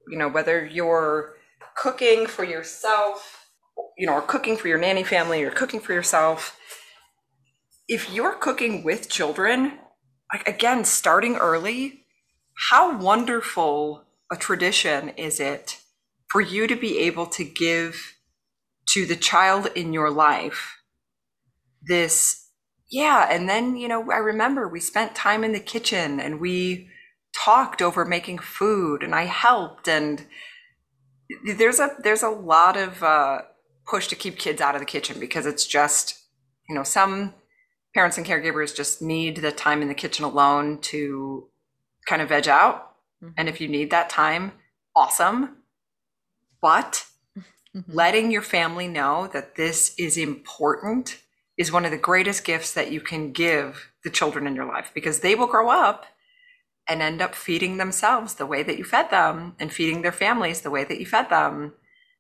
you 0.09 0.17
know 0.17 0.29
whether 0.29 0.65
you're 0.65 1.35
cooking 1.75 2.27
for 2.27 2.45
yourself 2.45 3.49
you 3.99 4.07
know 4.07 4.15
or 4.15 4.23
cooking 4.23 4.57
for 4.57 4.69
your 4.69 4.79
nanny 4.79 5.03
family 5.03 5.43
or 5.43 5.51
cooking 5.51 5.81
for 5.81 5.93
yourself 5.93 6.57
if 7.89 8.12
you're 8.12 8.35
cooking 8.35 8.85
with 8.85 9.09
children 9.09 9.73
like 10.33 10.47
again 10.47 10.85
starting 10.85 11.37
early 11.37 12.03
how 12.70 12.96
wonderful 12.96 14.05
a 14.30 14.36
tradition 14.36 15.11
is 15.11 15.40
it 15.40 15.80
for 16.28 16.40
you 16.40 16.66
to 16.66 16.76
be 16.76 16.98
able 16.98 17.26
to 17.26 17.44
give 17.44 18.14
to 18.90 19.07
the 19.07 19.16
child 19.16 19.68
in 19.74 19.92
your 19.92 20.11
life 20.11 20.78
this 21.86 22.48
yeah 22.90 23.28
and 23.30 23.48
then 23.48 23.76
you 23.76 23.88
know 23.88 24.11
i 24.11 24.16
remember 24.16 24.68
we 24.68 24.80
spent 24.80 25.14
time 25.14 25.44
in 25.44 25.52
the 25.52 25.61
kitchen 25.61 26.20
and 26.20 26.40
we 26.40 26.88
talked 27.36 27.82
over 27.82 28.05
making 28.05 28.38
food 28.38 29.02
and 29.02 29.14
i 29.14 29.24
helped 29.24 29.88
and 29.88 30.26
there's 31.44 31.80
a 31.80 31.90
there's 32.02 32.22
a 32.22 32.28
lot 32.28 32.76
of 32.76 33.02
uh, 33.02 33.42
push 33.86 34.09
to 34.09 34.16
keep 34.16 34.38
kids 34.38 34.61
out 34.61 34.74
of 34.74 34.80
the 34.80 34.86
kitchen 34.86 35.18
because 35.18 35.46
it's 35.46 35.66
just 35.66 36.18
you 36.68 36.74
know 36.74 36.82
some 36.82 37.34
parents 37.94 38.18
and 38.18 38.26
caregivers 38.26 38.74
just 38.74 39.00
need 39.00 39.36
the 39.36 39.52
time 39.52 39.82
in 39.82 39.88
the 39.88 39.94
kitchen 39.94 40.24
alone 40.24 40.78
to 40.80 41.48
kind 42.07 42.22
of 42.22 42.28
veg 42.28 42.48
out. 42.48 42.92
Mm-hmm. 43.22 43.34
And 43.36 43.48
if 43.48 43.61
you 43.61 43.68
need 43.68 43.90
that 43.90 44.11
time, 44.11 44.52
awesome. 44.94 45.57
But 46.61 47.05
mm-hmm. 47.38 47.80
letting 47.92 48.30
your 48.30 48.42
family 48.42 48.88
know 48.88 49.28
that 49.32 49.57
this 49.57 49.94
is 49.98 50.16
important 50.16 51.18
is 51.57 51.70
one 51.70 51.84
of 51.84 51.90
the 51.90 51.98
greatest 51.98 52.44
gifts 52.44 52.72
that 52.74 52.90
you 52.90 53.00
can 53.00 53.32
give 53.32 53.90
the 54.02 54.11
children 54.11 54.46
in 54.46 54.55
your 54.55 54.66
life 54.66 54.90
because 54.94 55.20
they 55.20 55.34
will 55.34 55.46
grow 55.46 55.70
up 55.70 56.07
and 56.88 57.00
end 57.00 57.22
up 57.22 57.34
feeding 57.34 57.76
themselves 57.76 58.34
the 58.34 58.46
way 58.46 58.62
that 58.62 58.76
you 58.76 58.84
fed 58.84 59.11
them 59.11 59.55
and 59.59 59.72
feeding 59.72 60.02
their 60.02 60.12
families 60.12 60.61
the 60.61 60.70
way 60.70 60.84
that 60.84 61.00
you 61.00 61.07
fed 61.07 61.30
them. 61.30 61.72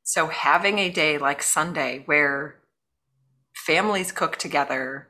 So 0.02 0.28
having 0.28 0.78
a 0.78 0.90
day 0.90 1.18
like 1.18 1.42
Sunday 1.42 2.02
where 2.06 2.56
families 3.54 4.12
cook 4.12 4.36
together 4.36 5.08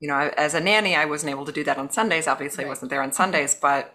you 0.00 0.08
know, 0.08 0.30
as 0.36 0.54
a 0.54 0.60
nanny, 0.60 0.94
I 0.94 1.04
wasn't 1.04 1.30
able 1.30 1.46
to 1.46 1.52
do 1.52 1.64
that 1.64 1.78
on 1.78 1.90
Sundays. 1.90 2.26
Obviously, 2.26 2.64
right. 2.64 2.68
I 2.68 2.70
wasn't 2.70 2.90
there 2.90 3.02
on 3.02 3.12
Sundays, 3.12 3.54
but 3.54 3.94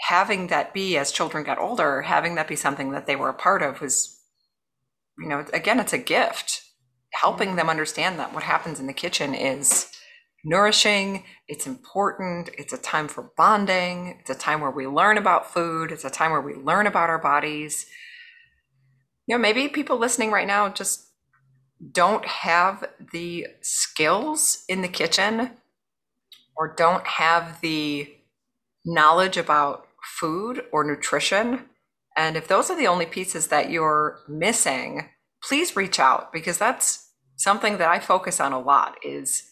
having 0.00 0.46
that 0.46 0.72
be 0.72 0.96
as 0.96 1.12
children 1.12 1.44
got 1.44 1.58
older, 1.58 2.02
having 2.02 2.34
that 2.36 2.48
be 2.48 2.56
something 2.56 2.92
that 2.92 3.06
they 3.06 3.16
were 3.16 3.28
a 3.28 3.34
part 3.34 3.62
of 3.62 3.80
was, 3.80 4.18
you 5.18 5.28
know, 5.28 5.44
again, 5.52 5.78
it's 5.78 5.92
a 5.92 5.98
gift. 5.98 6.62
Helping 7.12 7.56
them 7.56 7.68
understand 7.68 8.18
that 8.18 8.32
what 8.32 8.44
happens 8.44 8.78
in 8.78 8.86
the 8.86 8.92
kitchen 8.92 9.34
is 9.34 9.90
nourishing, 10.44 11.24
it's 11.48 11.66
important, 11.66 12.50
it's 12.56 12.72
a 12.72 12.78
time 12.78 13.08
for 13.08 13.32
bonding, 13.36 14.16
it's 14.20 14.30
a 14.30 14.34
time 14.34 14.60
where 14.60 14.70
we 14.70 14.86
learn 14.86 15.18
about 15.18 15.52
food, 15.52 15.90
it's 15.90 16.04
a 16.04 16.10
time 16.10 16.30
where 16.30 16.40
we 16.40 16.54
learn 16.54 16.86
about 16.86 17.10
our 17.10 17.18
bodies. 17.18 17.86
You 19.26 19.36
know, 19.36 19.42
maybe 19.42 19.68
people 19.68 19.98
listening 19.98 20.30
right 20.30 20.46
now 20.46 20.68
just 20.68 21.09
don't 21.92 22.26
have 22.26 22.88
the 23.12 23.46
skills 23.62 24.64
in 24.68 24.82
the 24.82 24.88
kitchen 24.88 25.50
or 26.56 26.74
don't 26.74 27.06
have 27.06 27.60
the 27.60 28.14
knowledge 28.84 29.36
about 29.36 29.86
food 30.02 30.64
or 30.72 30.84
nutrition. 30.84 31.66
And 32.16 32.36
if 32.36 32.48
those 32.48 32.70
are 32.70 32.76
the 32.76 32.86
only 32.86 33.06
pieces 33.06 33.46
that 33.48 33.70
you're 33.70 34.18
missing, 34.28 35.08
please 35.42 35.76
reach 35.76 35.98
out 35.98 36.32
because 36.32 36.58
that's 36.58 37.10
something 37.36 37.78
that 37.78 37.88
I 37.88 37.98
focus 37.98 38.40
on 38.40 38.52
a 38.52 38.60
lot 38.60 38.96
is 39.02 39.50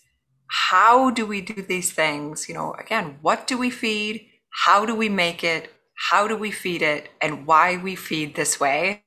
how 0.48 1.10
do 1.10 1.24
we 1.26 1.40
do 1.40 1.62
these 1.62 1.92
things? 1.92 2.48
You 2.48 2.54
know, 2.54 2.74
again, 2.78 3.18
what 3.22 3.46
do 3.46 3.56
we 3.56 3.70
feed? 3.70 4.26
How 4.64 4.84
do 4.84 4.94
we 4.94 5.08
make 5.08 5.44
it? 5.44 5.72
How 6.10 6.28
do 6.28 6.36
we 6.36 6.50
feed 6.50 6.82
it? 6.82 7.10
And 7.20 7.46
why 7.46 7.76
we 7.76 7.96
feed 7.96 8.34
this 8.34 8.60
way 8.60 9.02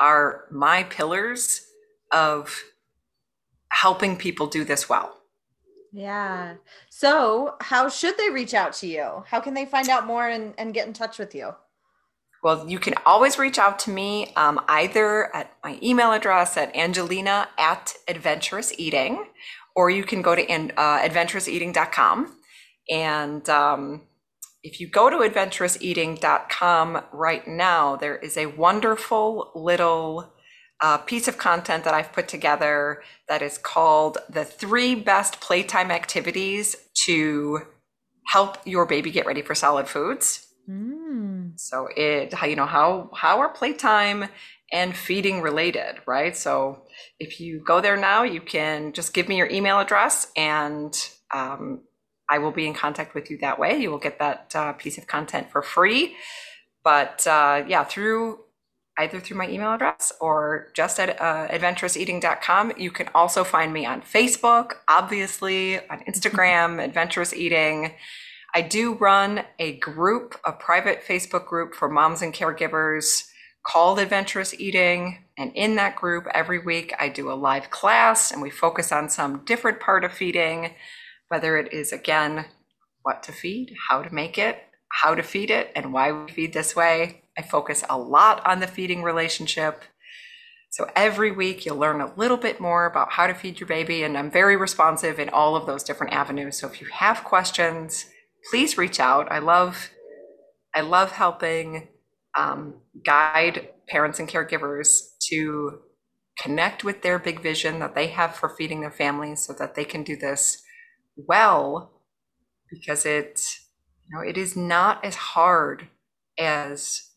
are 0.00 0.44
my 0.50 0.84
pillars 0.84 1.67
of 2.12 2.62
helping 3.70 4.16
people 4.16 4.46
do 4.46 4.64
this 4.64 4.88
well. 4.88 5.14
Yeah. 5.92 6.54
So, 6.90 7.56
how 7.60 7.88
should 7.88 8.18
they 8.18 8.30
reach 8.30 8.54
out 8.54 8.72
to 8.74 8.86
you? 8.86 9.24
How 9.26 9.40
can 9.40 9.54
they 9.54 9.64
find 9.64 9.88
out 9.88 10.06
more 10.06 10.28
and, 10.28 10.54
and 10.58 10.74
get 10.74 10.86
in 10.86 10.92
touch 10.92 11.18
with 11.18 11.34
you? 11.34 11.54
Well, 12.42 12.68
you 12.68 12.78
can 12.78 12.94
always 13.04 13.38
reach 13.38 13.58
out 13.58 13.78
to 13.80 13.90
me 13.90 14.32
um, 14.36 14.60
either 14.68 15.34
at 15.34 15.52
my 15.64 15.78
email 15.82 16.12
address 16.12 16.56
at 16.56 16.74
angelina 16.76 17.48
at 17.58 17.94
adventurous 18.06 18.72
eating, 18.78 19.24
or 19.74 19.90
you 19.90 20.04
can 20.04 20.22
go 20.22 20.34
to 20.34 20.42
uh, 20.48 21.08
adventurouseating.com. 21.08 22.36
And 22.90 23.48
um, 23.48 24.02
if 24.62 24.80
you 24.80 24.88
go 24.88 25.10
to 25.10 25.16
adventurouseating.com 25.28 27.02
right 27.12 27.48
now, 27.48 27.96
there 27.96 28.16
is 28.16 28.36
a 28.36 28.46
wonderful 28.46 29.50
little 29.54 30.32
uh, 30.80 30.98
piece 30.98 31.28
of 31.28 31.38
content 31.38 31.84
that 31.84 31.94
I've 31.94 32.12
put 32.12 32.28
together 32.28 33.02
that 33.28 33.42
is 33.42 33.58
called 33.58 34.18
the 34.28 34.44
three 34.44 34.94
best 34.94 35.40
playtime 35.40 35.90
activities 35.90 36.76
to 37.06 37.62
help 38.26 38.58
your 38.64 38.86
baby 38.86 39.10
get 39.10 39.26
ready 39.26 39.42
for 39.42 39.54
solid 39.54 39.88
foods. 39.88 40.46
Mm. 40.68 41.58
So 41.58 41.88
it, 41.96 42.34
how 42.34 42.46
you 42.46 42.56
know, 42.56 42.66
how 42.66 43.10
how 43.14 43.40
are 43.40 43.48
playtime 43.48 44.28
and 44.70 44.94
feeding 44.94 45.40
related, 45.40 45.96
right? 46.06 46.36
So 46.36 46.82
if 47.18 47.40
you 47.40 47.62
go 47.64 47.80
there 47.80 47.96
now, 47.96 48.22
you 48.22 48.40
can 48.40 48.92
just 48.92 49.14
give 49.14 49.28
me 49.28 49.36
your 49.36 49.48
email 49.48 49.80
address 49.80 50.30
and 50.36 50.94
um, 51.32 51.80
I 52.30 52.38
will 52.38 52.52
be 52.52 52.66
in 52.66 52.74
contact 52.74 53.14
with 53.14 53.30
you 53.30 53.38
that 53.38 53.58
way. 53.58 53.78
You 53.78 53.90
will 53.90 53.98
get 53.98 54.18
that 54.18 54.54
uh, 54.54 54.72
piece 54.74 54.98
of 54.98 55.06
content 55.06 55.50
for 55.50 55.62
free. 55.62 56.16
But 56.84 57.26
uh, 57.26 57.64
yeah, 57.66 57.84
through 57.84 58.40
either 58.98 59.20
through 59.20 59.36
my 59.36 59.48
email 59.48 59.72
address 59.72 60.12
or 60.20 60.68
just 60.74 60.98
at 60.98 61.20
uh, 61.20 61.48
adventurouseating.com. 61.48 62.72
You 62.76 62.90
can 62.90 63.08
also 63.14 63.44
find 63.44 63.72
me 63.72 63.86
on 63.86 64.02
Facebook, 64.02 64.72
obviously, 64.88 65.78
on 65.88 66.00
Instagram, 66.00 66.82
Adventurous 66.84 67.32
Eating. 67.32 67.94
I 68.54 68.62
do 68.62 68.94
run 68.94 69.44
a 69.58 69.76
group, 69.78 70.34
a 70.44 70.52
private 70.52 71.04
Facebook 71.06 71.46
group 71.46 71.74
for 71.74 71.88
moms 71.88 72.22
and 72.22 72.34
caregivers 72.34 73.28
called 73.64 73.98
Adventurous 73.98 74.58
Eating. 74.58 75.24
And 75.36 75.52
in 75.54 75.76
that 75.76 75.96
group, 75.96 76.26
every 76.34 76.58
week 76.58 76.92
I 76.98 77.08
do 77.08 77.30
a 77.30 77.34
live 77.34 77.70
class 77.70 78.32
and 78.32 78.42
we 78.42 78.50
focus 78.50 78.90
on 78.90 79.10
some 79.10 79.44
different 79.44 79.80
part 79.80 80.04
of 80.04 80.12
feeding, 80.12 80.74
whether 81.28 81.56
it 81.56 81.72
is, 81.72 81.92
again, 81.92 82.46
what 83.02 83.22
to 83.24 83.32
feed, 83.32 83.76
how 83.88 84.02
to 84.02 84.12
make 84.12 84.38
it, 84.38 84.58
how 84.90 85.14
to 85.14 85.22
feed 85.22 85.50
it, 85.50 85.70
and 85.76 85.92
why 85.92 86.10
we 86.12 86.32
feed 86.32 86.52
this 86.52 86.74
way. 86.74 87.22
I 87.38 87.42
focus 87.42 87.84
a 87.88 87.96
lot 87.96 88.44
on 88.44 88.58
the 88.58 88.66
feeding 88.66 89.02
relationship. 89.02 89.84
So 90.70 90.90
every 90.94 91.30
week 91.30 91.64
you'll 91.64 91.78
learn 91.78 92.00
a 92.00 92.14
little 92.16 92.36
bit 92.36 92.60
more 92.60 92.84
about 92.84 93.12
how 93.12 93.26
to 93.26 93.34
feed 93.34 93.60
your 93.60 93.68
baby, 93.68 94.02
and 94.02 94.18
I'm 94.18 94.30
very 94.30 94.56
responsive 94.56 95.18
in 95.18 95.30
all 95.30 95.56
of 95.56 95.64
those 95.64 95.82
different 95.82 96.12
avenues. 96.12 96.58
So 96.58 96.66
if 96.66 96.80
you 96.80 96.88
have 96.88 97.24
questions, 97.24 98.06
please 98.50 98.76
reach 98.76 99.00
out. 99.00 99.32
I 99.32 99.38
love, 99.38 99.90
I 100.74 100.82
love 100.82 101.12
helping 101.12 101.88
um, 102.36 102.82
guide 103.06 103.70
parents 103.88 104.18
and 104.18 104.28
caregivers 104.28 105.00
to 105.30 105.78
connect 106.38 106.84
with 106.84 107.02
their 107.02 107.18
big 107.18 107.40
vision 107.40 107.78
that 107.78 107.94
they 107.94 108.08
have 108.08 108.34
for 108.34 108.48
feeding 108.48 108.80
their 108.80 108.90
families, 108.90 109.46
so 109.46 109.54
that 109.54 109.74
they 109.74 109.84
can 109.84 110.02
do 110.02 110.16
this 110.16 110.62
well, 111.16 112.02
because 112.70 113.06
it, 113.06 113.42
you 114.06 114.16
know, 114.16 114.22
it 114.22 114.36
is 114.36 114.54
not 114.54 115.04
as 115.04 115.16
hard 115.16 115.88
as 116.38 117.07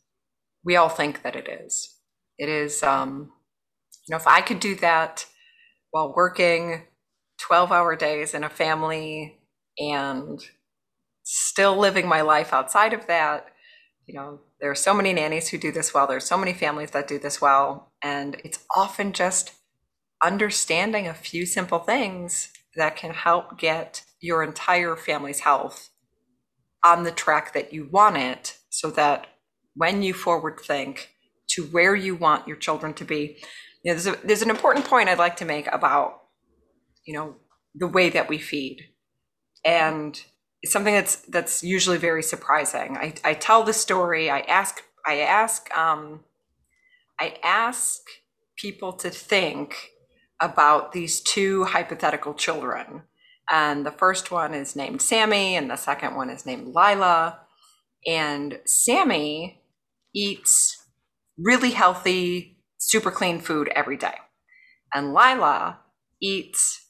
we 0.63 0.75
all 0.75 0.89
think 0.89 1.23
that 1.23 1.35
it 1.35 1.47
is. 1.47 1.95
It 2.37 2.49
is, 2.49 2.83
um, 2.83 3.31
you 4.07 4.13
know, 4.13 4.17
if 4.17 4.27
I 4.27 4.41
could 4.41 4.59
do 4.59 4.75
that 4.75 5.25
while 5.91 6.13
working 6.15 6.83
12 7.39 7.71
hour 7.71 7.95
days 7.95 8.33
in 8.33 8.43
a 8.43 8.49
family 8.49 9.39
and 9.77 10.39
still 11.23 11.77
living 11.77 12.07
my 12.07 12.21
life 12.21 12.53
outside 12.53 12.93
of 12.93 13.07
that, 13.07 13.47
you 14.05 14.13
know, 14.13 14.39
there 14.59 14.71
are 14.71 14.75
so 14.75 14.93
many 14.93 15.13
nannies 15.13 15.49
who 15.49 15.57
do 15.57 15.71
this 15.71 15.93
well. 15.93 16.07
There's 16.07 16.25
so 16.25 16.37
many 16.37 16.53
families 16.53 16.91
that 16.91 17.07
do 17.07 17.17
this 17.17 17.41
well. 17.41 17.91
And 18.03 18.37
it's 18.43 18.59
often 18.75 19.13
just 19.13 19.53
understanding 20.23 21.07
a 21.07 21.13
few 21.13 21.45
simple 21.45 21.79
things 21.79 22.49
that 22.75 22.95
can 22.95 23.13
help 23.13 23.57
get 23.57 24.03
your 24.19 24.43
entire 24.43 24.95
family's 24.95 25.41
health 25.41 25.89
on 26.83 27.03
the 27.03 27.11
track 27.11 27.53
that 27.53 27.73
you 27.73 27.87
want 27.91 28.17
it 28.17 28.57
so 28.69 28.89
that 28.91 29.27
when 29.75 30.01
you 30.01 30.13
forward 30.13 30.59
think 30.59 31.09
to 31.49 31.63
where 31.65 31.95
you 31.95 32.15
want 32.15 32.47
your 32.47 32.57
children 32.57 32.93
to 32.95 33.05
be. 33.05 33.37
You 33.83 33.91
know, 33.91 33.99
there's, 33.99 34.07
a, 34.07 34.25
there's 34.25 34.41
an 34.41 34.49
important 34.49 34.85
point 34.85 35.09
I'd 35.09 35.17
like 35.17 35.37
to 35.37 35.45
make 35.45 35.67
about, 35.67 36.21
you 37.05 37.13
know, 37.13 37.35
the 37.75 37.87
way 37.87 38.09
that 38.09 38.29
we 38.29 38.37
feed. 38.37 38.89
And 39.65 40.19
it's 40.61 40.73
something 40.73 40.93
that's 40.93 41.17
that's 41.27 41.63
usually 41.63 41.97
very 41.97 42.23
surprising. 42.23 42.97
I, 42.97 43.13
I 43.23 43.33
tell 43.33 43.63
the 43.63 43.73
story, 43.73 44.29
I 44.29 44.41
ask 44.41 44.81
I 45.05 45.21
ask 45.21 45.75
um, 45.75 46.21
I 47.19 47.37
ask 47.43 48.01
people 48.57 48.93
to 48.93 49.09
think 49.09 49.91
about 50.39 50.91
these 50.91 51.21
two 51.21 51.63
hypothetical 51.65 52.33
children. 52.33 53.03
And 53.51 53.85
the 53.85 53.91
first 53.91 54.31
one 54.31 54.53
is 54.53 54.75
named 54.75 55.01
Sammy, 55.01 55.55
and 55.55 55.69
the 55.69 55.75
second 55.75 56.15
one 56.15 56.29
is 56.29 56.45
named 56.45 56.67
Lila. 56.67 57.39
And 58.07 58.59
Sammy 58.65 59.60
eats 60.13 60.77
really 61.37 61.71
healthy, 61.71 62.57
super 62.77 63.11
clean 63.11 63.39
food 63.39 63.69
every 63.75 63.97
day. 63.97 64.15
And 64.93 65.13
Lila 65.13 65.79
eats 66.21 66.87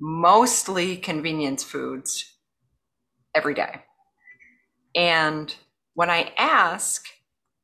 mostly 0.00 0.96
convenience 0.96 1.62
foods 1.62 2.24
every 3.34 3.54
day. 3.54 3.82
And 4.94 5.54
when 5.94 6.10
I 6.10 6.32
ask 6.36 7.06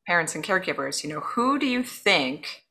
parents 0.06 0.34
and 0.34 0.44
caregivers, 0.44 1.04
you 1.04 1.10
know, 1.10 1.20
who 1.20 1.58
do 1.58 1.66
you 1.66 1.82
think 1.82 2.64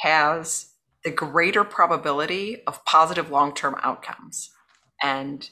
has 0.00 0.70
the 1.04 1.10
greater 1.10 1.64
probability 1.64 2.62
of 2.66 2.84
positive 2.84 3.30
long 3.30 3.54
term 3.54 3.76
outcomes? 3.82 4.50
And 5.02 5.48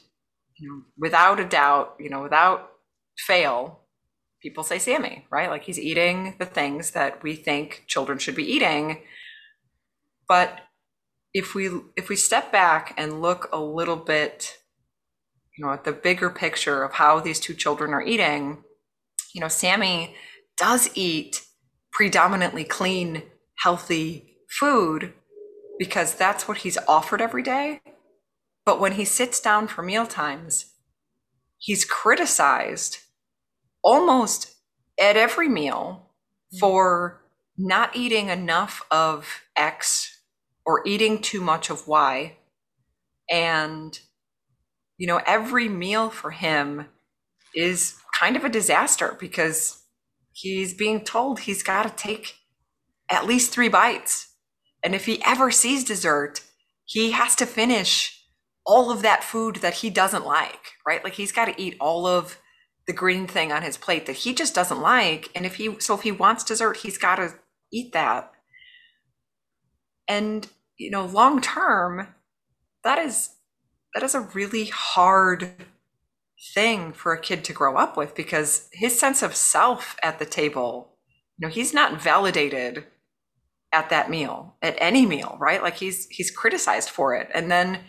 you 0.57 0.69
know, 0.69 0.83
without 0.97 1.39
a 1.39 1.45
doubt, 1.45 1.95
you 1.99 2.09
know, 2.09 2.21
without 2.21 2.69
fail, 3.17 3.82
people 4.43 4.63
say 4.63 4.77
Sammy, 4.77 5.25
right? 5.31 5.49
Like 5.49 5.63
he's 5.63 5.79
eating 5.79 6.35
the 6.37 6.45
things 6.45 6.91
that 6.91 7.23
we 7.23 7.35
think 7.35 7.85
children 7.87 8.19
should 8.19 8.35
be 8.35 8.43
eating. 8.43 8.99
But 10.27 10.59
if 11.33 11.55
we 11.55 11.69
if 11.95 12.09
we 12.09 12.15
step 12.17 12.51
back 12.51 12.93
and 12.97 13.21
look 13.21 13.49
a 13.51 13.59
little 13.59 13.95
bit, 13.95 14.57
you 15.57 15.65
know, 15.65 15.71
at 15.71 15.85
the 15.85 15.93
bigger 15.93 16.29
picture 16.29 16.83
of 16.83 16.93
how 16.93 17.21
these 17.21 17.39
two 17.39 17.53
children 17.53 17.93
are 17.93 18.03
eating, 18.03 18.63
you 19.33 19.39
know, 19.41 19.47
Sammy 19.47 20.15
does 20.57 20.89
eat 20.93 21.41
predominantly 21.93 22.65
clean, 22.65 23.23
healthy 23.59 24.37
food 24.49 25.13
because 25.79 26.15
that's 26.15 26.47
what 26.47 26.57
he's 26.57 26.77
offered 26.87 27.21
every 27.21 27.43
day. 27.43 27.81
But 28.65 28.79
when 28.79 28.93
he 28.93 29.05
sits 29.05 29.39
down 29.39 29.67
for 29.67 29.81
meal 29.81 30.05
times, 30.05 30.73
he's 31.57 31.85
criticized 31.85 32.99
almost 33.83 34.55
at 34.99 35.17
every 35.17 35.49
meal 35.49 36.09
mm. 36.53 36.59
for 36.59 37.21
not 37.57 37.95
eating 37.95 38.29
enough 38.29 38.83
of 38.89 39.41
X 39.55 40.21
or 40.65 40.81
eating 40.85 41.21
too 41.21 41.41
much 41.41 41.69
of 41.69 41.87
Y. 41.87 42.37
And, 43.29 43.99
you 44.97 45.07
know, 45.07 45.21
every 45.25 45.69
meal 45.69 46.09
for 46.09 46.31
him 46.31 46.87
is 47.55 47.95
kind 48.19 48.35
of 48.35 48.43
a 48.43 48.49
disaster 48.49 49.15
because 49.19 49.83
he's 50.31 50.73
being 50.73 51.03
told 51.03 51.39
he's 51.39 51.63
got 51.63 51.83
to 51.83 51.89
take 51.89 52.35
at 53.09 53.25
least 53.25 53.51
three 53.51 53.69
bites. 53.69 54.33
And 54.83 54.95
if 54.95 55.05
he 55.05 55.21
ever 55.25 55.51
sees 55.51 55.83
dessert, 55.83 56.41
he 56.85 57.11
has 57.11 57.35
to 57.35 57.45
finish 57.45 58.21
all 58.65 58.91
of 58.91 59.01
that 59.01 59.23
food 59.23 59.57
that 59.57 59.75
he 59.75 59.89
doesn't 59.89 60.25
like, 60.25 60.73
right? 60.85 61.03
Like 61.03 61.13
he's 61.13 61.31
got 61.31 61.45
to 61.45 61.61
eat 61.61 61.75
all 61.79 62.07
of 62.07 62.37
the 62.87 62.93
green 62.93 63.27
thing 63.27 63.51
on 63.51 63.61
his 63.61 63.77
plate 63.77 64.05
that 64.05 64.17
he 64.17 64.33
just 64.33 64.53
doesn't 64.53 64.81
like 64.81 65.29
and 65.35 65.45
if 65.45 65.55
he 65.55 65.79
so 65.79 65.95
if 65.95 66.01
he 66.01 66.11
wants 66.11 66.43
dessert 66.43 66.77
he's 66.77 66.97
got 66.97 67.15
to 67.15 67.33
eat 67.71 67.93
that. 67.93 68.31
And 70.07 70.47
you 70.77 70.91
know 70.91 71.05
long 71.05 71.41
term 71.41 72.07
that 72.83 72.99
is 72.99 73.31
that 73.93 74.03
is 74.03 74.15
a 74.15 74.21
really 74.21 74.65
hard 74.65 75.53
thing 76.53 76.91
for 76.91 77.13
a 77.13 77.21
kid 77.21 77.43
to 77.45 77.53
grow 77.53 77.77
up 77.77 77.95
with 77.95 78.15
because 78.15 78.67
his 78.73 78.99
sense 78.99 79.23
of 79.23 79.35
self 79.35 79.95
at 80.03 80.19
the 80.19 80.25
table 80.25 80.97
you 81.37 81.47
know 81.47 81.53
he's 81.53 81.73
not 81.73 82.01
validated 82.01 82.85
at 83.71 83.89
that 83.89 84.09
meal 84.09 84.55
at 84.61 84.75
any 84.77 85.05
meal 85.05 85.37
right? 85.39 85.63
Like 85.63 85.77
he's 85.77 86.07
he's 86.09 86.31
criticized 86.31 86.89
for 86.89 87.15
it. 87.15 87.29
And 87.33 87.49
then 87.49 87.79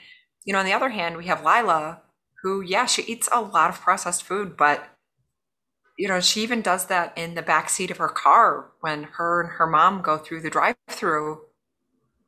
you 0.44 0.52
know 0.52 0.60
on 0.60 0.66
the 0.66 0.72
other 0.72 0.90
hand 0.90 1.16
we 1.16 1.26
have 1.26 1.44
lila 1.44 2.00
who, 2.44 2.60
yeah, 2.60 2.86
she 2.86 3.02
eats 3.02 3.28
a 3.32 3.40
lot 3.40 3.70
of 3.70 3.80
processed 3.80 4.22
food, 4.22 4.56
but 4.56 4.90
you 5.98 6.08
know, 6.08 6.20
she 6.20 6.42
even 6.42 6.60
does 6.60 6.86
that 6.86 7.16
in 7.16 7.34
the 7.34 7.42
back 7.42 7.68
seat 7.68 7.90
of 7.90 7.98
her 7.98 8.08
car 8.08 8.70
when 8.80 9.04
her 9.04 9.40
and 9.42 9.52
her 9.52 9.66
mom 9.66 10.02
go 10.02 10.18
through 10.18 10.42
the 10.42 10.50
drive-through. 10.50 11.40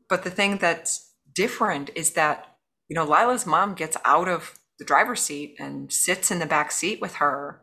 But 0.08 0.24
the 0.24 0.30
thing 0.30 0.58
that's 0.58 1.12
different 1.34 1.90
is 1.94 2.12
that, 2.12 2.56
you 2.88 2.94
know, 2.94 3.04
Lila's 3.04 3.46
mom 3.46 3.74
gets 3.74 3.96
out 4.04 4.28
of 4.28 4.58
the 4.78 4.84
driver's 4.84 5.20
seat 5.20 5.56
and 5.58 5.92
sits 5.92 6.30
in 6.30 6.38
the 6.38 6.46
back 6.46 6.70
seat 6.72 7.00
with 7.00 7.16
her 7.16 7.62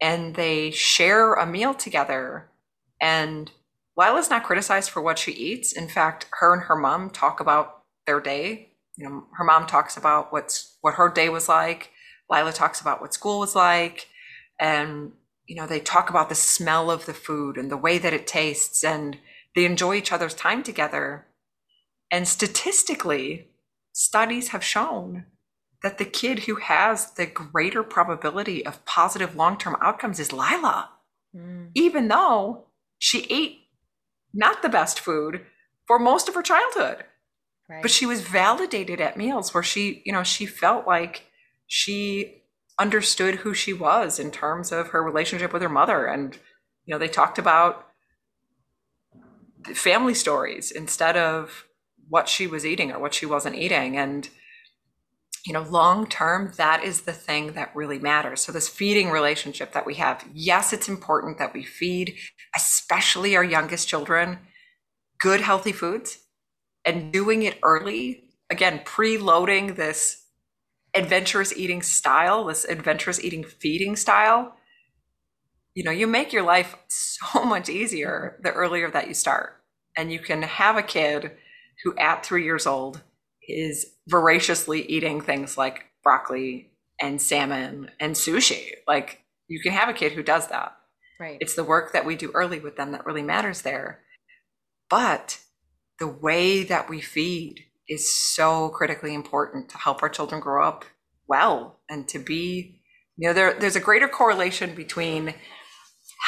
and 0.00 0.36
they 0.36 0.70
share 0.70 1.34
a 1.34 1.46
meal 1.46 1.74
together 1.74 2.50
And 3.04 3.50
Lila's 3.96 4.30
not 4.30 4.44
criticized 4.44 4.90
for 4.90 5.02
what 5.02 5.18
she 5.18 5.32
eats. 5.32 5.72
In 5.72 5.88
fact, 5.88 6.26
her 6.40 6.54
and 6.54 6.62
her 6.62 6.76
mom 6.76 7.10
talk 7.10 7.38
about 7.38 7.82
their 8.06 8.20
day. 8.20 8.73
You 8.96 9.08
know, 9.08 9.24
her 9.32 9.44
mom 9.44 9.66
talks 9.66 9.96
about 9.96 10.32
what's 10.32 10.76
what 10.80 10.94
her 10.94 11.08
day 11.08 11.28
was 11.28 11.48
like. 11.48 11.90
Lila 12.30 12.52
talks 12.52 12.80
about 12.80 13.00
what 13.00 13.14
school 13.14 13.40
was 13.40 13.54
like. 13.54 14.08
And, 14.60 15.12
you 15.46 15.56
know, 15.56 15.66
they 15.66 15.80
talk 15.80 16.10
about 16.10 16.28
the 16.28 16.34
smell 16.34 16.90
of 16.90 17.06
the 17.06 17.14
food 17.14 17.56
and 17.56 17.70
the 17.70 17.76
way 17.76 17.98
that 17.98 18.12
it 18.12 18.26
tastes 18.26 18.84
and 18.84 19.18
they 19.54 19.64
enjoy 19.64 19.96
each 19.96 20.12
other's 20.12 20.34
time 20.34 20.62
together. 20.62 21.26
And 22.10 22.26
statistically, 22.26 23.48
studies 23.92 24.48
have 24.48 24.64
shown 24.64 25.26
that 25.82 25.98
the 25.98 26.04
kid 26.04 26.40
who 26.40 26.56
has 26.56 27.12
the 27.12 27.26
greater 27.26 27.82
probability 27.82 28.64
of 28.64 28.84
positive 28.84 29.36
long 29.36 29.58
term 29.58 29.76
outcomes 29.80 30.18
is 30.18 30.32
Lila, 30.32 30.90
mm. 31.36 31.68
even 31.74 32.08
though 32.08 32.66
she 32.98 33.26
ate 33.28 33.58
not 34.32 34.62
the 34.62 34.68
best 34.68 34.98
food 34.98 35.42
for 35.86 35.98
most 35.98 36.28
of 36.28 36.34
her 36.34 36.42
childhood. 36.42 37.04
Right. 37.68 37.82
But 37.82 37.90
she 37.90 38.06
was 38.06 38.20
validated 38.20 39.00
at 39.00 39.16
meals 39.16 39.54
where 39.54 39.62
she, 39.62 40.02
you 40.04 40.12
know, 40.12 40.22
she 40.22 40.44
felt 40.46 40.86
like 40.86 41.24
she 41.66 42.42
understood 42.78 43.36
who 43.36 43.54
she 43.54 43.72
was 43.72 44.18
in 44.18 44.30
terms 44.30 44.70
of 44.70 44.88
her 44.88 45.02
relationship 45.02 45.52
with 45.52 45.62
her 45.62 45.68
mother. 45.68 46.06
And, 46.06 46.36
you 46.84 46.92
know, 46.92 46.98
they 46.98 47.08
talked 47.08 47.38
about 47.38 47.86
family 49.72 50.12
stories 50.12 50.70
instead 50.70 51.16
of 51.16 51.64
what 52.08 52.28
she 52.28 52.46
was 52.46 52.66
eating 52.66 52.92
or 52.92 52.98
what 52.98 53.14
she 53.14 53.24
wasn't 53.24 53.56
eating. 53.56 53.96
And, 53.96 54.28
you 55.46 55.54
know, 55.54 55.62
long 55.62 56.06
term, 56.06 56.52
that 56.58 56.84
is 56.84 57.02
the 57.02 57.12
thing 57.12 57.52
that 57.52 57.74
really 57.74 57.98
matters. 57.98 58.42
So, 58.42 58.52
this 58.52 58.68
feeding 58.68 59.10
relationship 59.10 59.72
that 59.72 59.86
we 59.86 59.94
have, 59.94 60.22
yes, 60.34 60.74
it's 60.74 60.88
important 60.88 61.38
that 61.38 61.54
we 61.54 61.62
feed, 61.62 62.16
especially 62.54 63.36
our 63.36 63.44
youngest 63.44 63.88
children, 63.88 64.38
good, 65.18 65.40
healthy 65.40 65.72
foods 65.72 66.18
and 66.84 67.12
doing 67.12 67.42
it 67.42 67.58
early. 67.62 68.24
Again, 68.50 68.80
preloading 68.84 69.76
this 69.76 70.24
adventurous 70.94 71.56
eating 71.56 71.82
style, 71.82 72.44
this 72.44 72.64
adventurous 72.64 73.22
eating 73.22 73.44
feeding 73.44 73.96
style. 73.96 74.56
You 75.74 75.82
know, 75.84 75.90
you 75.90 76.06
make 76.06 76.32
your 76.32 76.42
life 76.42 76.76
so 76.88 77.44
much 77.44 77.68
easier 77.68 78.38
the 78.42 78.52
earlier 78.52 78.90
that 78.90 79.08
you 79.08 79.14
start. 79.14 79.60
And 79.96 80.12
you 80.12 80.18
can 80.18 80.42
have 80.42 80.76
a 80.76 80.82
kid 80.82 81.32
who, 81.82 81.96
at 81.96 82.24
three 82.24 82.44
years 82.44 82.66
old, 82.66 83.02
is 83.48 83.86
voraciously 84.08 84.82
eating 84.86 85.20
things 85.20 85.58
like 85.58 85.84
broccoli 86.02 86.70
and 87.00 87.20
salmon 87.20 87.90
and 88.00 88.14
sushi. 88.14 88.70
Like 88.86 89.22
you 89.48 89.60
can 89.60 89.72
have 89.72 89.88
a 89.88 89.94
kid 89.94 90.12
who 90.12 90.22
does 90.22 90.48
that. 90.48 90.76
Right. 91.20 91.38
It's 91.40 91.54
the 91.54 91.64
work 91.64 91.92
that 91.92 92.04
we 92.06 92.16
do 92.16 92.30
early 92.34 92.60
with 92.60 92.76
them 92.76 92.92
that 92.92 93.06
really 93.06 93.22
matters 93.22 93.62
there. 93.62 94.00
But 94.90 95.40
the 95.98 96.08
way 96.08 96.64
that 96.64 96.88
we 96.88 97.00
feed 97.00 97.64
is 97.88 98.14
so 98.14 98.68
critically 98.70 99.14
important 99.14 99.68
to 99.68 99.78
help 99.78 100.02
our 100.02 100.08
children 100.08 100.40
grow 100.40 100.66
up 100.66 100.84
well 101.26 101.80
and 101.88 102.08
to 102.08 102.18
be, 102.18 102.80
you 103.16 103.28
know, 103.28 103.34
there, 103.34 103.54
there's 103.54 103.76
a 103.76 103.80
greater 103.80 104.08
correlation 104.08 104.74
between 104.74 105.34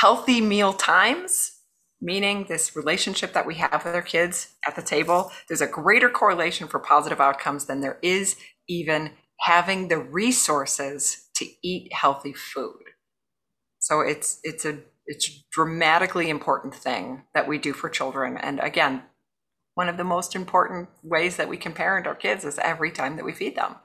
healthy 0.00 0.40
meal 0.40 0.72
times 0.72 1.56
meaning 2.00 2.44
this 2.48 2.76
relationship 2.76 3.32
that 3.32 3.46
we 3.46 3.54
have 3.54 3.84
with 3.84 3.94
our 3.94 4.02
kids 4.02 4.54
at 4.66 4.76
the 4.76 4.82
table, 4.82 5.32
there's 5.48 5.60
a 5.60 5.66
greater 5.66 6.08
correlation 6.08 6.68
for 6.68 6.78
positive 6.78 7.20
outcomes 7.20 7.66
than 7.66 7.80
there 7.80 7.98
is 8.02 8.36
even 8.68 9.10
having 9.40 9.88
the 9.88 9.98
resources 9.98 11.28
to 11.34 11.46
eat 11.62 11.92
healthy 11.92 12.32
food. 12.32 12.82
So 13.78 14.00
it's 14.00 14.40
it's 14.42 14.64
a 14.64 14.78
it's 15.06 15.28
a 15.28 15.32
dramatically 15.52 16.28
important 16.28 16.74
thing 16.74 17.24
that 17.34 17.46
we 17.46 17.58
do 17.58 17.72
for 17.72 17.88
children. 17.88 18.36
And 18.36 18.58
again, 18.60 19.02
one 19.76 19.90
of 19.90 19.98
the 19.98 20.04
most 20.04 20.34
important 20.34 20.88
ways 21.02 21.36
that 21.36 21.50
we 21.50 21.58
can 21.58 21.72
parent 21.72 22.06
our 22.06 22.14
kids 22.14 22.46
is 22.46 22.58
every 22.58 22.90
time 22.90 23.16
that 23.16 23.26
we 23.26 23.32
feed 23.32 23.56
them. 23.56 23.76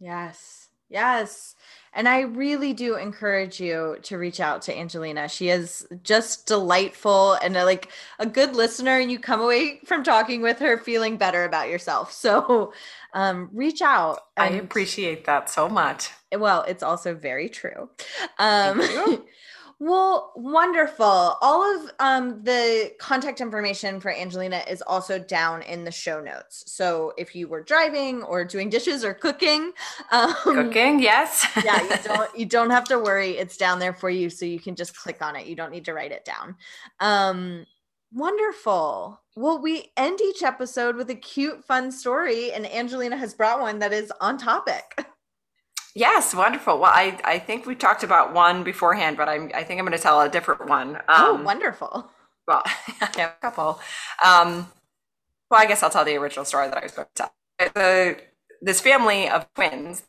Yes. 0.00 0.68
Yes. 0.90 1.54
And 1.94 2.08
I 2.08 2.22
really 2.22 2.72
do 2.72 2.96
encourage 2.96 3.60
you 3.60 3.98
to 4.02 4.18
reach 4.18 4.40
out 4.40 4.62
to 4.62 4.76
Angelina. 4.76 5.28
She 5.28 5.48
is 5.48 5.86
just 6.02 6.46
delightful 6.46 7.34
and 7.34 7.56
a, 7.56 7.64
like 7.64 7.88
a 8.18 8.26
good 8.26 8.56
listener, 8.56 8.98
and 8.98 9.12
you 9.12 9.20
come 9.20 9.40
away 9.40 9.78
from 9.86 10.02
talking 10.02 10.42
with 10.42 10.58
her 10.58 10.76
feeling 10.76 11.16
better 11.16 11.44
about 11.44 11.68
yourself. 11.68 12.12
So 12.22 12.72
um, 13.14 13.50
reach 13.52 13.80
out. 13.80 14.20
I 14.36 14.48
appreciate 14.48 15.24
that 15.26 15.50
so 15.50 15.68
much. 15.68 16.10
Well, 16.36 16.62
it's 16.66 16.82
also 16.82 17.14
very 17.14 17.48
true. 17.48 17.90
Um, 18.38 18.80
Well, 19.84 20.32
wonderful. 20.36 21.04
All 21.42 21.74
of 21.74 21.90
um, 21.98 22.44
the 22.44 22.92
contact 23.00 23.40
information 23.40 23.98
for 23.98 24.12
Angelina 24.12 24.62
is 24.70 24.80
also 24.80 25.18
down 25.18 25.62
in 25.62 25.82
the 25.82 25.90
show 25.90 26.20
notes. 26.20 26.62
So 26.68 27.14
if 27.18 27.34
you 27.34 27.48
were 27.48 27.64
driving 27.64 28.22
or 28.22 28.44
doing 28.44 28.70
dishes 28.70 29.04
or 29.04 29.12
cooking, 29.12 29.72
um, 30.12 30.34
cooking, 30.34 31.00
yes, 31.00 31.44
yeah, 31.64 31.82
you 31.82 31.96
don't 32.04 32.30
you 32.38 32.46
don't 32.46 32.70
have 32.70 32.84
to 32.84 32.98
worry. 33.00 33.30
It's 33.30 33.56
down 33.56 33.80
there 33.80 33.92
for 33.92 34.08
you, 34.08 34.30
so 34.30 34.46
you 34.46 34.60
can 34.60 34.76
just 34.76 34.96
click 34.96 35.20
on 35.20 35.34
it. 35.34 35.48
You 35.48 35.56
don't 35.56 35.72
need 35.72 35.86
to 35.86 35.94
write 35.94 36.12
it 36.12 36.24
down. 36.24 36.54
Um, 37.00 37.66
wonderful. 38.12 39.20
Well, 39.34 39.60
we 39.60 39.90
end 39.96 40.20
each 40.20 40.44
episode 40.44 40.94
with 40.94 41.10
a 41.10 41.16
cute, 41.16 41.64
fun 41.64 41.90
story, 41.90 42.52
and 42.52 42.72
Angelina 42.72 43.16
has 43.16 43.34
brought 43.34 43.60
one 43.60 43.80
that 43.80 43.92
is 43.92 44.12
on 44.20 44.38
topic. 44.38 45.04
Yes, 45.94 46.34
wonderful. 46.34 46.78
Well, 46.78 46.92
I, 46.92 47.18
I 47.24 47.38
think 47.38 47.66
we 47.66 47.74
talked 47.74 48.02
about 48.02 48.32
one 48.32 48.64
beforehand, 48.64 49.16
but 49.16 49.28
I'm, 49.28 49.50
I 49.54 49.62
think 49.64 49.78
I'm 49.78 49.86
going 49.86 49.96
to 49.96 50.02
tell 50.02 50.20
a 50.22 50.28
different 50.28 50.68
one. 50.68 50.98
Oh, 51.08 51.34
um, 51.34 51.40
oh, 51.40 51.44
wonderful. 51.44 52.10
Well, 52.48 52.62
I 52.66 53.10
have 53.16 53.34
a 53.38 53.40
couple. 53.42 53.80
Um, 54.24 54.68
well, 55.50 55.60
I 55.60 55.66
guess 55.66 55.82
I'll 55.82 55.90
tell 55.90 56.04
the 56.04 56.16
original 56.16 56.44
story 56.44 56.68
that 56.68 56.78
I 56.78 56.82
was 56.84 56.92
going 56.92 57.08
to 57.14 57.22
tell. 57.22 57.34
The, 57.74 58.18
this 58.62 58.80
family 58.80 59.28
of 59.28 59.46
twins 59.54 60.04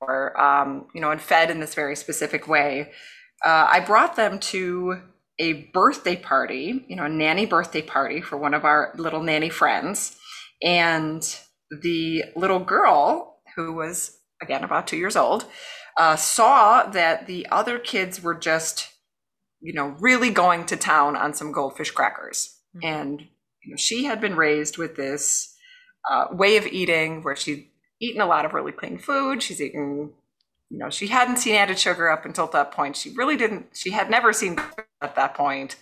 were, 0.00 0.40
um, 0.40 0.86
you 0.94 1.00
know, 1.00 1.10
and 1.10 1.20
fed 1.20 1.50
in 1.50 1.60
this 1.60 1.74
very 1.74 1.96
specific 1.96 2.48
way. 2.48 2.92
Uh, 3.44 3.68
I 3.70 3.80
brought 3.80 4.16
them 4.16 4.38
to 4.40 5.02
a 5.38 5.54
birthday 5.72 6.16
party, 6.16 6.84
you 6.88 6.96
know, 6.96 7.04
a 7.04 7.08
nanny 7.08 7.46
birthday 7.46 7.82
party 7.82 8.20
for 8.20 8.36
one 8.36 8.54
of 8.54 8.64
our 8.64 8.92
little 8.96 9.22
nanny 9.22 9.48
friends. 9.50 10.16
And 10.62 11.22
the 11.70 12.24
little 12.36 12.60
girl 12.60 13.40
who 13.56 13.72
was 13.74 14.18
again 14.42 14.64
about 14.64 14.86
two 14.86 14.96
years 14.96 15.16
old, 15.16 15.44
uh, 15.96 16.16
saw 16.16 16.84
that 16.84 17.26
the 17.26 17.46
other 17.50 17.78
kids 17.78 18.22
were 18.22 18.34
just, 18.34 18.88
you 19.60 19.72
know, 19.72 19.94
really 20.00 20.30
going 20.30 20.66
to 20.66 20.76
town 20.76 21.16
on 21.16 21.34
some 21.34 21.52
goldfish 21.52 21.90
crackers. 21.90 22.56
Mm-hmm. 22.76 22.86
And 22.86 23.20
you 23.62 23.70
know, 23.70 23.76
she 23.76 24.04
had 24.04 24.20
been 24.20 24.36
raised 24.36 24.78
with 24.78 24.96
this 24.96 25.54
uh, 26.10 26.26
way 26.30 26.56
of 26.56 26.66
eating 26.66 27.22
where 27.22 27.36
she'd 27.36 27.68
eaten 28.00 28.20
a 28.20 28.26
lot 28.26 28.44
of 28.44 28.54
really 28.54 28.72
clean 28.72 28.98
food. 28.98 29.42
She's 29.42 29.60
eaten, 29.60 30.12
you 30.70 30.78
know, 30.78 30.88
she 30.88 31.08
hadn't 31.08 31.36
seen 31.36 31.56
added 31.56 31.78
sugar 31.78 32.08
up 32.08 32.24
until 32.24 32.46
that 32.48 32.72
point. 32.72 32.96
She 32.96 33.10
really 33.10 33.36
didn't, 33.36 33.66
she 33.74 33.90
had 33.90 34.10
never 34.10 34.32
seen 34.32 34.58
at 35.02 35.14
that 35.16 35.34
point. 35.34 35.76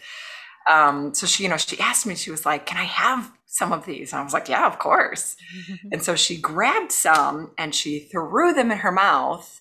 Um, 0.69 1.15
so 1.15 1.27
she, 1.27 1.45
you 1.45 1.49
know, 1.49 1.57
she 1.57 1.79
asked 1.79 2.07
me, 2.07 2.15
she 2.15 2.31
was 2.31 2.45
like, 2.45 2.67
Can 2.67 2.77
I 2.77 2.85
have 2.85 3.31
some 3.49 3.73
of 3.73 3.87
these? 3.87 4.13
And 4.13 4.21
I 4.21 4.25
was 4.25 4.33
like, 4.33 4.49
Yeah, 4.49 4.67
of 4.67 4.79
course. 4.79 5.37
and 5.91 6.03
so 6.03 6.15
she 6.15 6.37
grabbed 6.37 6.93
some 6.93 7.53
and 7.59 7.75
she 7.75 7.99
threw 7.99 8.53
them 8.53 8.71
in 8.71 8.79
her 8.79 8.93
mouth 8.93 9.61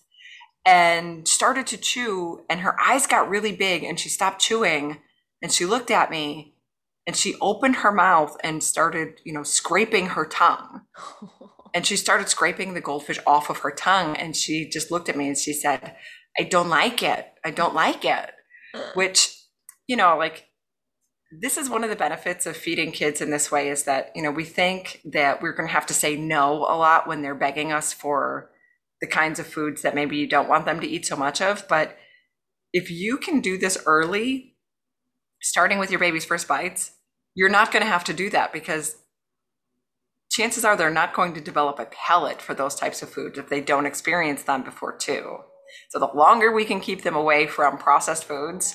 and 0.64 1.26
started 1.26 1.66
to 1.68 1.76
chew. 1.76 2.44
And 2.48 2.60
her 2.60 2.80
eyes 2.80 3.06
got 3.06 3.28
really 3.28 3.52
big 3.52 3.82
and 3.82 3.98
she 3.98 4.08
stopped 4.08 4.40
chewing 4.40 4.98
and 5.42 5.50
she 5.50 5.64
looked 5.64 5.90
at 5.90 6.10
me 6.10 6.54
and 7.06 7.16
she 7.16 7.36
opened 7.40 7.76
her 7.76 7.92
mouth 7.92 8.36
and 8.44 8.62
started, 8.62 9.20
you 9.24 9.32
know, 9.32 9.42
scraping 9.42 10.08
her 10.08 10.26
tongue. 10.26 10.82
and 11.74 11.86
she 11.86 11.96
started 11.96 12.28
scraping 12.28 12.74
the 12.74 12.82
goldfish 12.82 13.18
off 13.26 13.48
of 13.48 13.58
her 13.58 13.70
tongue. 13.70 14.14
And 14.16 14.36
she 14.36 14.68
just 14.68 14.90
looked 14.90 15.08
at 15.08 15.16
me 15.16 15.28
and 15.28 15.38
she 15.38 15.54
said, 15.54 15.96
I 16.38 16.42
don't 16.42 16.68
like 16.68 17.02
it. 17.02 17.26
I 17.44 17.50
don't 17.50 17.74
like 17.74 18.04
it. 18.04 18.30
Which, 18.94 19.34
you 19.86 19.96
know, 19.96 20.18
like 20.18 20.47
this 21.30 21.56
is 21.56 21.68
one 21.68 21.84
of 21.84 21.90
the 21.90 21.96
benefits 21.96 22.46
of 22.46 22.56
feeding 22.56 22.90
kids 22.90 23.20
in 23.20 23.30
this 23.30 23.50
way 23.50 23.68
is 23.68 23.84
that 23.84 24.12
you 24.14 24.22
know 24.22 24.30
we 24.30 24.44
think 24.44 25.00
that 25.04 25.42
we're 25.42 25.52
going 25.52 25.68
to 25.68 25.74
have 25.74 25.86
to 25.86 25.94
say 25.94 26.16
no 26.16 26.58
a 26.68 26.76
lot 26.76 27.06
when 27.06 27.22
they're 27.22 27.34
begging 27.34 27.72
us 27.72 27.92
for 27.92 28.50
the 29.00 29.06
kinds 29.06 29.38
of 29.38 29.46
foods 29.46 29.82
that 29.82 29.94
maybe 29.94 30.16
you 30.16 30.26
don't 30.26 30.48
want 30.48 30.64
them 30.64 30.80
to 30.80 30.88
eat 30.88 31.06
so 31.06 31.14
much 31.14 31.40
of. 31.40 31.68
But 31.68 31.96
if 32.72 32.90
you 32.90 33.16
can 33.16 33.40
do 33.40 33.56
this 33.56 33.78
early 33.86 34.56
starting 35.40 35.78
with 35.78 35.90
your 35.90 36.00
baby's 36.00 36.24
first 36.24 36.48
bites 36.48 36.92
you're 37.38 37.48
not 37.48 37.70
going 37.70 37.84
to 37.84 37.88
have 37.88 38.02
to 38.02 38.12
do 38.12 38.28
that 38.30 38.52
because 38.52 38.96
chances 40.28 40.64
are 40.64 40.76
they're 40.76 40.90
not 40.90 41.14
going 41.14 41.34
to 41.34 41.40
develop 41.40 41.78
a 41.78 41.86
palate 41.86 42.42
for 42.42 42.52
those 42.52 42.74
types 42.74 43.00
of 43.00 43.08
foods 43.08 43.38
if 43.38 43.48
they 43.48 43.60
don't 43.60 43.86
experience 43.86 44.42
them 44.42 44.64
before 44.64 44.96
too. 44.96 45.38
So 45.90 46.00
the 46.00 46.10
longer 46.16 46.50
we 46.50 46.64
can 46.64 46.80
keep 46.80 47.02
them 47.02 47.14
away 47.14 47.46
from 47.46 47.78
processed 47.78 48.24
foods 48.24 48.74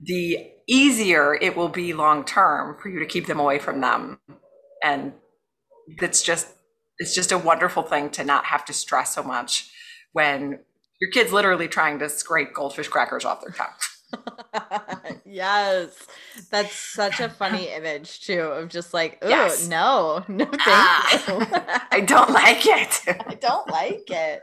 the 0.00 0.50
easier 0.68 1.34
it 1.34 1.56
will 1.56 1.68
be 1.68 1.92
long 1.92 2.24
term 2.24 2.76
for 2.80 2.88
you 2.88 2.98
to 3.00 3.06
keep 3.06 3.26
them 3.26 3.40
away 3.40 3.58
from 3.58 3.80
them. 3.80 4.18
And 4.82 5.12
it's 5.86 6.22
just 6.22 6.48
it's 6.98 7.14
just 7.14 7.32
a 7.32 7.38
wonderful 7.38 7.82
thing 7.82 8.10
to 8.10 8.24
not 8.24 8.44
have 8.46 8.64
to 8.66 8.72
stress 8.72 9.14
so 9.14 9.22
much 9.22 9.70
when 10.12 10.60
your 11.00 11.10
kid's 11.10 11.32
literally 11.32 11.68
trying 11.68 11.98
to 12.00 12.08
scrape 12.08 12.52
goldfish 12.54 12.88
crackers 12.88 13.24
off 13.24 13.40
their 13.40 13.52
tongue. 13.52 13.68
yes. 15.24 16.06
That's 16.50 16.74
such 16.74 17.20
a 17.20 17.28
funny 17.28 17.68
image 17.68 18.22
too 18.26 18.40
of 18.40 18.68
just 18.68 18.94
like, 18.94 19.18
oh 19.22 19.28
Yes. 19.28 19.68
no, 19.68 20.24
no 20.28 20.44
thank 20.44 20.60
Ah, 20.66 21.24
you. 21.28 21.46
I 21.92 22.00
don't 22.00 22.30
like 22.30 22.66
it. 22.66 23.02
I 23.28 23.34
don't 23.34 23.68
like 23.70 24.10
it. 24.10 24.40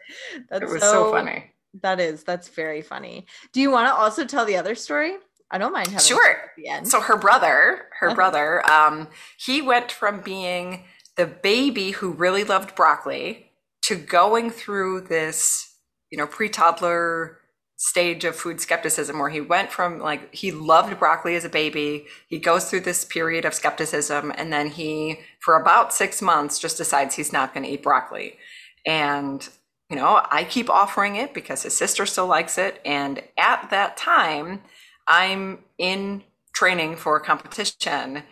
That's 0.49 0.63
it 0.63 0.69
was 0.69 0.81
so, 0.81 1.11
funny. 1.11 1.51
That 1.81 1.99
is, 1.99 2.23
that's 2.23 2.47
very 2.47 2.81
funny. 2.81 3.25
Do 3.51 3.59
you 3.59 3.69
want 3.71 3.87
to 3.87 3.93
also 3.93 4.23
tell 4.25 4.45
the 4.45 4.55
other 4.57 4.75
story? 4.75 5.17
I 5.51 5.57
don't 5.57 5.73
mind 5.73 5.87
having 5.87 6.05
Sure. 6.05 6.31
it 6.31 6.37
at 6.37 6.49
the 6.57 6.67
end. 6.67 6.87
So 6.87 7.01
her 7.01 7.17
brother, 7.17 7.87
her 7.99 8.07
Uh-huh. 8.07 8.15
brother, 8.15 8.69
um, 8.69 9.07
he 9.37 9.61
went 9.61 9.91
from 9.91 10.21
being 10.21 10.85
the 11.15 11.25
baby 11.25 11.91
who 11.91 12.11
really 12.11 12.43
loved 12.43 12.75
broccoli 12.75 13.51
to 13.83 13.95
going 13.95 14.49
through 14.49 15.01
this, 15.01 15.75
you 16.09 16.17
know, 16.17 16.27
pre-toddler 16.27 17.39
stage 17.77 18.23
of 18.23 18.35
food 18.35 18.59
skepticism 18.61 19.19
where 19.19 19.29
he 19.29 19.41
went 19.41 19.69
from 19.69 19.99
like 19.99 20.33
he 20.33 20.49
loved 20.49 20.97
broccoli 20.97 21.35
as 21.35 21.43
a 21.43 21.49
baby 21.49 22.05
he 22.29 22.39
goes 22.39 22.69
through 22.69 22.79
this 22.79 23.03
period 23.03 23.43
of 23.43 23.53
skepticism 23.53 24.31
and 24.37 24.51
then 24.51 24.69
he 24.69 25.19
for 25.41 25.59
about 25.59 25.93
six 25.93 26.21
months 26.21 26.57
just 26.57 26.77
decides 26.77 27.15
he's 27.15 27.33
not 27.33 27.53
going 27.53 27.65
to 27.65 27.69
eat 27.69 27.83
broccoli 27.83 28.37
and 28.85 29.49
you 29.89 29.97
know 29.97 30.21
i 30.31 30.45
keep 30.45 30.69
offering 30.69 31.17
it 31.17 31.33
because 31.33 31.63
his 31.63 31.75
sister 31.75 32.05
still 32.05 32.27
likes 32.27 32.57
it 32.57 32.79
and 32.85 33.21
at 33.37 33.67
that 33.71 33.97
time 33.97 34.61
i'm 35.07 35.59
in 35.77 36.23
training 36.53 36.95
for 36.95 37.17
a 37.17 37.21
competition 37.21 38.23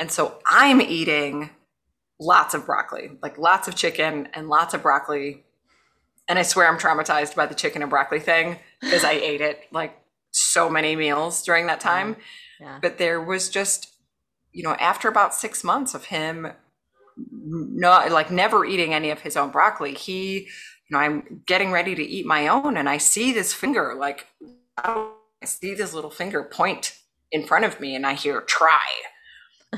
and 0.00 0.10
so 0.10 0.38
i'm 0.46 0.80
eating 0.80 1.50
lots 2.18 2.54
of 2.54 2.64
broccoli 2.66 3.10
like 3.22 3.36
lots 3.38 3.68
of 3.68 3.74
chicken 3.74 4.28
and 4.34 4.48
lots 4.48 4.74
of 4.74 4.82
broccoli 4.82 5.44
and 6.28 6.38
i 6.38 6.42
swear 6.42 6.68
i'm 6.68 6.78
traumatized 6.78 7.34
by 7.34 7.46
the 7.46 7.54
chicken 7.54 7.82
and 7.82 7.90
broccoli 7.90 8.20
thing 8.20 8.58
because 8.80 9.04
i 9.04 9.12
ate 9.12 9.40
it 9.40 9.64
like 9.70 9.98
so 10.30 10.68
many 10.68 10.96
meals 10.96 11.42
during 11.42 11.66
that 11.66 11.80
time 11.80 12.14
mm, 12.14 12.18
yeah. 12.60 12.78
but 12.80 12.98
there 12.98 13.20
was 13.20 13.48
just 13.48 13.94
you 14.52 14.62
know 14.62 14.74
after 14.74 15.08
about 15.08 15.34
six 15.34 15.62
months 15.62 15.94
of 15.94 16.06
him 16.06 16.48
not 17.16 18.10
like 18.10 18.30
never 18.30 18.64
eating 18.64 18.92
any 18.92 19.10
of 19.10 19.20
his 19.20 19.36
own 19.36 19.50
broccoli 19.50 19.94
he 19.94 20.40
you 20.40 20.46
know 20.90 20.98
i'm 20.98 21.42
getting 21.46 21.70
ready 21.70 21.94
to 21.94 22.02
eat 22.02 22.26
my 22.26 22.48
own 22.48 22.76
and 22.76 22.88
i 22.88 22.98
see 22.98 23.32
this 23.32 23.52
finger 23.52 23.94
like 23.98 24.26
i 25.42 25.46
see 25.46 25.74
this 25.74 25.94
little 25.94 26.10
finger 26.10 26.42
point 26.42 26.98
in 27.32 27.46
front 27.46 27.64
of 27.64 27.80
me 27.80 27.94
and 27.94 28.06
i 28.06 28.14
hear 28.14 28.40
try. 28.42 28.86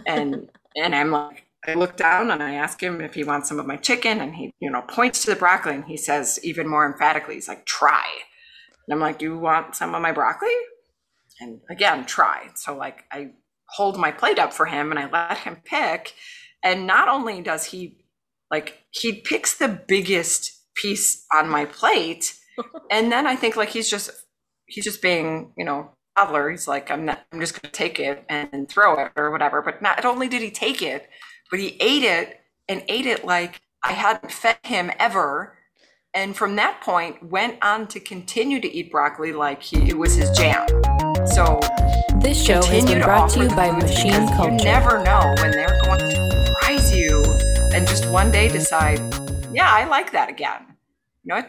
And 0.06 0.51
and 0.76 0.94
i'm 0.94 1.10
like 1.10 1.44
i 1.66 1.74
look 1.74 1.97
down 1.97 2.30
and 2.30 2.43
i 2.43 2.55
ask 2.55 2.82
him 2.82 3.01
if 3.01 3.14
he 3.14 3.24
wants 3.24 3.48
some 3.48 3.59
of 3.59 3.66
my 3.66 3.76
chicken 3.76 4.20
and 4.20 4.35
he 4.35 4.52
you 4.60 4.70
know 4.70 4.82
points 4.82 5.22
to 5.22 5.30
the 5.30 5.36
broccoli 5.36 5.74
and 5.74 5.85
he 5.85 5.97
says 5.97 6.39
even 6.43 6.68
more 6.68 6.86
emphatically 6.86 7.35
he's 7.35 7.48
like 7.48 7.64
try. 7.64 8.06
And 8.86 8.94
i'm 8.94 9.01
like 9.01 9.18
do 9.18 9.26
you 9.26 9.39
want 9.39 9.74
some 9.74 9.94
of 9.94 10.02
my 10.02 10.12
broccoli? 10.12 10.55
And 11.40 11.60
again 11.70 12.05
try. 12.05 12.48
So 12.55 12.76
like 12.76 13.05
i 13.12 13.30
hold 13.70 13.98
my 13.98 14.10
plate 14.10 14.39
up 14.39 14.52
for 14.52 14.66
him 14.66 14.90
and 14.90 14.98
i 14.98 15.09
let 15.09 15.39
him 15.39 15.59
pick. 15.64 16.14
And 16.64 16.86
not 16.86 17.09
only 17.09 17.40
does 17.40 17.66
he 17.66 17.98
like 18.51 18.85
he 18.90 19.12
picks 19.12 19.56
the 19.56 19.68
biggest 19.68 20.59
piece 20.74 21.26
on 21.32 21.48
my 21.48 21.64
plate 21.64 22.35
and 22.90 23.10
then 23.10 23.26
i 23.26 23.36
think 23.36 23.56
like 23.56 23.70
he's 23.70 23.90
just 23.90 24.10
he's 24.69 24.85
just 24.85 25.03
being 25.03 25.53
you 25.57 25.65
know 25.65 25.90
toddler. 26.16 26.51
He's 26.51 26.69
like 26.69 26.90
i'm 26.90 27.05
not 27.05 27.20
i'm 27.32 27.40
just 27.40 27.61
going 27.61 27.70
to 27.70 27.77
take 27.77 27.99
it 27.99 28.24
and 28.28 28.69
throw 28.69 28.99
it 28.99 29.12
or 29.16 29.31
whatever. 29.31 29.62
But 29.62 29.82
not 29.82 30.05
only 30.05 30.28
did 30.28 30.43
he 30.43 30.51
take 30.51 30.82
it 30.82 31.09
but 31.51 31.59
he 31.61 31.77
ate 31.81 32.03
it 32.05 32.40
and 32.69 32.82
ate 32.89 33.07
it 33.07 33.24
like 33.24 33.61
i 33.82 33.93
hadn't 33.93 34.32
fed 34.32 34.59
him 34.65 34.90
ever. 34.99 35.55
And 36.15 36.35
from 36.35 36.57
that 36.57 36.81
point 36.81 37.23
went 37.23 37.62
on 37.62 37.86
to 37.89 38.01
continue 38.01 38.61
to 38.61 38.74
eat 38.74 38.90
broccoli 38.90 39.32
like 39.32 39.62
he, 39.62 39.89
it 39.89 39.99
was 39.99 40.15
his 40.15 40.31
jam. 40.31 40.66
So 41.27 41.61
This 42.20 42.43
show 42.43 42.62
has 42.62 42.85
been 42.85 43.03
brought 43.03 43.31
to 43.31 43.40
offer 43.40 43.43
you 43.45 43.57
by 43.57 43.70
Machine 43.70 44.27
Culture. 44.28 44.51
You 44.51 44.65
never 44.65 45.05
know 45.05 45.35
when 45.39 45.53
they're 45.53 45.78
going 45.85 46.01
to 46.01 46.47
surprise 46.47 46.97
you 46.97 47.23
and 47.74 47.86
just 47.86 48.09
one 48.11 48.31
day 48.32 48.49
decide, 48.49 48.99
yeah, 49.53 49.70
I 49.70 49.86
like 49.89 50.11
that 50.12 50.28
again. 50.28 50.66
You 51.23 51.35
know, 51.35 51.43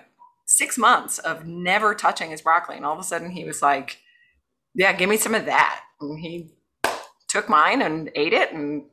six 0.49 0.79
months 0.79 1.19
of 1.19 1.45
never 1.45 1.93
touching 1.93 2.31
his 2.31 2.41
broccoli, 2.41 2.75
and 2.75 2.85
all 2.85 2.93
of 2.93 2.99
a 2.99 3.03
sudden 3.03 3.29
he 3.29 3.45
was 3.45 3.61
like, 3.61 3.99
yeah, 4.73 4.93
give 4.93 5.09
me 5.09 5.17
some 5.17 5.35
of 5.35 5.45
that. 5.45 5.81
And 6.01 6.19
he 6.19 6.49
took 7.29 7.47
mine 7.47 7.81
and 7.83 8.09
ate 8.15 8.33
it, 8.33 8.51
and 8.51 8.85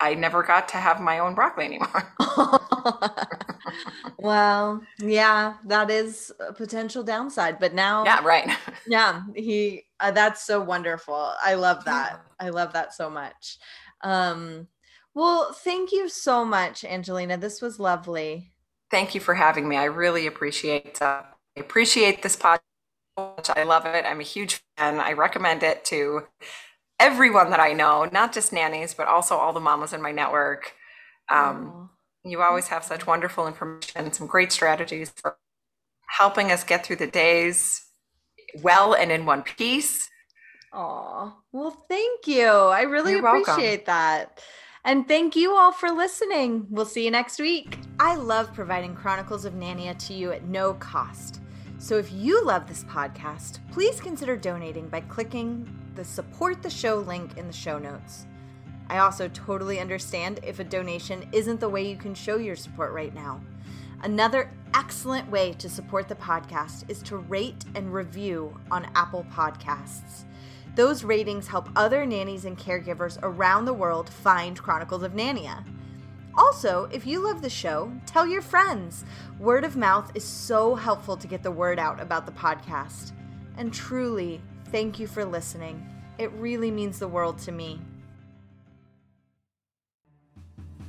I 0.00 0.14
never 0.14 0.42
got 0.42 0.68
to 0.70 0.78
have 0.78 1.00
my 1.00 1.18
own 1.18 1.34
broccoli 1.34 1.66
anymore. 1.66 2.14
well, 4.18 4.82
yeah, 4.98 5.54
that 5.66 5.90
is 5.90 6.32
a 6.40 6.52
potential 6.52 7.02
downside. 7.02 7.58
But 7.58 7.74
now, 7.74 8.04
yeah, 8.04 8.24
right. 8.24 8.50
yeah, 8.86 9.22
he 9.34 9.84
uh, 10.00 10.12
that's 10.12 10.44
so 10.44 10.60
wonderful. 10.60 11.34
I 11.42 11.54
love 11.54 11.84
that. 11.84 12.20
I 12.40 12.48
love 12.48 12.72
that 12.72 12.94
so 12.94 13.10
much. 13.10 13.58
Um, 14.02 14.68
well, 15.14 15.52
thank 15.52 15.92
you 15.92 16.08
so 16.08 16.44
much, 16.44 16.84
Angelina. 16.84 17.36
This 17.36 17.60
was 17.60 17.78
lovely. 17.78 18.51
Thank 18.92 19.14
you 19.14 19.20
for 19.20 19.34
having 19.34 19.66
me. 19.66 19.76
I 19.76 19.84
really 19.84 20.26
appreciate 20.26 21.00
uh, 21.00 21.22
I 21.56 21.60
appreciate 21.60 22.22
this 22.22 22.36
podcast. 22.36 22.60
I 23.56 23.64
love 23.64 23.86
it. 23.86 24.04
I'm 24.06 24.20
a 24.20 24.22
huge 24.24 24.60
fan. 24.76 25.00
I 25.00 25.14
recommend 25.14 25.62
it 25.62 25.84
to 25.86 26.26
everyone 27.00 27.48
that 27.50 27.58
I 27.58 27.72
know, 27.72 28.08
not 28.12 28.34
just 28.34 28.52
nannies, 28.52 28.92
but 28.92 29.08
also 29.08 29.34
all 29.36 29.54
the 29.54 29.60
mamas 29.60 29.94
in 29.94 30.02
my 30.02 30.12
network. 30.12 30.74
Um, 31.30 31.88
you 32.22 32.42
always 32.42 32.68
have 32.68 32.84
such 32.84 33.06
wonderful 33.06 33.46
information, 33.46 34.12
some 34.12 34.26
great 34.26 34.52
strategies 34.52 35.10
for 35.16 35.38
helping 36.06 36.52
us 36.52 36.62
get 36.62 36.84
through 36.84 36.96
the 36.96 37.06
days 37.06 37.86
well 38.62 38.92
and 38.92 39.10
in 39.10 39.24
one 39.24 39.42
piece. 39.42 40.06
Oh, 40.72 41.34
well, 41.50 41.84
thank 41.88 42.26
you. 42.26 42.46
I 42.46 42.82
really 42.82 43.12
You're 43.12 43.22
welcome. 43.22 43.54
appreciate 43.54 43.86
that. 43.86 44.38
And 44.84 45.06
thank 45.06 45.36
you 45.36 45.54
all 45.54 45.70
for 45.70 45.90
listening. 45.90 46.66
We'll 46.68 46.86
see 46.86 47.04
you 47.04 47.12
next 47.12 47.38
week. 47.38 47.78
I 48.00 48.16
love 48.16 48.52
providing 48.52 48.96
Chronicles 48.96 49.44
of 49.44 49.52
Nannia 49.52 49.96
to 50.08 50.12
you 50.12 50.32
at 50.32 50.48
no 50.48 50.74
cost. 50.74 51.40
So 51.78 51.98
if 51.98 52.12
you 52.12 52.44
love 52.44 52.66
this 52.66 52.82
podcast, 52.84 53.60
please 53.70 54.00
consider 54.00 54.36
donating 54.36 54.88
by 54.88 55.02
clicking 55.02 55.72
the 55.94 56.04
support 56.04 56.62
the 56.62 56.70
show 56.70 56.96
link 56.96 57.38
in 57.38 57.46
the 57.46 57.52
show 57.52 57.78
notes. 57.78 58.26
I 58.88 58.98
also 58.98 59.28
totally 59.28 59.78
understand 59.78 60.40
if 60.42 60.58
a 60.58 60.64
donation 60.64 61.28
isn't 61.30 61.60
the 61.60 61.68
way 61.68 61.88
you 61.88 61.96
can 61.96 62.14
show 62.14 62.36
your 62.38 62.56
support 62.56 62.92
right 62.92 63.14
now. 63.14 63.40
Another 64.02 64.50
excellent 64.74 65.30
way 65.30 65.52
to 65.54 65.68
support 65.68 66.08
the 66.08 66.16
podcast 66.16 66.90
is 66.90 67.02
to 67.04 67.18
rate 67.18 67.64
and 67.76 67.94
review 67.94 68.58
on 68.68 68.90
Apple 68.96 69.24
Podcasts. 69.32 70.24
Those 70.74 71.04
ratings 71.04 71.48
help 71.48 71.68
other 71.76 72.06
nannies 72.06 72.46
and 72.46 72.58
caregivers 72.58 73.18
around 73.22 73.66
the 73.66 73.74
world 73.74 74.08
find 74.08 74.58
Chronicles 74.58 75.02
of 75.02 75.12
Nannia. 75.12 75.64
Also, 76.34 76.88
if 76.90 77.06
you 77.06 77.22
love 77.22 77.42
the 77.42 77.50
show, 77.50 77.92
tell 78.06 78.26
your 78.26 78.40
friends. 78.40 79.04
Word 79.38 79.64
of 79.64 79.76
mouth 79.76 80.10
is 80.14 80.24
so 80.24 80.74
helpful 80.74 81.16
to 81.16 81.26
get 81.26 81.42
the 81.42 81.50
word 81.50 81.78
out 81.78 82.00
about 82.00 82.24
the 82.24 82.32
podcast. 82.32 83.12
And 83.58 83.72
truly, 83.72 84.40
thank 84.66 84.98
you 84.98 85.06
for 85.06 85.26
listening. 85.26 85.86
It 86.16 86.32
really 86.32 86.70
means 86.70 86.98
the 86.98 87.08
world 87.08 87.38
to 87.40 87.52
me. 87.52 87.80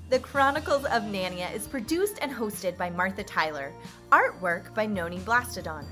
The 0.10 0.20
Chronicles 0.20 0.86
of 0.86 1.04
Nannia 1.04 1.54
is 1.54 1.68
produced 1.68 2.20
and 2.22 2.32
hosted 2.32 2.78
by 2.78 2.90
Martha 2.90 3.24
Tyler. 3.24 3.74
Artwork 4.12 4.74
by 4.74 4.86
Noni 4.86 5.20
Blastodon. 5.20 5.86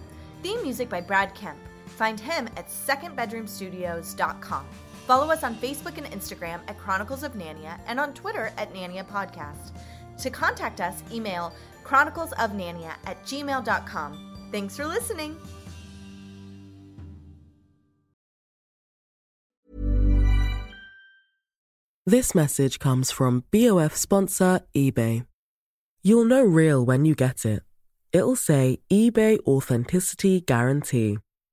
Theme 0.44 0.62
music 0.62 0.90
by 0.90 1.02
Brad 1.02 1.36
Kemp. 1.36 1.58
Find 2.02 2.20
him 2.20 2.50
at 2.58 2.66
secondbedroomstudios.com. 2.66 4.66
Follow 5.06 5.32
us 5.32 5.44
on 5.44 5.54
Facebook 5.58 6.00
and 6.00 6.08
Instagram 6.08 6.60
at 6.68 6.80
Chronicles 6.80 7.22
of 7.22 7.34
Nannia 7.34 7.80
and 7.86 8.00
on 8.00 8.16
Twitter 8.16 8.52
at 8.58 8.74
Nannia 8.74 9.08
Podcast. 9.08 9.70
To 10.18 10.32
contact 10.32 10.82
us, 10.82 11.04
email 11.12 11.54
chroniclesofnannia 11.84 12.96
at 13.06 13.24
gmail.com. 13.24 14.48
Thanks 14.52 14.76
for 14.76 14.88
listening. 14.88 15.38
This 22.08 22.34
message 22.34 22.80
comes 22.80 23.12
from 23.12 23.44
BOF 23.52 23.96
sponsor 23.96 24.62
eBay. 24.76 25.28
You'll 26.02 26.26
know 26.26 26.44
real 26.44 26.84
when 26.84 27.06
you 27.06 27.14
get 27.14 27.46
it. 27.46 27.62
It'll 28.12 28.36
say 28.36 28.80
eBay 28.92 29.38
Authenticity 29.46 30.42
Guarantee. 30.42 31.20